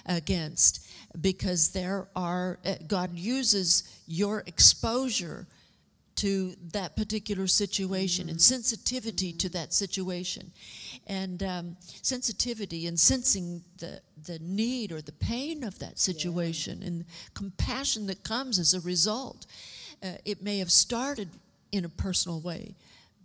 against 0.07 0.88
because 1.20 1.70
there 1.70 2.09
are 2.16 2.59
uh, 2.64 2.74
god 2.86 3.11
uses 3.18 4.03
your 4.07 4.43
exposure 4.47 5.47
to 6.20 6.54
that 6.72 6.96
particular 6.96 7.46
situation 7.46 8.28
and 8.28 8.40
sensitivity 8.40 9.32
to 9.32 9.48
that 9.48 9.72
situation. 9.72 10.52
And 11.06 11.42
um, 11.42 11.76
sensitivity 12.02 12.86
and 12.86 13.00
sensing 13.00 13.62
the, 13.78 14.00
the 14.26 14.38
need 14.38 14.92
or 14.92 15.00
the 15.00 15.12
pain 15.12 15.64
of 15.64 15.78
that 15.78 15.98
situation 15.98 16.82
and 16.82 17.04
compassion 17.34 18.06
that 18.08 18.22
comes 18.22 18.58
as 18.58 18.74
a 18.74 18.80
result. 18.80 19.46
Uh, 20.02 20.12
it 20.24 20.42
may 20.42 20.58
have 20.58 20.70
started 20.70 21.30
in 21.72 21.84
a 21.84 21.88
personal 21.88 22.40
way 22.40 22.74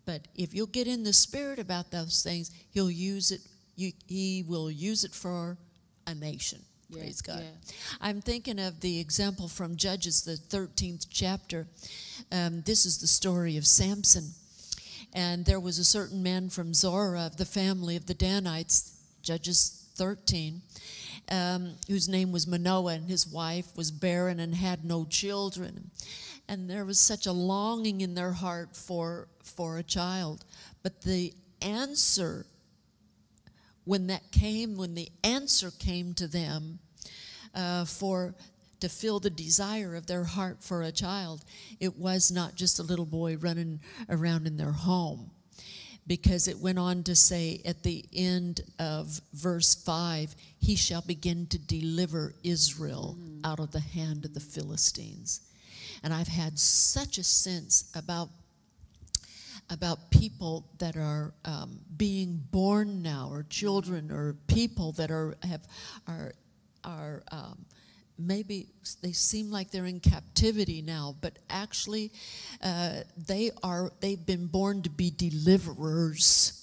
but 0.05 0.27
if 0.35 0.53
you'll 0.53 0.67
get 0.67 0.87
in 0.87 1.03
the 1.03 1.13
spirit 1.13 1.59
about 1.59 1.91
those 1.91 2.21
things 2.21 2.51
he'll 2.71 2.91
use 2.91 3.31
it 3.31 3.41
you, 3.75 3.91
he 4.07 4.43
will 4.47 4.69
use 4.69 5.03
it 5.03 5.13
for 5.13 5.57
a 6.07 6.13
nation 6.13 6.59
Yeah, 6.89 6.99
praise 6.99 7.21
god 7.21 7.41
yeah. 7.41 7.75
I'm 8.01 8.21
thinking 8.21 8.59
of 8.59 8.81
the 8.81 8.99
example 8.99 9.47
from 9.47 9.75
Judges, 9.75 10.21
the 10.21 10.33
13th 10.33 11.07
chapter. 11.09 11.67
Um, 12.31 12.61
this 12.61 12.85
is 12.85 12.99
the 12.99 13.07
story 13.07 13.57
of 13.57 13.65
Samson. 13.65 14.33
And 15.13 15.45
there 15.45 15.59
was 15.59 15.79
a 15.79 15.85
certain 15.85 16.21
man 16.21 16.49
from 16.49 16.73
Zorah 16.73 17.27
of 17.27 17.37
the 17.37 17.45
family 17.45 17.95
of 17.95 18.05
the 18.05 18.13
Danites, 18.13 18.99
Judges 19.21 19.87
13, 19.95 20.61
um, 21.31 21.75
whose 21.87 22.09
name 22.09 22.31
was 22.33 22.45
Manoah, 22.45 22.95
and 22.95 23.09
his 23.09 23.25
wife 23.25 23.67
was 23.77 23.91
barren 23.91 24.39
and 24.39 24.53
had 24.53 24.83
no 24.83 25.05
children. 25.05 25.91
And 26.47 26.69
there 26.69 26.85
was 26.85 26.99
such 26.99 27.25
a 27.25 27.31
longing 27.31 28.01
in 28.01 28.13
their 28.13 28.33
heart 28.33 28.75
for, 28.75 29.29
for 29.41 29.77
a 29.77 29.83
child. 29.83 30.43
But 30.83 31.01
the 31.01 31.33
answer 31.61 32.45
when 33.85 34.07
that 34.07 34.31
came, 34.31 34.75
when 34.75 34.95
the 34.95 35.09
answer 35.23 35.71
came 35.71 36.13
to 36.15 36.27
them 36.27 36.79
uh, 37.53 37.85
for 37.85 38.35
to 38.81 38.89
fill 38.89 39.19
the 39.19 39.29
desire 39.29 39.95
of 39.95 40.07
their 40.07 40.25
heart 40.25 40.57
for 40.61 40.81
a 40.81 40.91
child, 40.91 41.43
it 41.79 41.97
was 41.97 42.31
not 42.31 42.55
just 42.55 42.79
a 42.79 42.83
little 42.83 43.05
boy 43.05 43.37
running 43.37 43.79
around 44.09 44.47
in 44.47 44.57
their 44.57 44.73
home. 44.73 45.31
Because 46.07 46.47
it 46.47 46.59
went 46.59 46.77
on 46.77 47.01
to 47.03 47.15
say 47.15 47.61
at 47.65 47.81
the 47.81 48.05
end 48.13 48.61
of 48.77 49.21
verse 49.33 49.73
5, 49.73 50.35
he 50.59 50.75
shall 50.75 51.01
begin 51.01 51.47
to 51.47 51.57
deliver 51.57 52.35
Israel 52.43 53.17
out 53.43 53.59
of 53.59 53.71
the 53.71 53.79
hand 53.79 54.23
of 54.23 54.35
the 54.35 54.39
Philistines. 54.39 55.41
And 56.03 56.13
I've 56.13 56.27
had 56.27 56.59
such 56.59 57.17
a 57.17 57.23
sense 57.23 57.89
about 57.95 58.29
about 59.69 60.11
people 60.11 60.65
that 60.77 60.95
are 60.95 61.33
um, 61.43 61.79
being 61.97 62.43
born 62.51 63.01
now, 63.01 63.29
or 63.31 63.43
children, 63.49 64.11
or 64.11 64.35
people 64.47 64.91
that 64.93 65.11
are 65.11 65.35
have 65.43 65.67
are 66.07 66.33
are 66.83 67.23
um, 67.31 67.65
maybe 68.17 68.67
they 69.01 69.11
seem 69.11 69.51
like 69.51 69.71
they're 69.71 69.85
in 69.85 69.99
captivity 69.99 70.81
now, 70.81 71.15
but 71.21 71.39
actually 71.49 72.11
uh, 72.61 73.01
they 73.27 73.51
are 73.63 73.91
they've 74.01 74.25
been 74.25 74.47
born 74.47 74.81
to 74.83 74.89
be 74.89 75.11
deliverers. 75.11 76.61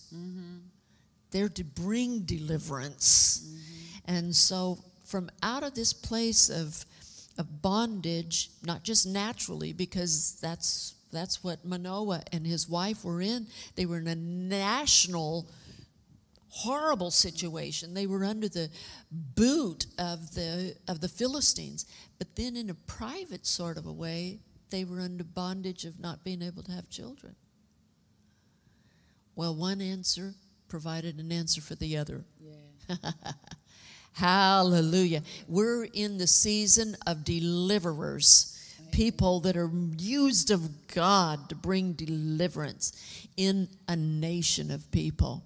They're 1.30 1.48
to 1.48 1.64
bring 1.64 2.20
deliverance, 2.20 3.42
and 4.04 4.36
so 4.36 4.78
from 5.04 5.30
out 5.42 5.62
of 5.62 5.74
this 5.74 5.92
place 5.92 6.50
of 6.50 6.84
of 7.38 7.62
bondage, 7.62 8.50
not 8.62 8.82
just 8.82 9.06
naturally, 9.06 9.72
because 9.72 10.38
that's 10.40 10.94
that's 11.12 11.44
what 11.44 11.64
Manoah 11.64 12.22
and 12.32 12.46
his 12.46 12.68
wife 12.68 13.04
were 13.04 13.20
in. 13.20 13.46
They 13.76 13.86
were 13.86 13.98
in 13.98 14.08
a 14.08 14.14
national 14.14 15.48
horrible 16.48 17.10
situation. 17.10 17.94
They 17.94 18.06
were 18.06 18.24
under 18.24 18.48
the 18.48 18.70
boot 19.10 19.86
of 19.98 20.34
the 20.34 20.76
of 20.88 21.00
the 21.00 21.08
Philistines. 21.08 21.86
But 22.18 22.36
then 22.36 22.56
in 22.56 22.70
a 22.70 22.74
private 22.74 23.46
sort 23.46 23.78
of 23.78 23.86
a 23.86 23.92
way, 23.92 24.40
they 24.70 24.84
were 24.84 25.00
under 25.00 25.24
bondage 25.24 25.84
of 25.84 26.00
not 26.00 26.24
being 26.24 26.42
able 26.42 26.62
to 26.64 26.72
have 26.72 26.88
children. 26.88 27.36
Well, 29.34 29.54
one 29.54 29.80
answer 29.80 30.34
provided 30.68 31.18
an 31.18 31.32
answer 31.32 31.60
for 31.60 31.74
the 31.74 31.96
other. 31.96 32.24
Yeah. 32.40 32.96
Hallelujah. 34.14 35.22
We're 35.48 35.84
in 35.84 36.18
the 36.18 36.26
season 36.26 36.96
of 37.06 37.24
deliverers, 37.24 38.58
people 38.92 39.40
that 39.40 39.56
are 39.56 39.70
used 39.98 40.50
of 40.50 40.86
God 40.86 41.48
to 41.48 41.54
bring 41.56 41.94
deliverance 41.94 42.92
in 43.36 43.68
a 43.88 43.96
nation 43.96 44.70
of 44.70 44.88
people. 44.92 45.42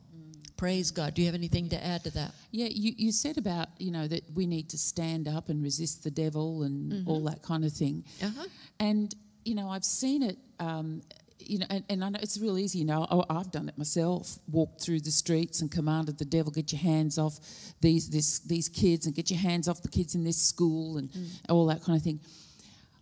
Praise 0.57 0.91
God. 0.91 1.15
Do 1.15 1.23
you 1.23 1.27
have 1.27 1.35
anything 1.35 1.69
to 1.69 1.85
add 1.85 2.05
to 2.05 2.11
that? 2.13 2.33
Yeah, 2.51 2.69
you, 2.71 2.95
you 2.97 3.13
said 3.13 3.37
about, 3.37 3.69
you 3.79 3.91
know, 3.91 4.07
that 4.09 4.25
we 4.35 4.47
need 4.47 4.71
to 4.71 4.79
stand 4.79 5.29
up 5.29 5.49
and 5.49 5.63
resist 5.63 6.03
the 6.03 6.11
devil 6.11 6.63
and 6.63 7.07
all 7.07 7.25
that 7.25 7.43
kind 7.43 7.65
of 7.65 7.73
thing. 7.73 8.05
Uh-huh. 8.23 8.45
And, 8.81 9.15
you 9.45 9.55
know, 9.55 9.69
I've 9.69 9.85
seen 9.85 10.23
it, 10.23 10.39
um, 10.59 11.03
you 11.39 11.59
know, 11.59 11.67
and, 11.69 11.85
and 11.91 12.03
I 12.03 12.09
know 12.09 12.19
it's 12.23 12.41
real 12.41 12.57
easy, 12.57 12.79
you 12.79 12.87
know, 12.87 13.07
oh, 13.11 13.25
I've 13.29 13.51
done 13.53 13.69
it 13.69 13.77
myself, 13.77 14.39
walked 14.51 14.81
through 14.81 15.01
the 15.01 15.11
streets 15.11 15.61
and 15.61 15.71
commanded 15.71 16.17
the 16.19 16.25
devil, 16.25 16.51
get 16.51 16.73
your 16.73 16.81
hands 16.81 17.19
off 17.19 17.39
these, 17.83 18.09
this, 18.09 18.39
these 18.39 18.71
kids 18.71 19.05
and 19.05 19.15
get 19.15 19.31
your 19.31 19.39
hands 19.41 19.69
off 19.69 19.83
the 19.83 19.89
kids 19.89 20.15
in 20.15 20.25
this 20.25 20.41
school 20.41 20.97
and 20.97 21.11
all 21.51 21.67
that 21.67 21.85
kind 21.85 21.99
of 21.99 22.03
thing. 22.03 22.19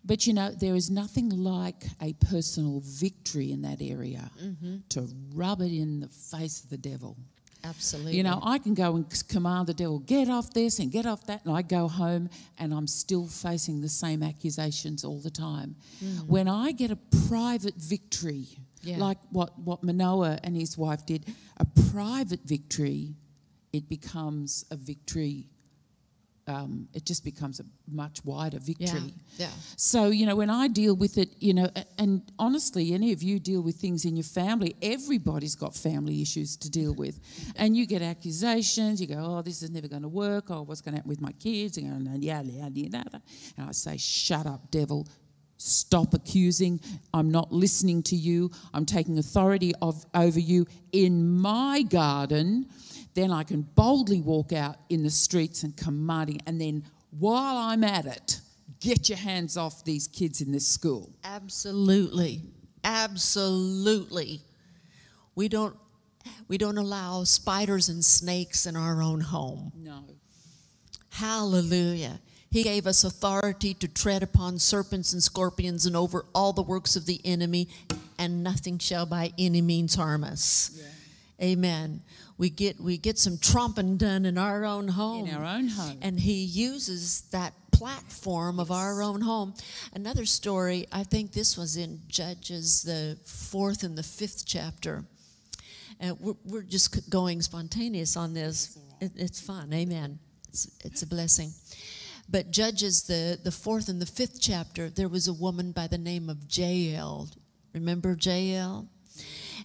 But, 0.04 0.26
you 0.26 0.34
know, 0.34 0.50
there 0.50 0.74
is 0.74 0.90
nothing 0.90 1.30
like 1.30 1.84
a 2.00 2.12
personal 2.14 2.82
victory 2.84 3.52
in 3.52 3.62
that 3.62 3.80
area 3.80 4.30
mm-hmm. 4.42 4.76
to 4.90 5.08
rub 5.34 5.60
it 5.62 5.72
in 5.72 6.00
the 6.00 6.08
face 6.08 6.62
of 6.62 6.70
the 6.70 6.76
devil. 6.76 7.16
Absolutely. 7.64 8.16
You 8.16 8.22
know, 8.22 8.40
I 8.44 8.58
can 8.58 8.74
go 8.74 8.96
and 8.96 9.28
command 9.28 9.68
the 9.68 9.74
devil, 9.74 9.98
get 10.00 10.28
off 10.28 10.52
this 10.52 10.78
and 10.78 10.92
get 10.92 11.06
off 11.06 11.24
that, 11.26 11.44
and 11.46 11.56
I 11.56 11.62
go 11.62 11.88
home 11.88 12.28
and 12.58 12.74
I'm 12.74 12.86
still 12.86 13.26
facing 13.26 13.80
the 13.80 13.88
same 13.88 14.22
accusations 14.22 15.02
all 15.04 15.18
the 15.20 15.30
time. 15.30 15.76
Mm-hmm. 16.04 16.26
When 16.26 16.48
I 16.48 16.72
get 16.72 16.90
a 16.90 16.98
private 17.28 17.76
victory, 17.76 18.58
Yeah. 18.82 18.98
like 18.98 19.16
what, 19.30 19.58
what 19.58 19.82
Manoah 19.82 20.38
and 20.44 20.54
his 20.54 20.76
wife 20.76 21.06
did, 21.06 21.24
a 21.56 21.64
private 21.90 22.40
victory, 22.44 23.14
it 23.72 23.88
becomes 23.88 24.66
a 24.70 24.76
victory 24.76 25.48
um, 26.46 26.88
it 26.92 27.04
just 27.04 27.24
becomes 27.24 27.60
a 27.60 27.64
much 27.90 28.24
wider 28.24 28.58
victory. 28.58 29.14
yeah. 29.36 29.46
yeah. 29.46 29.50
So, 29.76 30.08
you 30.08 30.26
know, 30.26 30.36
when 30.36 30.50
I 30.50 30.68
deal 30.68 30.94
with 30.94 31.18
it, 31.18 31.30
you 31.40 31.54
know, 31.54 31.68
and 31.98 32.22
honestly, 32.38 32.92
any 32.92 33.12
of 33.12 33.22
you 33.22 33.38
deal 33.38 33.62
with 33.62 33.76
things 33.76 34.04
in 34.04 34.16
your 34.16 34.24
family, 34.24 34.76
everybody's 34.82 35.54
got 35.54 35.74
family 35.74 36.20
issues 36.20 36.56
to 36.58 36.70
deal 36.70 36.94
with. 36.94 37.18
And 37.56 37.76
you 37.76 37.86
get 37.86 38.02
accusations, 38.02 39.00
you 39.00 39.06
go, 39.06 39.16
oh, 39.18 39.42
this 39.42 39.62
is 39.62 39.70
never 39.70 39.88
going 39.88 40.02
to 40.02 40.08
work, 40.08 40.50
oh, 40.50 40.62
what's 40.62 40.80
going 40.80 40.92
to 40.92 40.98
happen 40.98 41.08
with 41.08 41.20
my 41.20 41.32
kids? 41.32 41.78
And, 41.78 42.22
yada, 42.22 42.48
yada, 42.48 42.80
yada. 42.80 43.22
and 43.56 43.68
I 43.68 43.72
say, 43.72 43.96
shut 43.96 44.46
up, 44.46 44.70
devil. 44.70 45.06
Stop 45.56 46.14
accusing. 46.14 46.80
I'm 47.14 47.30
not 47.30 47.52
listening 47.52 48.02
to 48.04 48.16
you. 48.16 48.50
I'm 48.74 48.84
taking 48.84 49.18
authority 49.18 49.72
of, 49.80 50.04
over 50.12 50.40
you 50.40 50.66
in 50.92 51.38
my 51.38 51.82
garden. 51.82 52.66
Then 53.14 53.30
I 53.30 53.44
can 53.44 53.62
boldly 53.62 54.20
walk 54.20 54.52
out 54.52 54.76
in 54.88 55.02
the 55.02 55.10
streets 55.10 55.62
and 55.62 55.76
commanding. 55.76 56.40
And 56.46 56.60
then 56.60 56.84
while 57.18 57.56
I'm 57.56 57.84
at 57.84 58.06
it, 58.06 58.40
get 58.80 59.08
your 59.08 59.18
hands 59.18 59.56
off 59.56 59.84
these 59.84 60.08
kids 60.08 60.40
in 60.40 60.52
this 60.52 60.66
school. 60.66 61.12
Absolutely. 61.22 62.42
Absolutely. 62.82 64.42
We 65.34 65.48
don't 65.48 65.76
we 66.48 66.58
don't 66.58 66.78
allow 66.78 67.24
spiders 67.24 67.88
and 67.88 68.04
snakes 68.04 68.66
in 68.66 68.76
our 68.76 69.02
own 69.02 69.20
home. 69.20 69.72
No. 69.76 70.04
Hallelujah. 71.10 72.20
He 72.50 72.62
gave 72.62 72.86
us 72.86 73.04
authority 73.04 73.74
to 73.74 73.88
tread 73.88 74.22
upon 74.22 74.58
serpents 74.58 75.12
and 75.12 75.22
scorpions 75.22 75.86
and 75.86 75.96
over 75.96 76.24
all 76.34 76.52
the 76.52 76.62
works 76.62 76.94
of 76.94 77.04
the 77.04 77.20
enemy, 77.24 77.68
and 78.16 78.44
nothing 78.44 78.78
shall 78.78 79.06
by 79.06 79.32
any 79.36 79.60
means 79.60 79.96
harm 79.96 80.22
us. 80.22 80.80
Amen. 81.42 82.02
We 82.36 82.50
get 82.50 82.80
we 82.80 82.98
get 82.98 83.18
some 83.18 83.36
tromping 83.38 83.98
done 83.98 84.26
in 84.26 84.38
our 84.38 84.64
own 84.64 84.88
home. 84.88 85.26
In 85.26 85.34
our 85.34 85.44
own 85.44 85.68
home. 85.68 85.98
And 86.02 86.18
he 86.18 86.44
uses 86.44 87.22
that 87.30 87.54
platform 87.70 88.60
of 88.60 88.70
our 88.70 89.02
own 89.02 89.20
home. 89.20 89.54
Another 89.92 90.24
story, 90.24 90.86
I 90.92 91.02
think 91.02 91.32
this 91.32 91.56
was 91.56 91.76
in 91.76 92.00
Judges, 92.08 92.82
the 92.82 93.18
fourth 93.24 93.82
and 93.82 93.98
the 93.98 94.02
fifth 94.02 94.44
chapter. 94.46 95.04
And 96.00 96.18
we're, 96.20 96.34
we're 96.44 96.62
just 96.62 97.10
going 97.10 97.42
spontaneous 97.42 98.16
on 98.16 98.34
this. 98.34 98.78
It, 99.00 99.12
it's 99.16 99.40
fun. 99.40 99.72
Amen. 99.72 100.18
It's, 100.48 100.70
it's 100.84 101.02
a 101.02 101.06
blessing. 101.06 101.52
But 102.28 102.50
Judges, 102.50 103.02
the, 103.02 103.38
the 103.42 103.50
fourth 103.50 103.88
and 103.88 104.00
the 104.00 104.06
fifth 104.06 104.40
chapter, 104.40 104.88
there 104.88 105.08
was 105.08 105.28
a 105.28 105.32
woman 105.32 105.72
by 105.72 105.86
the 105.86 105.98
name 105.98 106.30
of 106.30 106.38
Jael. 106.48 107.28
Remember 107.74 108.16
Jael? 108.18 108.88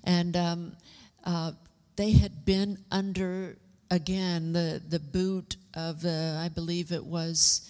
And 0.03 0.35
um, 0.35 0.75
uh, 1.23 1.51
they 1.99 2.13
had 2.13 2.45
been 2.45 2.77
under, 2.91 3.57
again, 3.91 4.53
the, 4.53 4.81
the 4.87 5.01
boot 5.01 5.57
of, 5.73 6.05
uh, 6.05 6.39
I 6.39 6.47
believe 6.47 6.93
it 6.93 7.03
was 7.03 7.69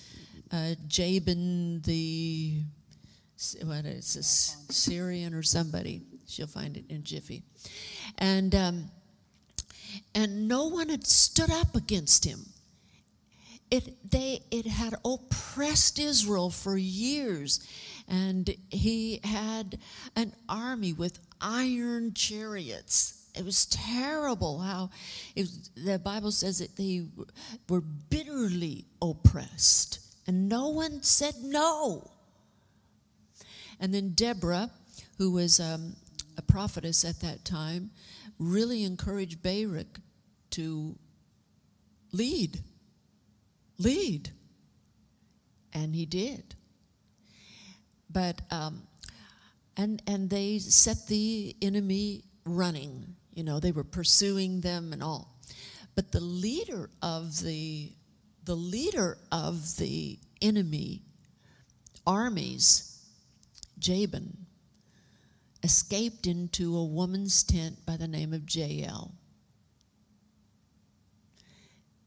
uh, 0.52 0.76
Jabin 0.88 1.82
the, 1.82 2.62
what 3.64 3.86
is 3.86 4.14
this, 4.14 4.56
Syrian 4.70 5.34
or 5.34 5.42
somebody. 5.42 6.04
She'll 6.28 6.46
find 6.46 6.78
it 6.78 6.84
in 6.90 7.04
Jiffy. 7.04 7.42
And, 8.20 8.54
um, 8.54 8.92
and 10.14 10.48
no 10.48 10.68
one 10.68 10.90
had 10.90 11.08
stood 11.08 11.50
up 11.50 11.76
against 11.76 12.24
him. 12.24 12.42
It, 13.72 14.12
they, 14.12 14.42
it 14.52 14.68
had 14.68 14.94
oppressed 15.04 15.98
Israel 15.98 16.52
for 16.52 16.78
years, 16.78 17.68
and 18.08 18.48
he 18.70 19.22
had 19.24 19.80
an 20.16 20.36
army 20.48 20.94
with 20.94 21.18
iron 21.42 22.14
chariots. 22.14 23.19
It 23.40 23.46
was 23.46 23.66
terrible 23.68 24.60
how 24.60 24.90
the 25.34 25.98
Bible 25.98 26.34
says 26.34 26.60
that 26.60 26.76
they 26.76 27.06
were 27.70 27.80
bitterly 27.80 28.86
oppressed, 29.02 30.00
and 30.28 30.50
no 30.50 30.68
one 30.68 31.02
said 31.04 31.36
no. 31.42 32.12
And 33.80 33.94
then 33.94 34.10
Deborah, 34.10 34.70
who 35.18 35.32
was 35.32 35.62
um, 35.62 35.96
a 36.38 36.42
prophetess 36.42 37.06
at 37.06 37.22
that 37.22 37.46
time, 37.46 37.92
really 38.40 38.84
encouraged 38.84 39.42
Barak 39.42 40.02
to 40.50 40.98
lead. 42.12 42.60
Lead. 43.78 44.32
And 45.72 45.96
he 45.96 46.06
did. 46.06 46.56
But, 48.10 48.42
um, 48.52 48.84
and, 49.78 50.02
and 50.08 50.30
they 50.30 50.60
set 50.60 51.08
the 51.08 51.56
enemy 51.62 52.26
running. 52.44 53.16
You 53.40 53.46
know, 53.46 53.62
they 53.62 53.72
were 53.72 53.86
pursuing 53.86 54.60
them 54.60 54.92
and 54.92 55.02
all. 55.02 55.38
But 55.96 56.12
the 56.12 56.20
leader 56.20 56.90
of 57.02 57.42
the, 57.42 57.94
the 58.44 58.56
leader 58.58 59.18
of 59.32 59.78
the 59.78 60.20
enemy 60.42 61.04
armies, 62.06 63.02
Jabin, 63.78 64.46
escaped 65.64 66.28
into 66.28 66.76
a 66.76 66.84
woman's 66.84 67.42
tent 67.42 67.86
by 67.86 67.96
the 67.96 68.10
name 68.10 68.34
of 68.34 68.54
Jael. 68.54 69.14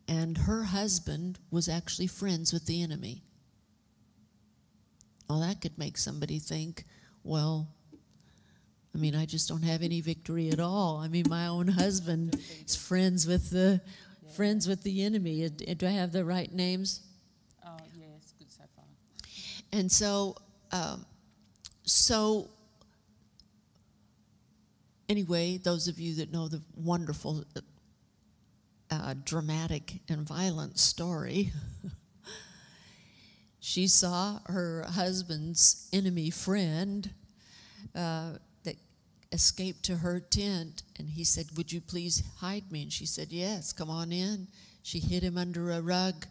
And 0.06 0.36
her 0.36 0.64
husband 0.64 1.38
was 1.50 1.66
actually 1.66 2.08
friends 2.08 2.52
with 2.52 2.66
the 2.66 2.82
enemy. 2.82 3.22
Well, 5.30 5.40
that 5.40 5.62
could 5.62 5.78
make 5.78 5.96
somebody 5.96 6.38
think, 6.38 6.84
well, 7.24 7.68
I 8.94 8.98
mean, 8.98 9.14
I 9.14 9.24
just 9.24 9.48
don't 9.48 9.62
have 9.62 9.82
any 9.82 10.00
victory 10.00 10.50
at 10.50 10.60
all. 10.60 10.98
I 10.98 11.08
mean, 11.08 11.24
my 11.28 11.46
own 11.46 11.68
husband 11.68 12.38
is 12.66 12.76
friends 12.76 13.26
with 13.26 13.50
the 13.50 13.80
friends 14.34 14.66
with 14.68 14.82
the 14.82 15.02
enemy. 15.02 15.44
Uh, 15.46 15.74
Do 15.74 15.86
I 15.86 15.90
have 15.90 16.12
the 16.12 16.24
right 16.24 16.52
names? 16.52 17.00
Oh, 17.64 17.76
yes, 17.94 18.34
good 18.38 18.50
so 18.50 18.62
far. 18.76 18.84
And 19.72 19.90
so, 19.90 20.36
um, 20.72 21.06
so 21.84 22.50
anyway, 25.08 25.58
those 25.58 25.88
of 25.88 25.98
you 25.98 26.14
that 26.16 26.32
know 26.32 26.48
the 26.48 26.62
wonderful, 26.76 27.44
uh, 28.90 29.14
dramatic, 29.24 30.00
and 30.08 30.26
violent 30.26 30.78
story, 30.78 31.50
she 33.60 33.86
saw 33.86 34.40
her 34.46 34.84
husband's 34.88 35.88
enemy 35.92 36.30
friend 36.30 37.10
uh, 37.94 38.32
escaped 39.32 39.82
to 39.84 39.96
her 39.96 40.20
tent, 40.20 40.82
and 40.96 41.10
he 41.10 41.24
said, 41.24 41.56
"Would 41.56 41.72
you 41.72 41.80
please 41.80 42.22
hide 42.38 42.70
me?" 42.70 42.82
And 42.82 42.92
she 42.92 43.06
said, 43.06 43.32
"Yes, 43.32 43.72
come 43.72 43.90
on 43.90 44.12
in." 44.12 44.48
She 44.82 44.98
hid 44.98 45.22
him 45.22 45.38
under 45.38 45.70
a 45.72 45.80
rug 45.80 46.26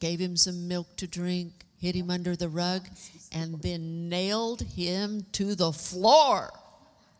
gave 0.00 0.20
him 0.20 0.36
some 0.36 0.68
milk 0.68 0.96
to 0.96 1.06
drink, 1.06 1.52
hid 1.78 1.94
him 1.94 2.10
under 2.10 2.36
the 2.36 2.48
rug, 2.48 2.88
and 3.32 3.60
then 3.62 4.08
nailed 4.08 4.62
him 4.62 5.26
to 5.32 5.54
the 5.54 5.72
floor 5.72 6.50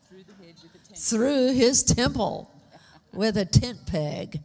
Through 0.09 0.23
the 0.23 0.33
the 0.33 0.95
through 0.95 1.53
his 1.53 1.83
temple 1.83 2.51
with 3.13 3.37
a 3.37 3.45
tent 3.45 3.85
peg. 3.85 4.41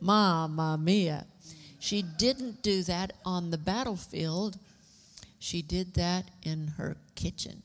Mamma 0.00 0.78
mia. 0.78 1.26
She 1.78 2.02
didn't 2.02 2.62
do 2.62 2.82
that 2.84 3.12
on 3.24 3.50
the 3.50 3.58
battlefield, 3.58 4.58
she 5.38 5.60
did 5.60 5.94
that 5.94 6.30
in 6.42 6.68
her 6.78 6.96
kitchen. 7.14 7.63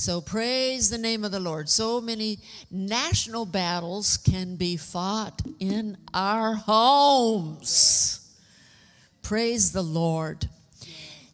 So 0.00 0.22
praise 0.22 0.88
the 0.88 0.96
name 0.96 1.24
of 1.24 1.30
the 1.30 1.40
Lord. 1.40 1.68
So 1.68 2.00
many 2.00 2.38
national 2.70 3.44
battles 3.44 4.16
can 4.16 4.56
be 4.56 4.78
fought 4.78 5.42
in 5.58 5.98
our 6.14 6.54
homes. 6.54 8.26
Praise 9.20 9.72
the 9.72 9.82
Lord. 9.82 10.48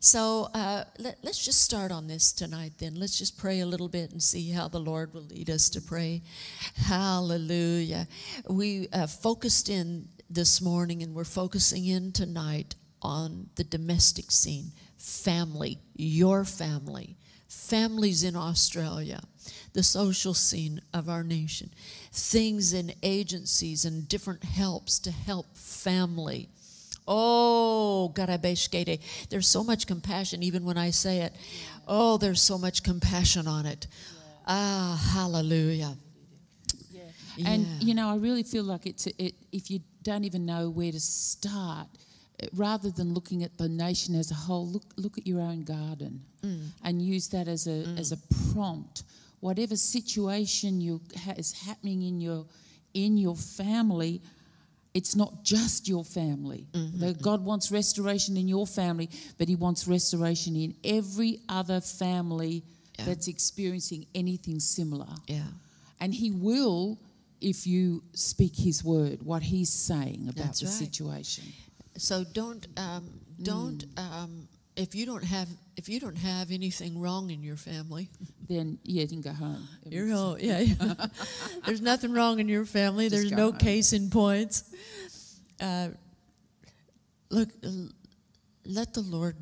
So 0.00 0.48
uh, 0.52 0.82
let, 0.98 1.24
us 1.24 1.44
just 1.44 1.62
start 1.62 1.92
on 1.92 2.08
this 2.08 2.32
tonight 2.32 2.72
then. 2.78 2.96
Let's 2.96 3.16
just 3.16 3.38
pray 3.38 3.60
a 3.60 3.66
little 3.66 3.86
bit 3.86 4.10
and 4.10 4.20
see 4.20 4.50
how 4.50 4.66
the 4.66 4.80
Lord 4.80 5.14
will 5.14 5.22
lead 5.22 5.48
us 5.48 5.70
to 5.70 5.80
pray. 5.80 6.22
Hallelujah. 6.74 8.08
We 8.50 8.88
uh, 8.92 9.06
focused 9.06 9.68
in 9.68 10.08
this 10.28 10.60
morning 10.60 11.04
and 11.04 11.14
we're 11.14 11.22
focusing 11.22 11.86
in 11.86 12.10
tonight 12.10 12.74
on 13.00 13.48
the 13.54 13.62
domestic 13.62 14.32
scene, 14.32 14.72
family, 14.98 15.78
your 15.94 16.44
family, 16.44 17.16
families 17.48 18.22
in 18.22 18.36
Australia, 18.36 19.20
the 19.72 19.82
social 19.82 20.34
scene 20.34 20.80
of 20.92 21.08
our 21.08 21.22
nation, 21.22 21.70
things 22.12 22.72
and 22.72 22.94
agencies 23.02 23.84
and 23.84 24.08
different 24.08 24.44
helps 24.44 24.98
to 25.00 25.10
help 25.10 25.56
family. 25.56 26.48
Oh, 27.08 28.12
Garabeshkede. 28.14 29.00
There's 29.30 29.46
so 29.46 29.62
much 29.62 29.86
compassion 29.86 30.42
even 30.42 30.64
when 30.64 30.76
I 30.76 30.90
say 30.90 31.20
it. 31.20 31.34
Oh, 31.86 32.16
there's 32.16 32.42
so 32.42 32.58
much 32.58 32.82
compassion 32.82 33.46
on 33.46 33.66
it. 33.66 33.86
Ah, 34.46 35.00
hallelujah. 35.14 35.96
And 37.44 37.82
you 37.82 37.94
know, 37.94 38.08
I 38.08 38.16
really 38.16 38.42
feel 38.42 38.64
like 38.64 38.86
it's 38.86 39.06
it, 39.06 39.34
if 39.52 39.70
you 39.70 39.80
don't 40.02 40.24
even 40.24 40.46
know 40.46 40.70
where 40.70 40.90
to 40.90 41.00
start, 41.00 41.88
rather 42.54 42.90
than 42.90 43.14
looking 43.14 43.42
at 43.42 43.56
the 43.58 43.68
nation 43.68 44.14
as 44.14 44.30
a 44.30 44.34
whole, 44.34 44.66
look 44.66 44.84
look 44.96 45.18
at 45.18 45.26
your 45.26 45.40
own 45.40 45.64
garden 45.64 46.22
mm. 46.42 46.68
and 46.84 47.02
use 47.02 47.28
that 47.28 47.48
as 47.48 47.66
a 47.66 47.84
mm. 47.84 47.98
as 47.98 48.12
a 48.12 48.18
prompt. 48.52 49.02
Whatever 49.40 49.76
situation 49.76 50.80
you 50.80 51.00
ha- 51.24 51.34
is 51.36 51.52
happening 51.52 52.02
in 52.02 52.20
your 52.20 52.46
in 52.94 53.16
your 53.16 53.36
family, 53.36 54.22
it's 54.94 55.14
not 55.14 55.44
just 55.44 55.88
your 55.88 56.04
family. 56.04 56.66
Mm-hmm. 56.72 57.00
That 57.00 57.22
God 57.22 57.44
wants 57.44 57.70
restoration 57.70 58.36
in 58.36 58.48
your 58.48 58.66
family, 58.66 59.10
but 59.38 59.48
He 59.48 59.56
wants 59.56 59.86
restoration 59.86 60.56
in 60.56 60.74
every 60.84 61.40
other 61.48 61.80
family 61.80 62.64
Yeah. 62.98 63.04
that's 63.06 63.28
experiencing 63.28 64.06
anything 64.14 64.60
similar. 64.60 65.14
Yeah. 65.26 65.42
And 66.00 66.14
He 66.14 66.30
will 66.30 66.98
if 67.40 67.66
you 67.66 68.02
speak 68.14 68.56
His 68.56 68.82
word, 68.82 69.22
what 69.22 69.42
He's 69.42 69.70
saying 69.70 70.28
about 70.28 70.46
That's 70.46 70.60
the 70.60 70.66
right. 70.66 70.74
situation. 70.74 71.44
So 71.98 72.24
don't 72.24 72.66
um, 72.76 73.20
don't 73.42 73.84
um, 73.96 74.48
if 74.76 74.94
you 74.94 75.06
don't 75.06 75.24
have 75.24 75.48
if 75.76 75.88
you 75.88 76.00
don't 76.00 76.16
have 76.18 76.50
anything 76.50 76.98
wrong 77.00 77.30
in 77.30 77.42
your 77.42 77.56
family, 77.56 78.08
Then, 78.48 78.78
yeah, 78.84 79.02
you 79.02 79.08
can 79.08 79.20
go 79.20 79.32
home. 79.32 79.68
you're 79.90 80.14
all 80.14 80.38
yeah. 80.38 80.60
yeah. 80.60 81.06
There's 81.66 81.80
nothing 81.80 82.12
wrong 82.12 82.38
in 82.40 82.48
your 82.48 82.64
family. 82.64 83.08
Just 83.08 83.14
There's 83.22 83.32
no 83.32 83.50
home. 83.50 83.58
case 83.58 83.92
in 83.92 84.10
points. 84.10 84.64
Uh, 85.60 85.88
look, 87.30 87.48
let 88.64 88.92
the 88.94 89.00
Lord 89.00 89.36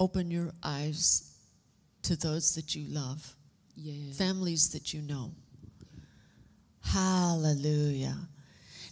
open 0.00 0.30
your 0.30 0.52
eyes 0.62 1.34
to 2.02 2.16
those 2.16 2.54
that 2.54 2.74
you 2.74 2.86
love, 2.88 3.34
Yeah. 3.74 4.12
families 4.12 4.70
that 4.70 4.92
you 4.94 5.02
know. 5.02 5.32
Hallelujah. 6.82 8.16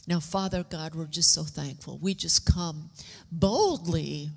Now, 0.06 0.20
Father 0.20 0.64
God, 0.68 0.94
we're 0.94 1.06
just 1.06 1.32
so 1.32 1.42
thankful. 1.42 1.98
We 1.98 2.14
just 2.14 2.46
come 2.46 2.90
boldly. 3.32 4.30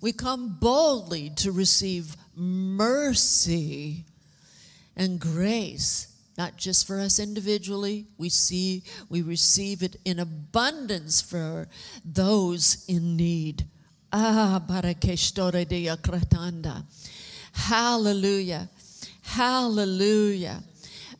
We 0.00 0.12
come 0.12 0.58
boldly 0.60 1.30
to 1.36 1.50
receive 1.50 2.16
mercy 2.36 4.04
and 4.96 5.18
grace, 5.18 6.06
not 6.38 6.56
just 6.56 6.86
for 6.86 7.00
us 7.00 7.18
individually. 7.18 8.06
We 8.16 8.28
see 8.28 8.84
we 9.08 9.22
receive 9.22 9.82
it 9.82 9.96
in 10.04 10.20
abundance 10.20 11.20
for 11.20 11.68
those 12.04 12.84
in 12.86 13.16
need. 13.16 13.66
Ah, 14.12 14.60
de. 14.68 15.88
Hallelujah. 17.52 18.68
Hallelujah. 19.22 20.62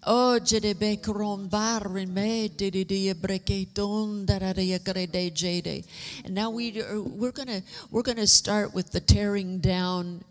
Oh, 0.05 0.37
jedebe 0.43 1.01
krombar 1.01 1.89
me 2.09 2.49
didi 2.49 3.15
breketon 3.15 4.27
daraya 4.27 4.83
grede 4.83 5.33
jede. 5.33 5.85
And 6.25 6.35
now 6.35 6.51
we 6.51 6.83
are, 6.83 7.01
we're 7.01 7.31
gonna 7.31 7.63
we're 7.93 8.03
gonna 8.03 8.27
start 8.27 8.75
with 8.75 8.91
the 8.91 8.99
tearing 8.99 9.61
down 9.61 10.25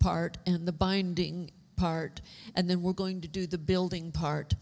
part 0.00 0.38
and 0.44 0.66
the 0.66 0.72
binding 0.72 1.52
part, 1.76 2.20
and 2.56 2.68
then 2.68 2.82
we're 2.82 2.94
going 2.94 3.20
to 3.20 3.28
do 3.28 3.46
the 3.46 3.58
building 3.58 4.10
part. 4.10 4.54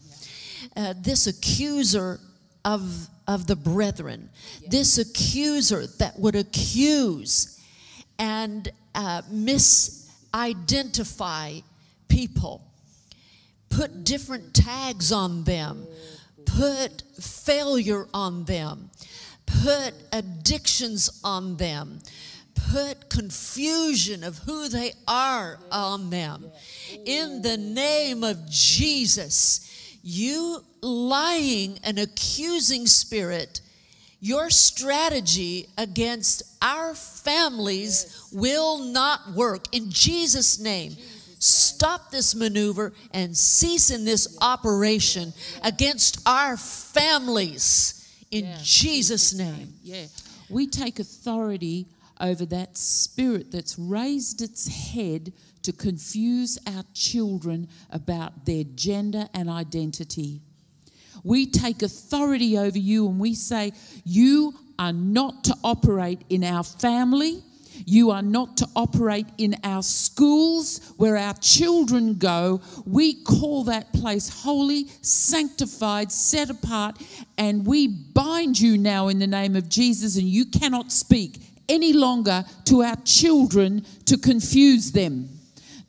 Uh, 0.75 0.93
this 0.95 1.25
accuser 1.25 2.19
of 2.63 3.07
of 3.27 3.47
the 3.47 3.55
brethren, 3.55 4.29
this 4.67 4.99
accuser 4.99 5.87
that 5.97 6.19
would 6.19 6.35
accuse 6.35 7.59
and 8.19 8.71
uh, 8.93 9.23
misidentify 9.33 11.63
people 12.07 12.61
put 13.71 14.03
different 14.03 14.53
tags 14.53 15.11
on 15.11 15.43
them, 15.45 15.87
put 16.45 17.03
failure 17.19 18.05
on 18.13 18.43
them, 18.45 18.91
put 19.45 19.93
addictions 20.11 21.21
on 21.23 21.57
them, 21.57 21.99
put 22.71 23.09
confusion 23.09 24.23
of 24.23 24.37
who 24.39 24.69
they 24.69 24.93
are 25.07 25.57
on 25.71 26.09
them. 26.09 26.51
In 27.05 27.41
the 27.41 27.57
name 27.57 28.23
of 28.23 28.49
Jesus, 28.49 29.97
you 30.03 30.63
lying 30.81 31.79
and 31.83 31.99
accusing 31.99 32.87
spirit, 32.87 33.61
your 34.19 34.49
strategy 34.49 35.67
against 35.77 36.43
our 36.61 36.93
families 36.93 38.29
will 38.31 38.79
not 38.79 39.31
work. 39.31 39.65
In 39.71 39.89
Jesus' 39.89 40.59
name, 40.59 40.95
stop 41.41 42.11
this 42.11 42.35
maneuver 42.35 42.93
and 43.13 43.35
cease 43.35 43.89
in 43.89 44.05
this 44.05 44.37
operation 44.41 45.33
against 45.63 46.21
our 46.25 46.55
families. 46.55 47.97
In 48.31 48.45
Yeah, 48.45 48.59
Jesus' 48.63 49.33
name. 49.33 49.73
Yeah. 49.83 50.05
We 50.49 50.67
take 50.67 50.99
authority 50.99 51.87
over 52.19 52.45
that 52.45 52.77
spirit 52.77 53.51
that's 53.51 53.77
raised 53.77 54.41
its 54.41 54.67
head 54.67 55.33
to 55.63 55.71
confuse 55.73 56.57
our 56.67 56.83
children 56.93 57.67
about 57.89 58.45
their 58.45 58.63
gender 58.75 59.27
and 59.33 59.49
identity. 59.49 60.41
We 61.23 61.45
take 61.45 61.81
authority 61.83 62.57
over 62.57 62.77
you 62.77 63.07
and 63.07 63.19
we 63.19 63.35
say, 63.35 63.73
You 64.03 64.53
are 64.79 64.93
not 64.93 65.43
to 65.45 65.55
operate 65.63 66.23
in 66.29 66.43
our 66.43 66.63
family. 66.63 67.43
You 67.85 68.11
are 68.11 68.21
not 68.21 68.57
to 68.57 68.67
operate 68.75 69.27
in 69.37 69.55
our 69.63 69.83
schools 69.83 70.93
where 70.97 71.17
our 71.17 71.33
children 71.35 72.15
go. 72.15 72.61
We 72.85 73.23
call 73.23 73.63
that 73.65 73.93
place 73.93 74.29
holy, 74.43 74.87
sanctified, 75.01 76.11
set 76.11 76.49
apart, 76.49 77.01
and 77.37 77.65
we 77.65 77.87
bind 77.87 78.59
you 78.59 78.77
now 78.77 79.07
in 79.07 79.19
the 79.19 79.27
name 79.27 79.55
of 79.55 79.69
Jesus, 79.69 80.15
and 80.17 80.27
you 80.27 80.45
cannot 80.45 80.91
speak 80.91 81.39
any 81.67 81.93
longer 81.93 82.43
to 82.65 82.83
our 82.83 82.97
children 83.05 83.85
to 84.05 84.17
confuse 84.17 84.91
them. 84.91 85.29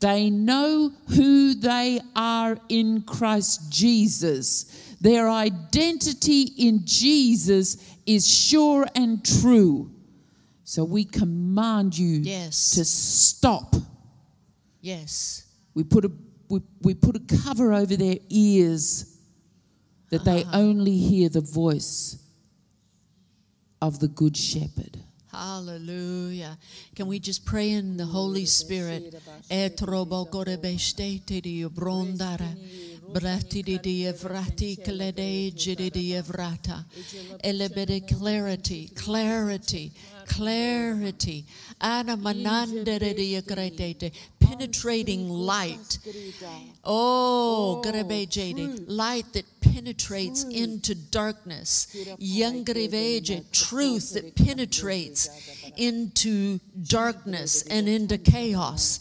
They 0.00 0.30
know 0.30 0.92
who 1.14 1.54
they 1.54 2.00
are 2.16 2.58
in 2.68 3.02
Christ 3.02 3.70
Jesus. 3.70 4.96
Their 5.00 5.30
identity 5.30 6.42
in 6.58 6.80
Jesus 6.84 7.76
is 8.04 8.28
sure 8.28 8.86
and 8.96 9.24
true. 9.24 9.91
So 10.64 10.84
we 10.84 11.04
command 11.04 11.98
you 11.98 12.20
Yes. 12.20 12.70
to 12.72 12.84
stop. 12.84 13.74
Yes. 14.80 15.44
We 15.74 15.84
put 15.84 16.04
a 16.04 16.10
we, 16.48 16.60
we 16.82 16.94
put 16.94 17.16
a 17.16 17.20
cover 17.44 17.72
over 17.72 17.96
their 17.96 18.18
ears 18.28 19.16
that 20.10 20.24
they 20.24 20.42
uh-huh. 20.42 20.58
only 20.58 20.98
hear 20.98 21.30
the 21.30 21.40
voice 21.40 22.18
of 23.80 24.00
the 24.00 24.08
good 24.08 24.36
shepherd. 24.36 24.98
Hallelujah. 25.32 26.58
Can 26.94 27.06
we 27.06 27.18
just 27.18 27.46
pray 27.46 27.70
in 27.70 27.96
the 27.96 28.04
Holy 28.04 28.44
Spirit? 28.44 29.14
Etrobokorebeshtetedio 29.50 31.70
brondara. 31.70 32.54
Bratididia 33.14 34.12
vrati 34.12 34.76
klede 34.76 35.50
jididia 35.52 36.22
vrata. 36.22 36.84
Elebede 37.42 38.06
clarity, 38.06 38.90
clarity, 38.94 39.90
clarity. 40.26 41.44
Penetrating 44.40 45.28
light. 45.28 45.98
Oh. 46.84 47.82
Light 48.86 49.32
that 49.32 49.44
penetrates 49.60 50.44
into 50.44 50.94
darkness. 50.94 51.86
Yangreveje. 52.20 53.44
Truth 53.52 54.14
that 54.14 54.34
penetrates 54.36 55.28
into 55.76 56.60
darkness 56.86 57.62
and 57.62 57.88
into 57.88 58.18
chaos. 58.18 59.00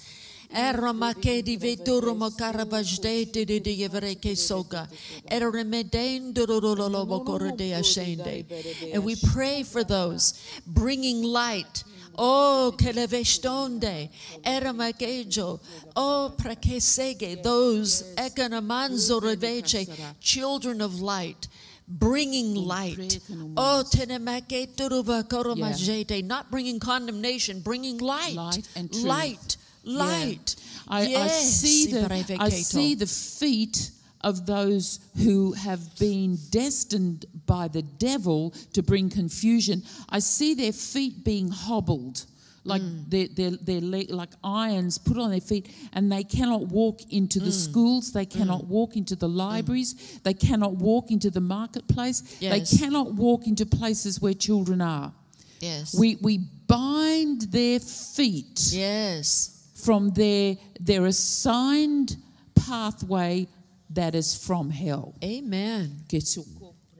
Eramakedi 0.54 1.58
veturumo 1.60 2.30
karabajde 2.32 3.32
de 3.32 3.46
de 3.46 3.78
yevreke 3.78 4.36
soga. 4.38 4.88
Eremedendurulolobo 5.30 7.26
korode 7.26 7.72
ashende. 7.72 8.46
And 8.94 9.04
we 9.04 9.16
pray 9.34 9.64
for 9.64 9.84
those 9.84 10.34
bringing 10.68 11.24
light. 11.24 11.84
Oh, 12.18 12.74
kelevestonde, 12.78 14.10
eramakejo, 14.44 15.60
oh, 15.96 16.34
prakesege, 16.38 17.42
those 17.42 18.04
ekanamanzo 18.16 19.22
reveche, 19.22 19.88
children 20.20 20.82
of 20.82 21.00
light, 21.00 21.48
bringing 21.88 22.54
light. 22.54 23.20
Oh, 23.56 23.84
tenemake 23.90 24.76
turuva 24.76 25.24
koromajete, 25.24 26.22
not 26.24 26.52
bringing 26.52 26.80
condemnation, 26.80 27.62
bringing 27.62 27.98
light. 27.98 28.36
Light 28.36 28.68
and 28.76 28.92
truth. 28.92 29.06
Light, 29.06 29.58
light. 29.84 30.56
I, 30.88 31.02
I 31.02 31.08
Yes, 31.08 31.50
see 31.50 31.92
the 31.92 32.38
I 32.40 32.50
see 32.50 32.96
the 32.96 33.08
feet 33.08 33.92
of 34.22 34.46
those 34.46 35.00
who 35.18 35.54
have 35.54 35.98
been 35.98 36.38
destined 36.50 37.26
by 37.46 37.68
the 37.68 37.82
devil 37.82 38.52
to 38.74 38.84
bring 38.84 39.10
confusion. 39.10 39.84
I 40.10 40.20
see 40.20 40.54
their 40.54 40.74
feet 40.74 41.24
being 41.24 41.50
hobbled. 41.50 42.26
Like 42.64 42.84
mm. 42.84 43.10
their, 43.10 43.28
their, 43.28 43.58
their 43.58 43.82
leg, 43.82 44.12
like 44.12 44.30
irons 44.44 45.00
put 45.00 45.18
on 45.18 45.32
their 45.32 45.42
feet, 45.42 45.74
and 45.94 46.12
they 46.12 46.24
cannot 46.24 46.68
walk 46.68 47.02
into 47.12 47.40
the 47.40 47.50
mm. 47.50 47.70
schools. 47.70 48.14
They 48.14 48.28
mm. 48.28 48.38
cannot 48.38 48.66
walk 48.66 48.96
into 48.96 49.16
the 49.16 49.28
libraries. 49.28 50.20
They 50.20 50.36
cannot 50.36 50.76
walk 50.76 51.10
into 51.10 51.32
the 51.32 51.42
marketplace. 51.42 52.38
Yes. 52.40 52.70
They 52.70 52.78
cannot 52.78 53.14
walk 53.14 53.48
into 53.48 53.66
places 53.66 54.22
where 54.22 54.36
children 54.36 54.80
are. 54.80 55.12
Yes. 55.60 55.96
We, 55.98 56.18
we 56.22 56.38
bind 56.68 57.42
their 57.52 57.80
feet 57.80 58.60
yes. 58.72 59.61
From 59.84 60.12
their, 60.12 60.58
their 60.80 61.06
assigned 61.06 62.16
pathway 62.56 63.48
that 63.90 64.16
is 64.16 64.36
from 64.36 64.70
hell. 64.70 65.14
Amen. 65.24 66.04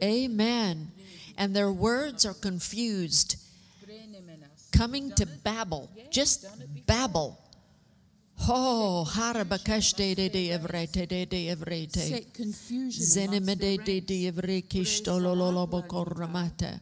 Amen. 0.04 0.92
And 1.38 1.56
their 1.56 1.72
words 1.72 2.26
are 2.26 2.34
confused, 2.34 3.38
coming 4.72 5.12
to 5.14 5.26
babble, 5.26 5.90
just 6.10 6.46
babble. 6.86 7.38
Oh, 8.50 9.06
harabakashte 9.08 10.16
de 10.16 10.30
de 10.30 10.50
evrete 10.50 11.08
de 11.08 11.26
de 11.26 11.50
evrete. 11.50 12.00
Set 12.00 12.34
confusion 12.34 13.30
amongst 13.30 13.60
their 13.60 13.78
Zenemede 13.78 13.86
de 13.86 14.02
de 14.02 14.32
evrikishtololobokoramata. 14.32 16.80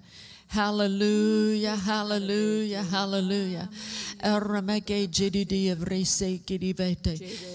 Hallelujah, 0.50 1.76
hallelujah, 1.76 2.82
hallelujah. 2.82 3.70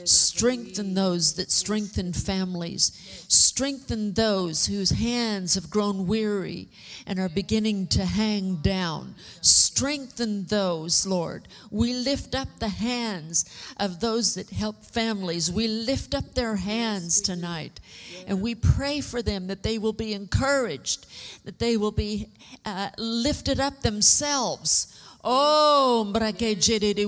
Strengthen 0.04 0.94
those 0.94 1.34
that 1.34 1.50
strengthen 1.50 2.12
families. 2.12 3.26
Strengthen 3.28 4.12
those 4.12 4.66
whose 4.66 4.90
hands 4.90 5.54
have 5.56 5.70
grown 5.70 6.06
weary 6.06 6.68
and 7.04 7.18
are 7.18 7.28
beginning 7.28 7.88
to 7.88 8.04
hang 8.04 8.56
down. 8.56 9.16
Strengthen 9.40 10.44
those, 10.44 11.04
Lord. 11.04 11.48
We 11.72 11.92
lift 11.94 12.34
up 12.34 12.60
the 12.60 12.68
hands 12.68 13.44
of 13.76 13.98
those 13.98 14.34
that 14.34 14.50
help 14.50 14.84
families. 14.84 15.50
We 15.50 15.66
lift 15.66 16.14
up 16.14 16.34
their 16.34 16.56
hands 16.56 17.20
tonight. 17.20 17.80
And 18.28 18.40
we 18.40 18.54
pray 18.54 19.00
for 19.00 19.20
them 19.20 19.48
that 19.48 19.64
they 19.64 19.78
will 19.78 19.92
be 19.92 20.14
encouraged, 20.14 21.06
that 21.44 21.58
they 21.58 21.76
will 21.76 21.92
be 21.92 22.28
uh, 22.64 22.83
lifted 22.98 23.60
up 23.60 23.80
themselves. 23.82 24.90
Oh, 25.26 26.12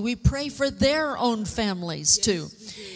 we 0.01 0.15
pray 0.15 0.49
for 0.49 0.71
their 0.71 1.17
own 1.17 1.45
families 1.45 2.17
too. 2.17 2.47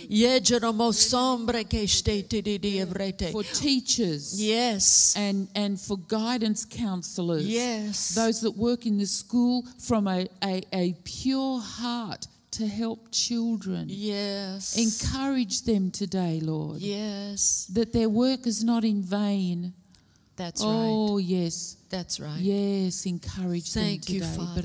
Yejeromo 0.09 0.91
sombrake 0.91 1.85
shtetididi 1.87 2.83
evrete. 2.83 3.31
For 3.31 3.43
teachers 3.43 4.41
Yes. 4.41 5.13
and, 5.15 5.47
and 5.55 5.79
for 5.79 5.97
guidance 6.07 6.65
counselors. 6.65 7.45
Yes. 7.47 8.09
Those 8.15 8.41
that 8.41 8.57
work 8.57 8.85
in 8.85 8.97
the 8.97 9.05
school 9.05 9.63
from 9.79 10.07
a, 10.07 10.27
a, 10.43 10.63
a 10.73 10.93
pure 11.03 11.59
heart 11.61 12.27
to 12.51 12.67
help 12.67 13.11
children. 13.11 13.85
Yes. 13.89 14.75
Encourage 14.77 15.61
them 15.61 15.91
today, 15.91 16.39
Lord. 16.41 16.79
Yes. 16.79 17.67
That 17.71 17.93
their 17.93 18.09
work 18.09 18.45
is 18.45 18.63
not 18.63 18.83
in 18.83 19.01
vain. 19.01 19.73
That's 20.35 20.61
oh, 20.63 20.67
right. 20.67 21.11
oh, 21.13 21.17
yes. 21.19 21.77
That's 21.91 22.19
right. 22.19 22.39
Yes, 22.39 23.05
encourage 23.05 23.71
Thank 23.71 24.05
them 24.05 24.15
you. 24.15 24.23
Father. 24.23 24.61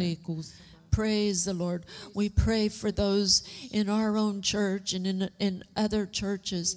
Praise 0.93 1.45
the 1.45 1.53
Lord. 1.53 1.85
We 2.14 2.31
pray 2.31 2.70
for 2.70 2.91
those 2.91 3.43
in 3.70 3.91
our 3.91 4.16
own 4.16 4.41
church 4.41 4.95
and 4.95 5.07
in, 5.07 5.31
in 5.39 5.64
other 5.77 6.07
churches 6.07 6.77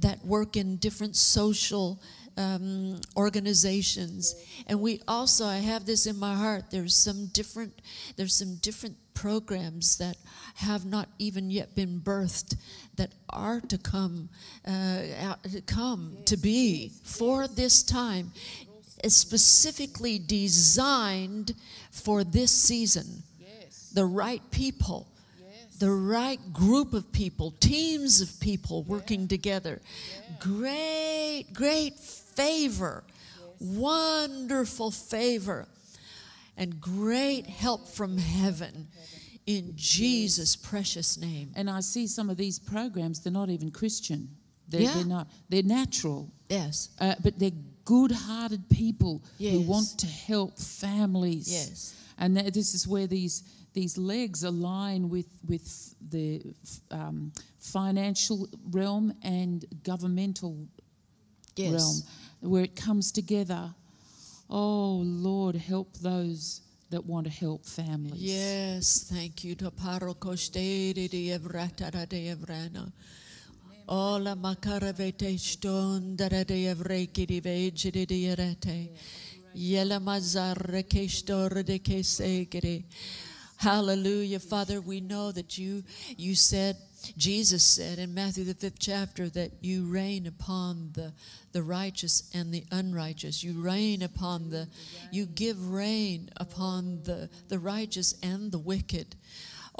that 0.00 0.24
work 0.24 0.56
in 0.56 0.76
different 0.78 1.14
social 1.14 2.02
um, 2.36 3.00
organizations. 3.16 4.34
And 4.66 4.80
we 4.80 5.02
also, 5.06 5.44
I 5.46 5.58
have 5.58 5.84
this 5.84 6.06
in 6.06 6.18
my 6.18 6.34
heart. 6.34 6.70
There's 6.70 6.96
some 6.96 7.26
different, 7.26 7.80
there's 8.16 8.34
some 8.34 8.56
different 8.56 8.96
programs 9.14 9.98
that 9.98 10.16
have 10.54 10.86
not 10.86 11.08
even 11.18 11.50
yet 11.50 11.74
been 11.74 12.00
birthed 12.00 12.56
that 12.96 13.12
are 13.28 13.60
to 13.60 13.76
come, 13.78 14.30
uh, 14.66 15.02
out- 15.20 15.44
to 15.44 15.60
come 15.60 16.16
to 16.24 16.36
be 16.36 16.90
for 17.04 17.46
this 17.46 17.82
time, 17.82 18.32
is 19.04 19.16
specifically 19.16 20.18
designed 20.18 21.54
for 21.90 22.24
this 22.24 22.50
season 22.52 23.22
Yes. 23.38 23.90
the 23.92 24.04
right 24.04 24.42
people, 24.50 25.08
yes. 25.40 25.76
the 25.78 25.90
right 25.90 26.52
group 26.52 26.92
of 26.94 27.10
people, 27.12 27.52
teams 27.60 28.20
of 28.20 28.38
people 28.40 28.82
working 28.84 29.28
together. 29.28 29.80
Great, 30.38 31.46
great 31.52 31.98
favor, 31.98 33.04
yes. 33.08 33.48
wonderful 33.60 34.90
favor, 34.90 35.66
and 36.56 36.80
great 36.80 37.46
help 37.46 37.88
from 37.88 38.18
heaven 38.18 38.88
in 39.46 39.72
Jesus' 39.76 40.56
precious 40.56 41.16
name. 41.16 41.50
And 41.56 41.68
I 41.70 41.80
see 41.80 42.06
some 42.06 42.28
of 42.30 42.36
these 42.36 42.58
programs, 42.58 43.20
they're 43.20 43.32
not 43.32 43.48
even 43.50 43.70
Christian. 43.70 44.36
They're, 44.68 44.82
Yeah. 44.82 44.94
they're 44.94 45.04
not. 45.04 45.28
They're 45.48 45.62
natural. 45.64 46.30
Yes, 46.48 46.90
Uh, 47.00 47.14
but 47.22 47.38
they're 47.38 47.50
good-hearted 47.90 48.68
people 48.68 49.20
who 49.38 49.62
want 49.62 49.98
to 49.98 50.06
help 50.06 50.56
families. 50.56 51.50
yes, 51.50 51.96
And 52.18 52.36
that, 52.36 52.54
this 52.54 52.72
is 52.72 52.86
where 52.86 53.08
these 53.08 53.42
these 53.72 53.98
legs 53.98 54.44
align 54.44 55.08
with 55.08 55.26
with 55.46 55.94
the 56.10 56.42
um, 56.90 57.32
financial 57.58 58.48
realm 58.70 59.12
and 59.22 59.64
governmental 59.82 60.68
yes. 61.56 61.72
realm, 61.72 62.52
where 62.52 62.62
it 62.62 62.76
comes 62.76 63.10
together. 63.10 63.74
Oh 64.48 65.02
Lord, 65.04 65.56
help 65.56 65.96
those 65.98 66.60
that 66.90 67.04
want 67.06 67.26
to 67.26 67.32
help 67.32 67.66
families. 67.66 68.22
Yes, 68.22 69.04
thank 69.10 69.42
you. 72.80 72.92
Ola 73.90 74.36
makaravete 74.36 75.36
stondara 75.36 76.46
de 76.46 76.66
evreki 76.66 77.26
di 77.26 77.40
vegiri 77.40 78.06
di 78.06 78.22
erete. 78.26 78.88
Yela 79.52 79.98
kestor 80.84 81.64
de. 81.64 82.84
Hallelujah. 83.56 84.38
Father, 84.38 84.80
we 84.80 85.00
know 85.00 85.32
that 85.32 85.58
you 85.58 85.82
you 86.16 86.36
said 86.36 86.76
Jesus 87.16 87.64
said 87.64 87.98
in 87.98 88.14
Matthew 88.14 88.44
the 88.44 88.54
fifth 88.54 88.78
chapter 88.78 89.28
that 89.30 89.50
you 89.60 89.86
rain 89.86 90.28
upon 90.28 90.90
the 90.92 91.12
the 91.50 91.64
righteous 91.64 92.30
and 92.32 92.54
the 92.54 92.64
unrighteous. 92.70 93.42
You 93.42 93.60
rain 93.60 94.02
upon 94.02 94.50
the 94.50 94.68
you 95.10 95.26
give 95.26 95.68
rain 95.68 96.30
upon 96.36 97.02
the, 97.02 97.28
the 97.48 97.58
righteous 97.58 98.14
and 98.22 98.52
the 98.52 98.58
wicked. 98.60 99.16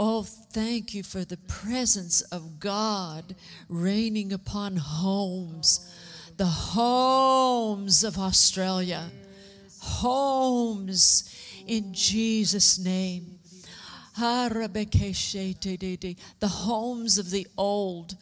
Oh, 0.02 0.22
thank 0.22 0.94
you 0.94 1.02
for 1.02 1.26
the 1.26 1.36
presence 1.36 2.22
of 2.22 2.58
God 2.58 3.34
raining 3.68 4.32
upon 4.32 4.76
homes, 4.76 5.94
the 6.38 6.46
homes 6.46 8.02
of 8.02 8.16
Australia, 8.16 9.10
homes 9.78 11.36
in 11.66 11.92
Jesus' 11.92 12.78
name. 12.78 13.40
The 14.16 14.78
homes 16.48 17.18
of 17.18 17.30
the 17.30 17.46
old, 17.58 18.16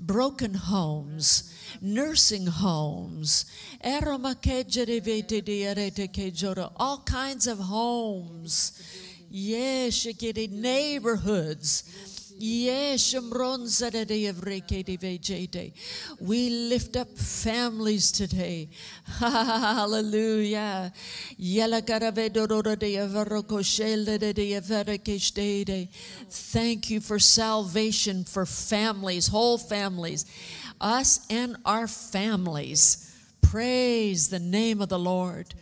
broken 0.00 0.54
homes, 0.54 1.54
nursing 1.80 2.48
homes, 2.48 3.44
all 6.76 7.04
kinds 7.04 7.46
of 7.46 7.58
homes. 7.58 8.72
Yes, 9.30 10.04
neighborhoods. 10.50 11.84
Yes, 12.42 13.14
we 16.20 16.50
lift 16.50 16.96
up 16.96 17.08
families 17.18 18.10
today. 18.10 18.70
Hallelujah. 19.18 20.92
Thank 26.30 26.90
you 26.90 27.00
for 27.00 27.18
salvation 27.18 28.24
for 28.24 28.46
families, 28.46 29.28
whole 29.28 29.58
families, 29.58 30.24
us 30.80 31.26
and 31.28 31.56
our 31.66 31.86
families. 31.86 33.06
Praise 33.42 34.28
the 34.28 34.38
name 34.38 34.80
of 34.80 34.88
the 34.88 34.98
Lord. 34.98 35.54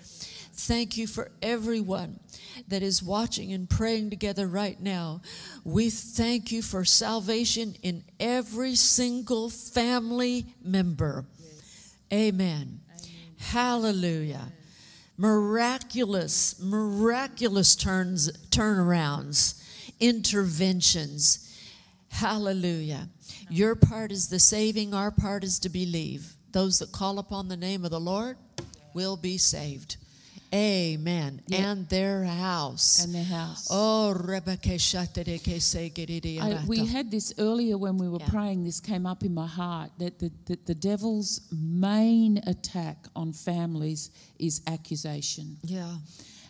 Thank 0.53 0.97
you 0.97 1.09
for 1.09 1.31
everyone 1.43 2.21
that 2.67 2.83
is 2.83 3.03
watching 3.03 3.53
and 3.53 3.71
praying 3.71 4.11
together 4.11 4.47
right 4.47 4.81
now. 4.81 5.21
We 5.65 5.91
thank 5.91 6.51
you 6.51 6.63
for 6.63 6.85
salvation 6.85 7.77
in 7.83 8.05
every 8.19 8.75
single 8.75 9.51
family 9.51 10.47
member. 10.63 11.25
Amen. 12.13 12.81
Hallelujah. 13.39 14.53
Miraculous, 15.17 16.61
miraculous 16.61 17.77
turns, 17.77 18.31
turnarounds, 18.51 19.63
interventions. 20.01 21.45
Hallelujah. 22.11 23.09
Your 23.51 23.75
part 23.75 24.13
is 24.13 24.29
the 24.29 24.39
saving, 24.39 24.95
our 24.95 25.11
part 25.11 25.45
is 25.45 25.59
to 25.61 25.69
believe. 25.69 26.35
Those 26.53 26.79
that 26.79 26.93
call 26.93 27.19
upon 27.19 27.49
the 27.49 27.57
name 27.57 27.85
of 27.85 27.91
the 27.91 28.01
Lord 28.01 28.37
will 28.95 29.17
be 29.17 29.39
saved. 29.39 29.97
Amen. 30.55 31.43
Yeah. 31.47 31.71
And 31.73 31.89
their 31.91 32.25
house. 32.25 33.05
And 33.05 33.15
their 33.15 33.25
house. 33.25 33.69
Oh, 33.71 34.13
Rebecca 34.15 34.71
Shatereke 34.79 35.57
Segedidi 35.61 36.41
I, 36.41 36.65
we 36.67 36.87
had 36.87 37.11
this 37.11 37.35
earlier 37.39 37.77
when 37.77 37.99
we 37.99 38.09
were 38.09 38.19
Yeah. 38.21 38.29
praying. 38.31 38.65
This 38.65 38.81
came 38.81 39.05
up 39.05 39.23
in 39.25 39.35
my 39.35 39.47
heart 39.47 39.91
that 39.99 40.19
the, 40.19 40.31
the, 40.47 40.59
the 40.65 40.75
devil's 40.75 41.43
main 41.53 42.39
attack 42.47 42.97
on 43.15 43.33
families 43.35 44.11
is 44.39 44.63
accusation. 44.67 45.59
Yeah. 45.63 45.97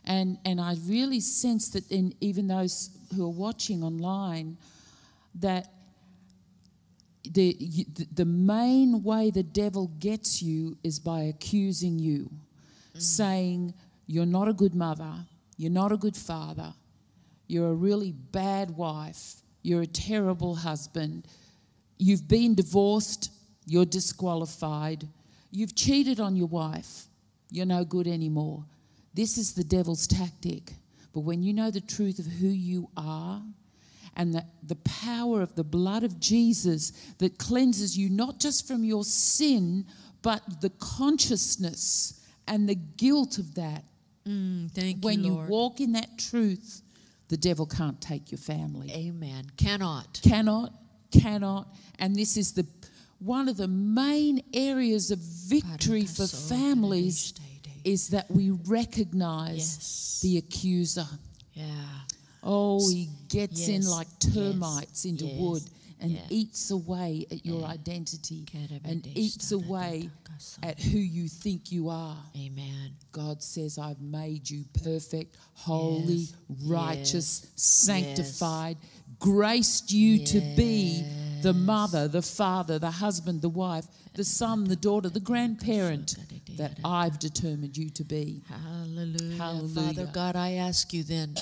And, 0.05 0.39
and 0.45 0.61
I 0.61 0.77
really 0.87 1.19
sense 1.21 1.69
that 1.71 1.91
in 1.91 2.15
even 2.21 2.47
those 2.47 2.91
who 3.17 3.25
are 3.27 3.29
watching 3.47 3.83
online, 3.83 4.59
that 5.41 5.73
the, 7.25 7.57
the- 7.95 8.07
the 8.15 8.25
main 8.25 9.03
way 9.03 9.31
the 9.33 9.43
devil 9.43 9.89
gets 9.99 10.41
you 10.41 10.79
is 10.85 11.01
by 11.01 11.23
accusing 11.23 11.99
you. 11.99 12.31
Mm. 12.95 13.03
saying, 13.03 13.75
You're 14.09 14.27
not 14.27 14.49
a 14.49 14.55
good 14.55 14.75
mother, 14.75 15.13
you're 15.59 15.71
not 15.71 15.93
a 15.93 15.97
good 15.99 16.17
father, 16.17 16.73
you're 17.47 17.69
a 17.69 17.75
really 17.75 18.11
bad 18.13 18.71
wife, 18.71 19.35
you're 19.63 19.83
a 19.83 19.87
terrible 19.87 20.57
husband, 20.57 21.29
you've 21.99 22.27
been 22.27 22.55
divorced, 22.55 23.31
you're 23.67 23.85
disqualified, 23.85 25.07
you've 25.51 25.77
cheated 25.77 26.21
on 26.21 26.37
your 26.37 26.47
wife, 26.47 27.05
you're 27.51 27.67
no 27.67 27.85
good 27.85 28.07
anymore. 28.07 28.65
This 29.13 29.37
is 29.37 29.53
the 29.53 29.65
devil's 29.65 30.07
tactic. 30.07 30.73
But 31.13 31.21
when 31.21 31.43
you 31.43 31.53
know 31.53 31.71
the 31.71 31.81
truth 31.81 32.19
of 32.19 32.27
who 32.27 32.49
you 32.49 32.89
are, 32.97 33.43
and 34.17 34.35
the, 34.35 34.45
the 34.63 34.77
power 34.77 35.43
of 35.43 35.55
the 35.55 35.65
blood 35.65 36.03
of 36.03 36.19
Jesus 36.19 36.91
that 37.19 37.39
cleanses 37.39 37.97
you 37.97 38.09
not 38.11 38.41
just 38.41 38.67
from 38.67 38.85
your 38.85 39.05
sin, 39.05 39.87
but 40.23 40.61
the 40.61 40.71
consciousness 40.71 42.21
and 42.49 42.69
the 42.69 42.75
guilt 42.75 43.39
of 43.39 43.55
that. 43.55 43.85
Mm, 44.29 44.71
thank 44.73 45.03
when 45.05 45.21
you, 45.21 45.27
you 45.27 45.33
Lord. 45.35 45.49
walk 45.49 45.81
in 45.81 45.93
that 45.93 46.19
truth, 46.19 46.83
the 47.29 47.37
devil 47.37 47.67
can't 47.67 48.01
take 48.01 48.31
your 48.31 48.39
family. 48.39 48.91
Amen. 48.93 49.45
Cannot. 49.57 50.21
Cannot, 50.23 50.73
cannot. 51.11 51.69
And 51.99 52.15
this 52.15 52.37
is 52.37 52.53
the 52.53 52.67
one 53.21 53.49
of 53.49 53.57
the 53.57 53.69
main 53.69 54.43
areas 54.55 55.11
of 55.11 55.19
victory 55.19 56.05
for 56.05 56.27
families 56.27 57.35
is 57.85 58.09
that 58.11 58.31
we 58.31 58.51
recognize 58.51 59.57
Yes. 59.57 60.19
the 60.23 60.37
accuser. 60.39 61.07
Yeah. 61.55 61.65
Oh, 62.43 62.89
he 62.89 63.09
gets 63.29 63.67
in 63.67 63.83
Yes, 63.83 63.89
like 63.89 64.07
yes, 64.23 64.35
termites 64.35 65.05
into 65.05 65.25
yes, 65.27 65.41
wood 65.41 65.63
and 66.01 66.13
yeah. 66.13 66.21
eats 66.31 66.71
away 66.71 67.27
at 67.31 67.45
your 67.45 67.61
Yeah. 67.61 67.67
identity 67.67 68.47
and 68.85 69.07
eats 69.15 69.53
away 69.53 70.11
at 70.63 70.81
who 70.81 70.99
you 70.99 71.29
think 71.29 71.73
you 71.73 71.89
are. 71.89 72.17
Amen. 72.37 72.93
God 73.13 73.43
says, 73.43 73.79
I've 73.79 74.01
made 74.01 74.49
you 74.49 74.65
perfect, 74.85 75.37
holy, 75.55 76.15
Yes, 76.15 76.35
righteous, 76.65 77.41
yes, 77.43 77.53
sanctified, 77.57 78.77
graced 79.19 79.93
you 79.93 80.25
to 80.27 80.41
be 80.57 81.05
the 81.43 81.53
mother, 81.53 82.09
the 82.09 82.23
father, 82.23 82.79
the 82.79 82.91
husband, 82.91 83.43
the 83.43 83.49
wife, 83.49 83.87
the 84.15 84.25
son, 84.25 84.65
the 84.65 84.77
daughter, 84.77 85.09
the 85.09 85.21
grandparent 85.21 86.17
that 86.57 86.79
I've 86.85 87.19
determined 87.19 87.77
you 87.77 87.91
to 87.91 88.05
be. 88.05 88.43
Hallelujah. 88.49 89.37
Father 89.37 89.59
Hallelujah. 89.59 90.11
God, 90.13 90.37
I 90.37 90.53
ask 90.55 90.93
you 90.93 91.05
then, 91.05 91.37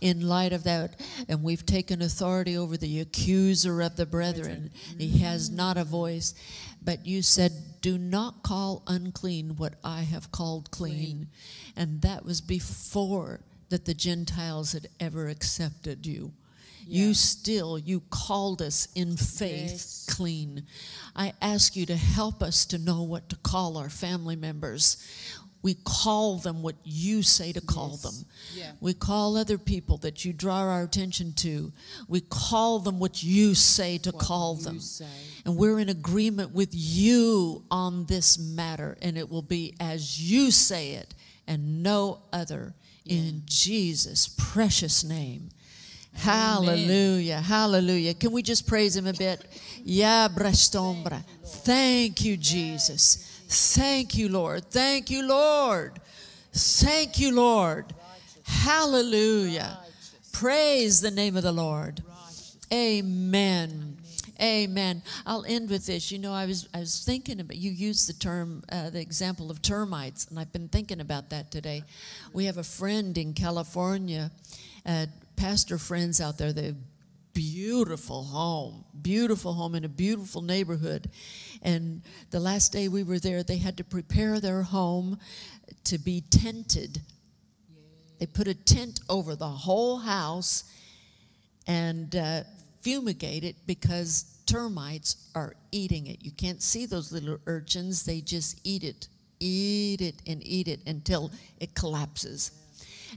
in 0.00 0.26
light 0.26 0.52
of 0.52 0.64
that, 0.64 1.00
and 1.28 1.42
we've 1.42 1.64
taken 1.64 2.02
authority 2.02 2.56
over 2.56 2.76
the 2.76 3.00
accuser 3.00 3.80
of 3.80 3.96
the 3.96 4.06
brethren. 4.06 4.70
He 4.98 5.18
has 5.18 5.50
mm. 5.50 5.54
not 5.54 5.76
a 5.76 5.84
voice. 5.84 6.34
But 6.82 7.04
you 7.04 7.22
said, 7.22 7.52
Do 7.80 7.98
not 7.98 8.42
call 8.42 8.82
unclean 8.86 9.56
what 9.56 9.74
I 9.82 10.02
have 10.02 10.30
called 10.30 10.70
clean. 10.70 11.28
And 11.76 12.02
that 12.02 12.24
was 12.24 12.40
before 12.40 13.40
that 13.70 13.84
the 13.84 13.94
Gentiles 13.94 14.72
had 14.72 14.86
ever 15.00 15.28
accepted 15.28 16.06
you. 16.06 16.32
You 16.88 17.14
still, 17.14 17.78
you 17.78 18.00
called 18.10 18.62
us 18.62 18.88
in 18.94 19.16
faith 19.16 19.70
Yes. 19.72 20.06
clean. 20.08 20.66
I 21.14 21.32
ask 21.42 21.74
you 21.76 21.84
to 21.86 21.96
help 21.96 22.42
us 22.42 22.64
to 22.66 22.78
know 22.78 23.02
what 23.02 23.28
to 23.30 23.36
call 23.36 23.76
our 23.76 23.90
family 23.90 24.36
members. 24.36 24.96
We 25.62 25.74
call 25.74 26.36
them 26.38 26.62
what 26.62 26.76
you 26.84 27.22
say 27.24 27.52
to 27.52 27.60
call 27.60 27.92
Yes. 27.92 28.02
them. 28.02 28.26
Yeah. 28.54 28.72
We 28.80 28.94
call 28.94 29.36
other 29.36 29.58
people 29.58 29.96
that 29.98 30.24
you 30.24 30.32
draw 30.32 30.58
our 30.58 30.82
attention 30.84 31.32
to. 31.38 31.72
We 32.06 32.20
call 32.20 32.78
them 32.78 33.00
what 33.00 33.22
you 33.24 33.56
say 33.56 33.98
to 33.98 34.12
What 34.12 34.22
call 34.24 34.54
them. 34.54 34.78
say. 34.80 35.06
And 35.44 35.56
we're 35.56 35.80
in 35.80 35.88
agreement 35.88 36.52
with 36.52 36.68
you 36.72 37.64
on 37.68 38.06
this 38.06 38.38
matter, 38.38 38.96
and 39.02 39.18
it 39.18 39.28
will 39.28 39.42
be 39.42 39.74
as 39.80 40.20
you 40.20 40.52
say 40.52 40.92
it 40.92 41.14
and 41.48 41.82
no 41.82 42.22
other. 42.32 42.74
In 43.04 43.42
Jesus' 43.46 44.28
precious 44.36 45.04
name. 45.04 45.50
Hallelujah. 46.16 47.40
Hallelujah. 47.40 48.14
Can 48.14 48.32
we 48.32 48.42
just 48.42 48.66
praise 48.66 48.96
him 48.96 49.06
a 49.06 49.12
bit? 49.12 49.44
Ya 49.84 50.28
brastombra. 50.28 51.22
Thank 51.44 52.24
you, 52.24 52.36
Jesus. 52.36 53.44
Thank 53.48 54.16
you, 54.16 54.28
Lord. 54.28 54.64
Thank 54.70 55.10
you, 55.10 55.26
Lord. 55.26 56.00
Thank 56.52 57.18
you, 57.18 57.34
Lord. 57.34 57.94
Hallelujah. 58.44 59.78
Praise 60.32 61.00
the 61.00 61.10
name 61.10 61.36
of 61.36 61.42
the 61.42 61.52
Lord. 61.52 62.02
Amen. 62.72 63.96
Amen. 64.40 65.02
I'll 65.24 65.44
end 65.46 65.70
with 65.70 65.86
this. 65.86 66.12
You 66.12 66.18
know, 66.18 66.32
I 66.32 66.44
was 66.46 66.68
I 66.74 66.80
was 66.80 67.02
thinking 67.04 67.40
about 67.40 67.56
you 67.56 67.70
used 67.70 68.08
the 68.08 68.12
term 68.12 68.62
uh, 68.70 68.90
the 68.90 69.00
example 69.00 69.50
of 69.50 69.62
termites, 69.62 70.26
and 70.26 70.38
I've 70.38 70.52
been 70.52 70.68
thinking 70.68 71.00
about 71.00 71.30
that 71.30 71.50
today. 71.50 71.84
We 72.32 72.44
have 72.44 72.58
a 72.58 72.64
friend 72.64 73.16
in 73.16 73.32
California, 73.32 74.30
uh, 74.84 75.06
pastor 75.36 75.78
friends 75.78 76.20
out 76.20 76.38
there. 76.38 76.52
They 76.52 76.74
beautiful 77.36 78.24
home, 78.24 78.84
beautiful 79.02 79.52
home 79.52 79.74
in 79.74 79.84
a 79.84 79.88
beautiful 79.88 80.40
neighborhood, 80.40 81.10
and 81.60 82.00
the 82.30 82.40
last 82.40 82.72
day 82.72 82.88
we 82.88 83.02
were 83.02 83.18
there, 83.18 83.42
they 83.42 83.58
had 83.58 83.76
to 83.76 83.84
prepare 83.84 84.40
their 84.40 84.62
home 84.62 85.18
to 85.84 85.98
be 85.98 86.22
tented. 86.30 87.02
They 88.18 88.26
put 88.26 88.48
a 88.48 88.54
tent 88.54 89.00
over 89.10 89.36
the 89.36 89.48
whole 89.48 89.98
house 89.98 90.64
and 91.66 92.16
uh, 92.16 92.44
fumigate 92.80 93.44
it 93.44 93.56
because 93.66 94.40
termites 94.46 95.28
are 95.34 95.54
eating 95.72 96.06
it. 96.06 96.24
You 96.24 96.30
can't 96.30 96.62
see 96.62 96.86
those 96.86 97.12
little 97.12 97.38
urchins, 97.46 98.04
they 98.04 98.22
just 98.22 98.60
eat 98.64 98.84
it, 98.84 99.08
eat 99.40 100.00
it, 100.00 100.22
and 100.26 100.40
eat 100.46 100.68
it 100.68 100.80
until 100.86 101.30
it 101.60 101.74
collapses. 101.74 102.52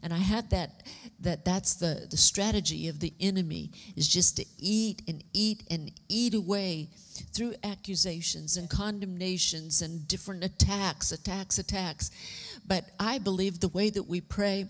And 0.01 0.13
I 0.13 0.17
had 0.17 0.49
that 0.51 0.83
that 1.21 1.43
that's 1.43 1.75
the, 1.75 2.07
the 2.09 2.17
strategy 2.17 2.87
of 2.87 2.99
the 2.99 3.13
enemy 3.19 3.71
is 3.95 4.07
just 4.07 4.37
to 4.37 4.45
eat 4.57 5.01
and 5.07 5.23
eat 5.33 5.63
and 5.69 5.91
eat 6.07 6.33
away 6.33 6.89
through 7.33 7.55
accusations 7.63 8.55
and 8.55 8.69
condemnations 8.69 9.81
and 9.81 10.07
different 10.07 10.43
attacks, 10.43 11.11
attacks, 11.11 11.59
attacks. 11.59 12.11
But 12.65 12.85
I 12.99 13.17
believe 13.17 13.59
the 13.59 13.67
way 13.67 13.89
that 13.89 14.03
we 14.07 14.21
pray 14.21 14.67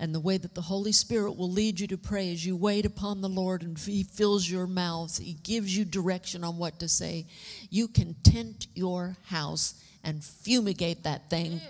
and 0.00 0.14
the 0.14 0.20
way 0.20 0.38
that 0.38 0.54
the 0.54 0.62
Holy 0.62 0.92
Spirit 0.92 1.36
will 1.36 1.50
lead 1.50 1.78
you 1.78 1.86
to 1.88 1.98
pray 1.98 2.32
as 2.32 2.44
you 2.44 2.56
wait 2.56 2.84
upon 2.84 3.20
the 3.20 3.28
Lord 3.28 3.62
and 3.62 3.78
He 3.78 4.02
fills 4.02 4.50
your 4.50 4.66
mouth, 4.66 5.18
He 5.18 5.34
gives 5.34 5.76
you 5.76 5.84
direction 5.84 6.42
on 6.42 6.58
what 6.58 6.80
to 6.80 6.88
say. 6.88 7.26
You 7.70 7.86
can 7.86 8.14
tent 8.24 8.66
your 8.74 9.16
house 9.26 9.74
and 10.04 10.24
fumigate 10.24 11.04
that 11.04 11.30
thing. 11.30 11.60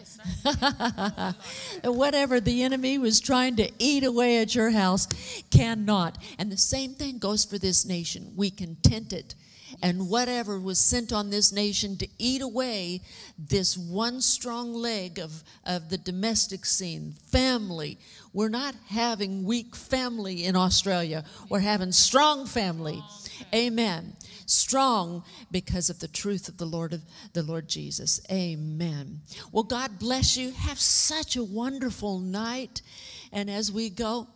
Whatever 1.84 2.40
the 2.40 2.62
enemy 2.62 2.98
was 2.98 3.20
trying 3.20 3.56
to 3.56 3.70
eat 3.78 4.04
away 4.04 4.38
at 4.38 4.54
your 4.54 4.70
house 4.70 5.06
cannot. 5.50 6.18
And 6.38 6.50
the 6.50 6.56
same 6.56 6.94
thing 6.94 7.18
goes 7.18 7.44
for 7.44 7.58
this 7.58 7.84
nation. 7.84 8.32
We 8.36 8.50
can 8.50 8.76
tent 8.76 9.12
it. 9.12 9.34
And 9.82 10.08
whatever 10.08 10.60
was 10.60 10.78
sent 10.78 11.12
on 11.12 11.30
this 11.30 11.52
nation 11.52 11.96
to 11.98 12.08
eat 12.18 12.42
away 12.42 13.00
this 13.38 13.76
one 13.76 14.20
strong 14.20 14.74
leg 14.74 15.18
of, 15.18 15.42
of 15.64 15.88
the 15.88 15.98
domestic 15.98 16.66
scene, 16.66 17.14
family. 17.30 17.98
We're 18.32 18.48
not 18.48 18.74
having 18.88 19.44
weak 19.44 19.74
family 19.74 20.44
in 20.44 20.56
Australia. 20.56 21.24
We're 21.48 21.60
having 21.60 21.92
strong 21.92 22.46
family. 22.46 23.02
Amen. 23.54 24.14
Strong 24.52 25.24
because 25.50 25.88
of 25.88 26.00
the 26.00 26.08
truth 26.08 26.46
of 26.46 26.58
the 26.58 26.66
Lord 26.66 26.92
of 26.92 27.00
the 27.32 27.42
Lord 27.42 27.68
Jesus. 27.68 28.20
Amen. 28.30 29.22
Well, 29.50 29.64
God 29.64 29.98
bless 29.98 30.36
you. 30.36 30.50
Have 30.50 30.78
such 30.78 31.36
a 31.36 31.42
wonderful 31.42 32.18
night. 32.18 32.82
And 33.32 33.48
as 33.48 33.72
we 33.72 33.88
go, 33.88 34.28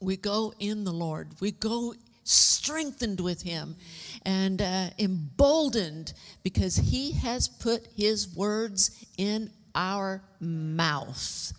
we 0.00 0.18
go 0.18 0.52
in 0.58 0.84
the 0.84 0.92
Lord. 0.92 1.28
We 1.40 1.52
go 1.52 1.94
strengthened 2.24 3.20
with 3.20 3.40
Him 3.40 3.76
and 4.22 4.60
uh, 4.60 4.90
emboldened 4.98 6.12
because 6.42 6.76
He 6.76 7.12
has 7.12 7.48
put 7.48 7.88
His 7.96 8.36
words 8.36 9.06
in 9.16 9.50
our 9.74 10.22
mouth. 10.40 11.54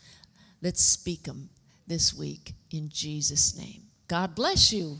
Let's 0.62 0.84
speak 0.84 1.24
them 1.24 1.50
this 1.88 2.14
week 2.14 2.54
in 2.70 2.90
Jesus' 2.90 3.58
name. 3.58 3.82
God 4.08 4.36
bless 4.36 4.72
you. 4.72 5.00